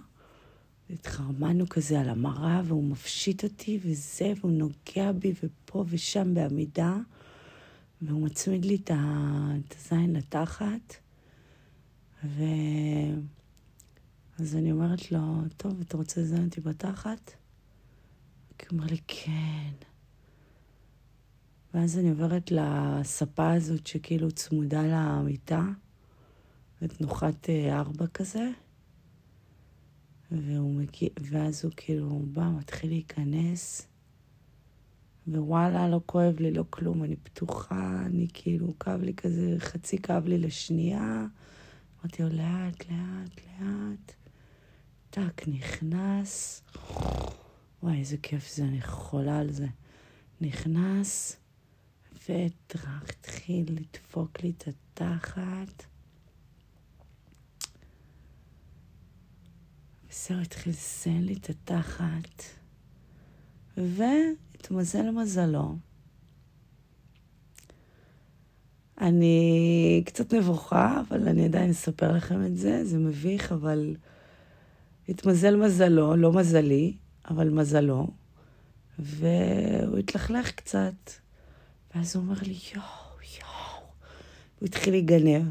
התחרמנו 0.90 1.68
כזה 1.68 2.00
על 2.00 2.08
המראה, 2.08 2.60
והוא 2.64 2.84
מפשיט 2.84 3.44
אותי 3.44 3.78
וזה, 3.82 4.32
והוא 4.40 4.52
נוגע 4.52 5.12
בי 5.12 5.32
ופה 5.42 5.84
ושם 5.88 6.34
בעמידה, 6.34 6.96
והוא 8.02 8.22
מצמיד 8.22 8.64
לי 8.64 8.78
את 8.84 8.90
הזין 8.90 10.16
לתחת, 10.16 10.94
ו... 12.24 12.42
אז 14.40 14.56
אני 14.56 14.72
אומרת 14.72 15.12
לו, 15.12 15.18
טוב, 15.56 15.80
אתה 15.80 15.96
רוצה 15.96 16.20
לזיין 16.20 16.44
אותי 16.44 16.60
בתחת? 16.60 17.32
כי 18.58 18.66
הוא 18.70 18.78
אומר 18.78 18.86
לי, 18.90 18.98
כן. 19.06 19.70
ואז 21.74 21.98
אני 21.98 22.10
עוברת 22.10 22.50
לספה 22.50 23.52
הזאת 23.52 23.86
שכאילו 23.86 24.32
צמודה 24.32 24.82
למיטה, 24.82 25.64
ותנוחת 26.82 27.50
אה, 27.50 27.78
ארבע 27.78 28.06
כזה, 28.06 28.50
והוא 30.30 30.74
מגיע, 30.74 31.08
ואז 31.20 31.64
הוא 31.64 31.72
כאילו 31.76 32.06
הוא 32.06 32.26
בא, 32.26 32.50
מתחיל 32.58 32.90
להיכנס, 32.90 33.86
ווואלה, 35.26 35.88
לא 35.88 36.00
כואב 36.06 36.40
לי, 36.40 36.50
לא 36.50 36.64
כלום, 36.70 37.04
אני 37.04 37.16
פתוחה, 37.16 38.02
אני 38.06 38.26
כאילו, 38.32 38.78
כאב 38.78 39.02
לי 39.02 39.14
כזה, 39.14 39.54
חצי 39.58 39.98
כאב 39.98 40.26
לי 40.26 40.38
לשנייה. 40.38 41.26
אמרתי 42.00 42.22
לו, 42.22 42.28
לאט, 42.28 42.90
לאט, 42.90 43.40
לאט. 43.60 44.19
טאק, 45.10 45.48
נכנס, 45.48 46.62
וואי, 47.82 47.98
איזה 47.98 48.16
כיף 48.16 48.54
זה, 48.54 48.64
אני 48.64 48.82
חולה 48.82 49.38
על 49.38 49.52
זה. 49.52 49.66
נכנס, 50.40 51.36
והתחיל 52.28 53.66
לדפוק 53.68 54.42
לי 54.42 54.52
את 54.58 54.68
התחת. 54.68 55.84
וזהו, 60.10 60.40
התחיל 60.40 60.72
לזיין 60.72 61.24
לי 61.24 61.34
את 61.34 61.50
התחת. 61.50 62.42
והתמזל 63.76 65.10
מזלו. 65.10 65.76
אני 69.00 70.02
קצת 70.06 70.34
נבוכה, 70.34 71.00
אבל 71.08 71.28
אני 71.28 71.44
עדיין 71.44 71.70
אספר 71.70 72.12
לכם 72.12 72.46
את 72.46 72.56
זה, 72.56 72.84
זה 72.84 72.98
מביך, 72.98 73.52
אבל 73.52 73.96
התמזל 75.10 75.56
מזלו, 75.56 76.16
לא 76.16 76.32
מזלי, 76.32 76.96
אבל 77.30 77.48
מזלו, 77.48 78.06
והוא 78.98 79.98
התלכלך 79.98 80.50
קצת, 80.50 81.10
ואז 81.94 82.16
הוא 82.16 82.24
אומר 82.24 82.36
לי, 82.42 82.54
יואו, 82.74 82.84
יואו, 83.38 83.82
הוא 84.58 84.66
התחיל 84.66 84.94
להיגנב. 84.94 85.42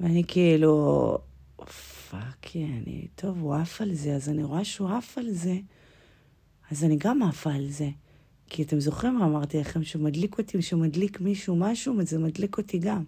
ואני 0.00 0.24
כאילו, 0.28 1.18
fuck, 2.10 2.56
אני, 2.56 3.06
טוב, 3.14 3.40
הוא 3.40 3.54
עף 3.54 3.80
על 3.80 3.94
זה, 3.94 4.14
אז 4.14 4.28
אני 4.28 4.42
רואה 4.42 4.64
שהוא 4.64 4.90
עף 4.90 5.18
על 5.18 5.30
זה, 5.30 5.58
אז 6.70 6.84
אני 6.84 6.96
גם 6.96 7.22
עפה 7.22 7.52
על 7.52 7.68
זה. 7.68 7.88
כי 8.46 8.62
אתם 8.62 8.80
זוכרים 8.80 9.18
מה 9.18 9.24
אמרתי 9.26 9.60
לכם, 9.60 9.84
שמדליק 9.84 10.38
אותי, 10.38 10.62
שמדליק 10.62 11.20
מישהו 11.20 11.56
משהו, 11.56 11.94
זה 12.02 12.18
מדליק 12.18 12.58
אותי 12.58 12.78
גם. 12.78 13.04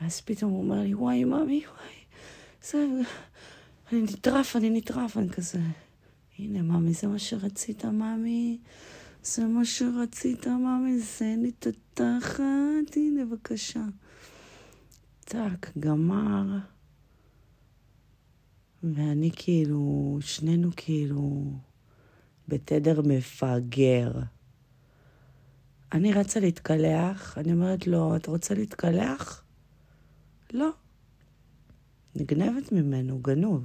ואז 0.00 0.20
פתאום 0.20 0.50
הוא 0.50 0.62
אומר 0.62 0.80
לי, 0.80 0.94
וואי, 0.94 1.24
ממי, 1.24 1.62
וואי, 1.66 1.94
זה... 2.62 2.86
אני 3.92 4.02
נטרף, 4.02 4.56
אני 4.56 4.70
נטרף, 4.70 5.16
אני 5.16 5.28
כזה, 5.28 5.58
הנה, 6.38 6.62
ממי, 6.62 6.92
זה 6.92 7.06
מה 7.06 7.18
שרצית, 7.18 7.84
ממי? 7.84 8.58
זה 9.22 9.44
מה 9.46 9.64
שרצית, 9.64 10.46
ממי? 10.46 10.98
זה 10.98 11.34
לי 11.38 11.50
את 11.58 11.66
התחת, 11.66 12.96
הנה, 12.96 13.24
בבקשה. 13.24 13.84
טאק, 15.24 15.70
גמר. 15.78 16.58
ואני 18.82 19.30
כאילו, 19.36 20.18
שנינו 20.20 20.70
כאילו 20.76 21.52
בתדר 22.48 23.00
מפגר. 23.04 24.12
אני 25.92 26.12
רצה 26.12 26.40
להתקלח, 26.40 27.38
אני 27.38 27.52
אומרת 27.52 27.86
לו, 27.86 28.16
את 28.16 28.26
רוצה 28.26 28.54
להתקלח? 28.54 29.44
לא. 30.52 30.70
נגנבת 32.16 32.72
ממנו, 32.72 33.18
גנוב. 33.18 33.64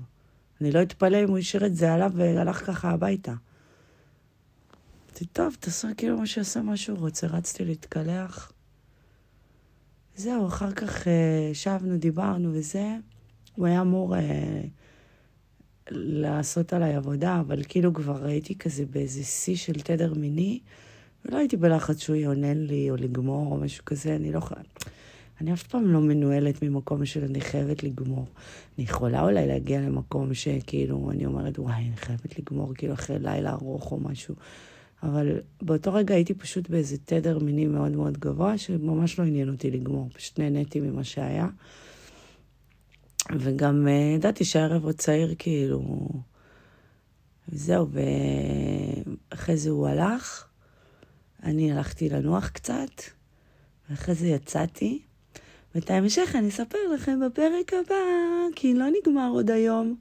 אני 0.62 0.72
לא 0.72 0.82
אתפלא 0.82 1.24
אם 1.24 1.30
הוא 1.30 1.38
השאיר 1.38 1.66
את 1.66 1.76
זה 1.76 1.94
עליו 1.94 2.12
והלך 2.16 2.66
ככה 2.66 2.90
הביתה. 2.90 3.34
אמרתי, 5.06 5.26
טוב, 5.26 5.58
תעשה 5.60 5.88
כאילו 5.98 6.18
מה 6.18 6.28
שעשה 6.28 6.62
מה 6.62 6.78
שהוא 6.78 6.98
רוצה, 6.98 7.28
רצתי 7.28 7.66
להתקלח. 7.66 8.52
זהו, 10.16 10.48
אחר 10.48 10.72
כך 10.72 11.08
אה, 11.08 11.48
ישבנו, 11.52 11.98
דיברנו 11.98 12.54
וזה. 12.54 12.96
הוא 13.56 13.68
היה 13.68 13.82
אמור 13.82 14.16
אה, 14.16 14.62
לעשות 15.92 16.74
עליי 16.74 16.96
עבודה, 16.96 17.40
אבל 17.40 17.64
כאילו 17.68 17.94
כבר 17.94 18.26
הייתי 18.26 18.58
כזה 18.58 18.86
באיזה 18.86 19.24
שיא 19.24 19.56
של 19.56 19.74
תדר 19.74 20.14
מיני, 20.14 20.60
ולא 21.26 21.38
הייתי 21.38 21.58
בלחץ 21.58 22.00
שהוא 22.00 22.16
יעונן 22.16 22.58
לי 22.58 22.90
או 22.90 22.96
לגמור 22.96 23.52
או 23.52 23.58
משהו 23.58 23.86
כזה, 23.86 24.16
אני 24.16 24.32
לא. 24.32 24.42
אני 25.42 25.54
אף 25.54 25.64
פעם 25.64 25.88
לא 25.88 26.02
מנוהלת 26.02 26.64
ממקום 26.64 27.06
של 27.06 27.24
אני 27.24 27.42
חייבת 27.42 27.84
לגמור. 27.84 28.28
אני 28.78 28.86
יכולה 28.86 29.24
אולי 29.24 29.48
להגיע 29.48 29.82
למקום 29.82 30.34
שכאילו, 30.34 31.12
אני 31.12 31.26
אומרת, 31.26 31.60
וואי, 31.60 31.76
אני 31.76 31.98
חייבת 31.98 32.40
לגמור, 32.40 32.74
כאילו 32.76 32.94
אחרי 32.94 33.20
לילה 33.20 33.52
ארוך 33.52 33.92
או 33.92 34.00
משהו. 34.00 34.36
אבל 35.04 35.40
באותו 35.62 35.94
רגע 35.94 36.16
הייתי 36.16 36.34
פשוט 36.34 36.70
באיזה 36.70 36.98
תדר 36.98 37.40
מיני 37.40 37.66
מאוד 37.66 37.92
מאוד 37.92 38.18
גבוה, 38.18 38.58
שממש 38.58 39.20
לא 39.20 39.24
עניין 39.24 39.50
אותי 39.50 39.72
לגמור, 39.72 40.10
פשוט 40.14 40.40
נהניתי 40.40 40.80
ממה 40.80 41.04
שהיה. 41.04 41.48
וגם 43.40 43.88
uh, 43.88 44.16
ידעתי 44.16 44.46
שהערב 44.46 44.86
עוד 44.86 44.96
צעיר, 44.96 45.36
כאילו... 45.38 46.10
וזהו, 47.50 47.88
ואחרי 49.32 49.58
זה 49.58 49.70
הוא 49.70 49.88
הלך, 49.88 50.48
אני 51.44 51.72
הלכתי 51.72 52.10
לנוח 52.10 52.50
קצת, 52.50 52.90
ואחרי 53.90 54.16
זה 54.16 54.28
יצאתי, 54.28 55.02
ואת 55.76 55.90
ההמשך 55.92 56.36
אני 56.36 56.50
אספר 56.50 56.78
לכם 56.94 57.20
בפרק 57.26 57.74
הבא, 57.74 57.96
כי 58.56 58.74
לא 58.74 58.86
נגמר 59.00 59.30
עוד 59.34 59.52
היום. 59.52 59.96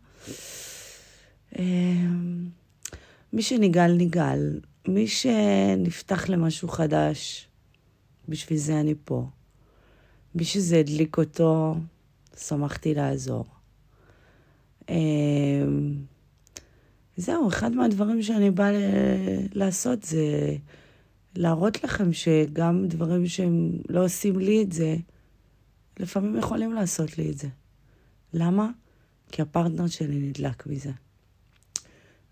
אמ, 1.58 2.48
מי 3.32 3.42
שניגל, 3.42 3.92
ניגל. 3.92 4.60
מי 4.88 5.06
שנפתח 5.06 6.28
למשהו 6.28 6.68
חדש, 6.68 7.48
בשביל 8.28 8.58
זה 8.58 8.80
אני 8.80 8.94
פה. 9.04 9.26
מי 10.34 10.44
שזה 10.44 10.78
הדליק 10.78 11.18
אותו, 11.18 11.74
שמחתי 12.36 12.94
לעזור. 12.94 13.44
אמ, 14.88 15.94
זהו, 17.16 17.48
אחד 17.48 17.72
מהדברים 17.72 18.22
שאני 18.22 18.50
באה 18.50 18.72
לעשות 19.52 20.02
זה 20.02 20.56
להראות 21.36 21.84
לכם 21.84 22.12
שגם 22.12 22.84
דברים 22.88 23.26
שהם 23.26 23.70
לא 23.88 24.04
עושים 24.04 24.38
לי 24.38 24.62
את 24.62 24.72
זה, 24.72 24.96
לפעמים 26.00 26.36
יכולים 26.36 26.72
לעשות 26.72 27.18
לי 27.18 27.30
את 27.30 27.38
זה. 27.38 27.48
למה? 28.32 28.70
כי 29.32 29.42
הפרטנר 29.42 29.86
שלי 29.86 30.18
נדלק 30.18 30.66
מזה. 30.66 30.90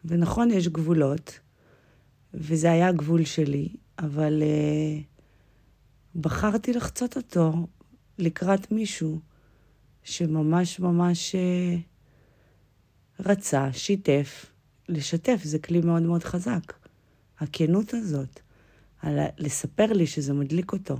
ונכון, 0.04 0.50
יש 0.50 0.68
גבולות, 0.68 1.38
וזה 2.34 2.72
היה 2.72 2.88
הגבול 2.88 3.24
שלי, 3.24 3.68
אבל 3.98 4.42
uh, 4.42 6.18
בחרתי 6.20 6.72
לחצות 6.72 7.16
אותו 7.16 7.66
לקראת 8.18 8.72
מישהו 8.72 9.20
שממש 10.02 10.80
ממש 10.80 11.34
uh, 11.34 11.78
רצה, 13.20 13.72
שיתף. 13.72 14.46
לשתף 14.88 15.40
זה 15.44 15.58
כלי 15.58 15.80
מאוד 15.80 16.02
מאוד 16.02 16.24
חזק. 16.24 16.72
הכנות 17.38 17.94
הזאת, 17.94 18.40
על 19.02 19.18
לספר 19.38 19.92
לי 19.92 20.06
שזה 20.06 20.32
מדליק 20.32 20.72
אותו. 20.72 20.96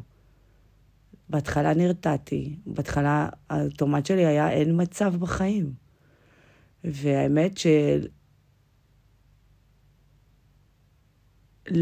בהתחלה 1.33 1.75
נרתעתי, 1.75 2.57
בהתחלה 2.67 3.29
האוטומט 3.51 4.07
שלי 4.07 4.27
היה 4.27 4.51
אין 4.51 4.83
מצב 4.83 5.17
בחיים. 5.17 5.73
והאמת 6.85 7.59
שלא 7.59 8.09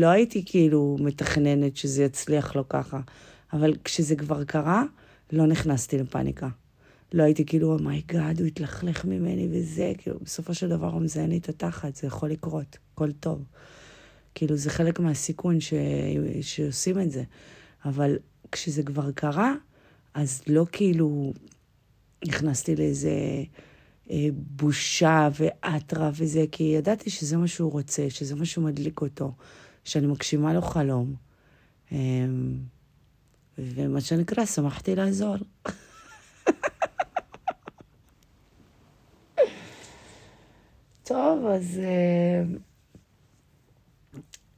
הייתי 0.07 0.45
כאילו 0.47 0.97
מתכננת 1.01 1.77
שזה 1.77 2.05
יצליח 2.05 2.57
לו 2.57 2.69
ככה, 2.69 3.01
אבל 3.53 3.77
כשזה 3.85 4.17
כבר 4.17 4.45
קרה, 4.45 4.85
לא 5.33 5.47
נכנסתי 5.47 5.99
לפאניקה. 5.99 6.49
לא 7.13 7.23
הייתי 7.23 7.47
כאילו, 7.47 7.73
oh 7.73 7.89
my 7.89 8.05
god, 8.05 8.37
או 8.37 8.41
הוא 8.41 8.47
התלכלך 8.47 9.05
ממני 9.05 9.49
וזה, 9.51 9.93
כאילו, 9.99 10.19
בסופו 10.23 10.55
של 10.55 10.69
דבר 10.69 10.93
הוא 10.93 11.03
מזיין 11.03 11.31
לי 11.31 11.39
את 11.39 11.49
התחת, 11.49 11.97
זה 11.97 12.07
יכול 12.07 12.31
לקרות, 12.31 12.79
הכל 12.93 13.13
טוב. 13.13 13.45
כאילו, 14.35 14.57
זה 14.57 14.71
חלק 14.71 15.01
מהסיכון 15.01 15.61
ש... 15.61 15.75
שעושים 16.41 17.01
את 17.01 17.11
זה. 17.11 17.23
אבל 17.85 18.17
כשזה 18.53 18.83
כבר 18.83 19.13
קרה, 19.13 19.55
אז 20.15 20.43
לא 20.47 20.67
כאילו 20.73 21.33
נכנסתי 22.27 22.77
לאיזה 22.77 23.11
אה, 24.11 24.29
בושה 24.33 25.29
וטראומה 25.35 26.11
וזה, 26.15 26.45
כי 26.53 26.63
ידעתי 26.63 27.11
שזה 27.11 27.37
מה 27.37 27.49
שהוא 27.49 27.73
רוצה, 27.73 28.11
שזה 28.11 28.35
מה 28.35 28.45
שמדליק 28.45 29.01
אותו, 29.01 29.33
שאני 29.85 30.07
מגשימה 30.07 30.55
לו 30.55 30.63
חלום. 30.63 31.15
אה, 31.93 31.99
ומה 33.59 34.01
שנקרא, 34.01 34.47
שמחתי 34.47 34.95
לעזור. 34.95 35.37
טוב, 41.05 41.47
אז 41.47 41.81
אה, 41.83 42.43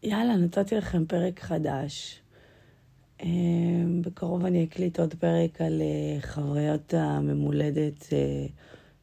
יאללה, 0.02 0.36
נתתי 0.36 0.74
לכם 0.74 1.06
פרק 1.06 1.40
חדש. 1.40 2.21
אמ, 3.22 4.02
בקרוב 4.02 4.44
אני 4.44 4.64
אקליט 4.64 5.00
עוד 5.00 5.14
פרק 5.14 5.60
על 5.60 5.82
אה, 5.82 6.28
חוויות 6.28 6.94
המולדת 6.94 8.12
אה, 8.12 8.46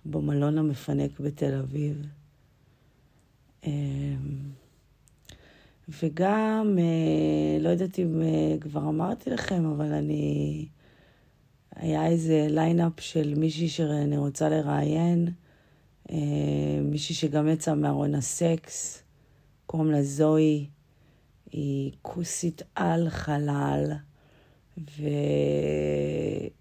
במלון 0.05 0.57
המפנק 0.57 1.19
בתל 1.19 1.53
אביב. 1.53 2.05
אמ, 3.63 3.71
וגם, 6.03 6.75
אה, 6.79 7.59
לא 7.59 7.69
יודעת 7.69 7.99
אם 7.99 8.21
כבר 8.61 8.89
אמרתי 8.89 9.29
לכם, 9.29 9.65
אבל 9.65 9.93
אני... 9.93 10.65
היה 11.75 12.07
איזה 12.07 12.47
line-up 12.49 12.99
של 12.99 13.33
מישהי 13.37 13.69
שאני 13.69 14.17
רוצה 14.17 14.49
לראיין, 14.49 15.27
מישהי 16.81 17.15
שגם 17.15 17.47
יצאה 17.47 17.75
מארון 17.75 18.15
הסקס, 18.15 19.03
קוראים 19.65 19.91
לה 19.91 20.03
זוהי, 20.03 20.67
היא 21.51 21.91
כוסית 22.01 22.61
על 22.75 23.09
חלל. 23.09 23.93
והיא 24.97 26.51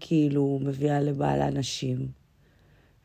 כאילו 0.00 0.58
מביאה 0.62 1.00
לבעלה 1.00 1.50
נשים, 1.50 2.08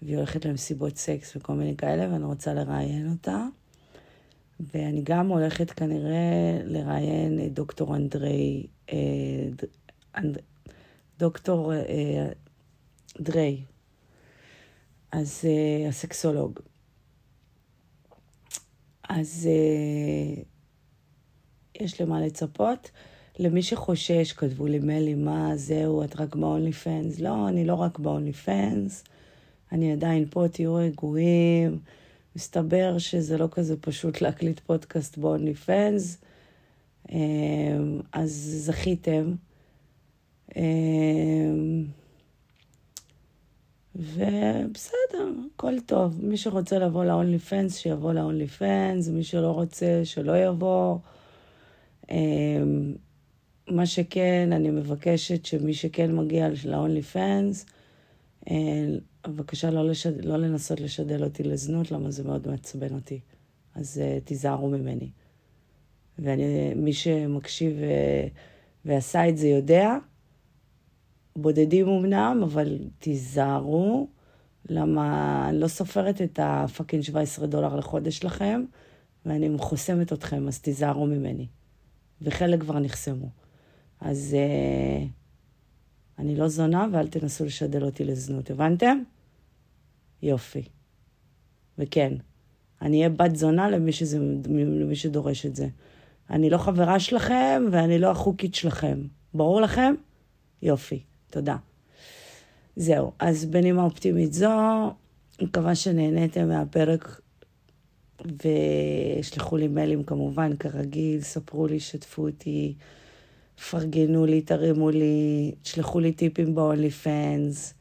והיא 0.01 0.17
הולכת 0.17 0.45
למסיבות 0.45 0.97
סקס 0.97 1.35
וכל 1.35 1.53
מיני 1.53 1.77
כאלה, 1.77 2.13
ואני 2.13 2.25
רוצה 2.25 2.53
לראיין 2.53 3.11
אותה. 3.11 3.45
ואני 4.59 5.01
גם 5.03 5.27
הולכת 5.27 5.71
כנראה 5.71 6.61
לראיין 6.63 7.45
את 7.45 7.53
דוקטור 7.53 7.95
אנדרי, 7.95 8.67
אה, 8.91 8.97
דוקטור 11.19 11.73
אה, 11.73 12.27
דרי, 13.19 13.63
אז 15.11 15.41
אה, 15.45 15.89
הסקסולוג. 15.89 16.59
אז 19.09 19.49
יש 21.75 22.01
למה 22.01 22.21
לצפות. 22.21 22.91
למי 23.39 23.61
שחושש, 23.61 24.33
כתבו 24.33 24.67
לי 24.67 24.79
מיילים, 24.79 25.25
מה, 25.25 25.51
זהו, 25.55 26.03
את 26.03 26.19
רק 26.19 26.35
ב-only 26.35 26.85
fans? 26.85 27.21
לא, 27.23 27.47
אני 27.47 27.65
לא 27.65 27.73
רק 27.73 27.99
ב-only 27.99 28.47
fans, 28.47 29.09
אני 29.71 29.91
עדיין 29.91 30.25
פה, 30.29 30.45
תהיו 30.47 30.75
רגועים. 30.75 31.79
מסתבר 32.35 32.97
שזה 32.97 33.37
לא 33.37 33.47
כזה 33.51 33.77
פשוט 33.77 34.21
להקליט 34.21 34.59
פודקאסט 34.59 35.17
ב-only 35.17 35.67
fans, 35.67 36.25
אמ, 37.11 38.01
אז 38.11 38.31
זכיתם. 38.65 39.33
אמ, 40.55 41.85
ובסדר, 43.95 45.31
הכל 45.55 45.79
טוב. 45.85 46.25
מי 46.25 46.37
שרוצה 46.37 46.79
לבוא 46.79 47.05
ל-only 47.05 47.49
fans, 47.49 47.73
שיבוא 47.73 48.13
ל-only 48.13 48.59
fans, 48.59 49.11
מי 49.11 49.23
שלא 49.23 49.51
רוצה, 49.51 50.01
שלא 50.03 50.37
יבוא. 50.37 50.97
אמ, 52.11 52.93
מה 53.67 53.85
שכן, 53.85 54.49
אני 54.53 54.69
מבקשת 54.69 55.45
שמי 55.45 55.73
שכן 55.73 56.15
מגיע 56.15 56.49
ל-only 56.49 57.15
fans, 57.15 57.69
אה, 58.49 58.85
בבקשה 59.27 59.71
לא, 59.71 59.89
לשד... 59.89 60.25
לא 60.25 60.37
לנסות 60.37 60.79
לשדל 60.79 61.23
אותי 61.23 61.43
לזנות, 61.43 61.91
למה 61.91 62.11
זה 62.11 62.23
מאוד 62.23 62.47
מעצבן 62.47 62.93
אותי. 62.93 63.19
אז 63.75 64.01
uh, 64.01 64.25
תיזהרו 64.25 64.69
ממני. 64.69 65.09
ומי 66.19 66.93
שמקשיב 66.93 67.77
uh, 67.77 68.29
ועשה 68.85 69.29
את 69.29 69.37
זה 69.37 69.47
יודע, 69.47 69.97
בודדים 71.35 71.87
אמנם, 71.87 72.41
אבל 72.43 72.79
תיזהרו, 72.99 74.07
למה 74.69 75.45
אני 75.49 75.59
לא 75.59 75.67
סופרת 75.67 76.21
את 76.21 76.39
הפאקינג 76.43 77.03
17 77.03 77.47
דולר 77.47 77.75
לחודש 77.75 78.17
שלכם, 78.17 78.63
ואני 79.25 79.49
חוסמת 79.57 80.13
אתכם, 80.13 80.47
אז 80.47 80.59
תיזהרו 80.59 81.05
ממני. 81.05 81.47
וחלק 82.21 82.61
כבר 82.61 82.79
נחסמו. 82.79 83.42
אז 84.03 84.35
uh, 84.35 85.07
אני 86.19 86.35
לא 86.35 86.47
זונה 86.47 86.87
ואל 86.91 87.07
תנסו 87.07 87.45
לשדל 87.45 87.83
אותי 87.83 88.03
לזנות, 88.03 88.51
הבנתם? 88.51 89.03
יופי. 90.21 90.63
וכן, 91.77 92.13
אני 92.81 92.97
אהיה 92.97 93.09
בת 93.09 93.35
זונה 93.35 93.69
למי, 93.69 93.91
שזה, 93.91 94.19
למי 94.49 94.95
שדורש 94.95 95.45
את 95.45 95.55
זה. 95.55 95.67
אני 96.29 96.49
לא 96.49 96.57
חברה 96.57 96.99
שלכם 96.99 97.63
ואני 97.71 97.99
לא 97.99 98.11
החוקית 98.11 98.55
שלכם. 98.55 99.01
ברור 99.33 99.61
לכם? 99.61 99.95
יופי, 100.61 101.03
תודה. 101.29 101.57
זהו, 102.75 103.11
אז 103.19 103.45
בנימה 103.45 103.83
אופטימית 103.83 104.33
זו, 104.33 104.49
מקווה 105.41 105.75
שנהניתם 105.75 106.47
מהפרק 106.47 107.21
וישלחו 108.43 109.57
לי 109.57 109.67
מיילים 109.67 110.03
כמובן, 110.03 110.57
כרגיל, 110.57 111.21
ספרו 111.21 111.67
לי, 111.67 111.79
שתפו 111.79 112.27
אותי, 112.27 112.73
פרגנו 113.69 114.25
לי, 114.25 114.41
תרימו 114.41 114.89
לי, 114.89 115.51
תשלחו 115.61 115.99
לי 115.99 116.11
טיפים 116.11 116.55
ב-only 116.55 117.05
fans, 117.05 117.73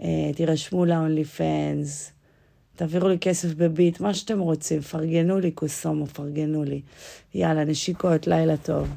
אה, 0.00 0.30
תירשמו 0.34 0.84
ל-only 0.84 1.38
fans. 1.38 2.10
תעבירו 2.76 3.08
לי 3.08 3.18
כסף 3.18 3.54
בביט, 3.54 4.00
מה 4.00 4.14
שאתם 4.14 4.38
רוצים, 4.38 4.80
פרגנו 4.80 5.40
לי 5.40 5.50
קוסומו, 5.50 6.06
פרגנו 6.06 6.64
לי. 6.64 6.80
יאללה, 7.34 7.64
נשיקות, 7.64 8.26
לילה 8.26 8.56
טוב. 8.56 8.88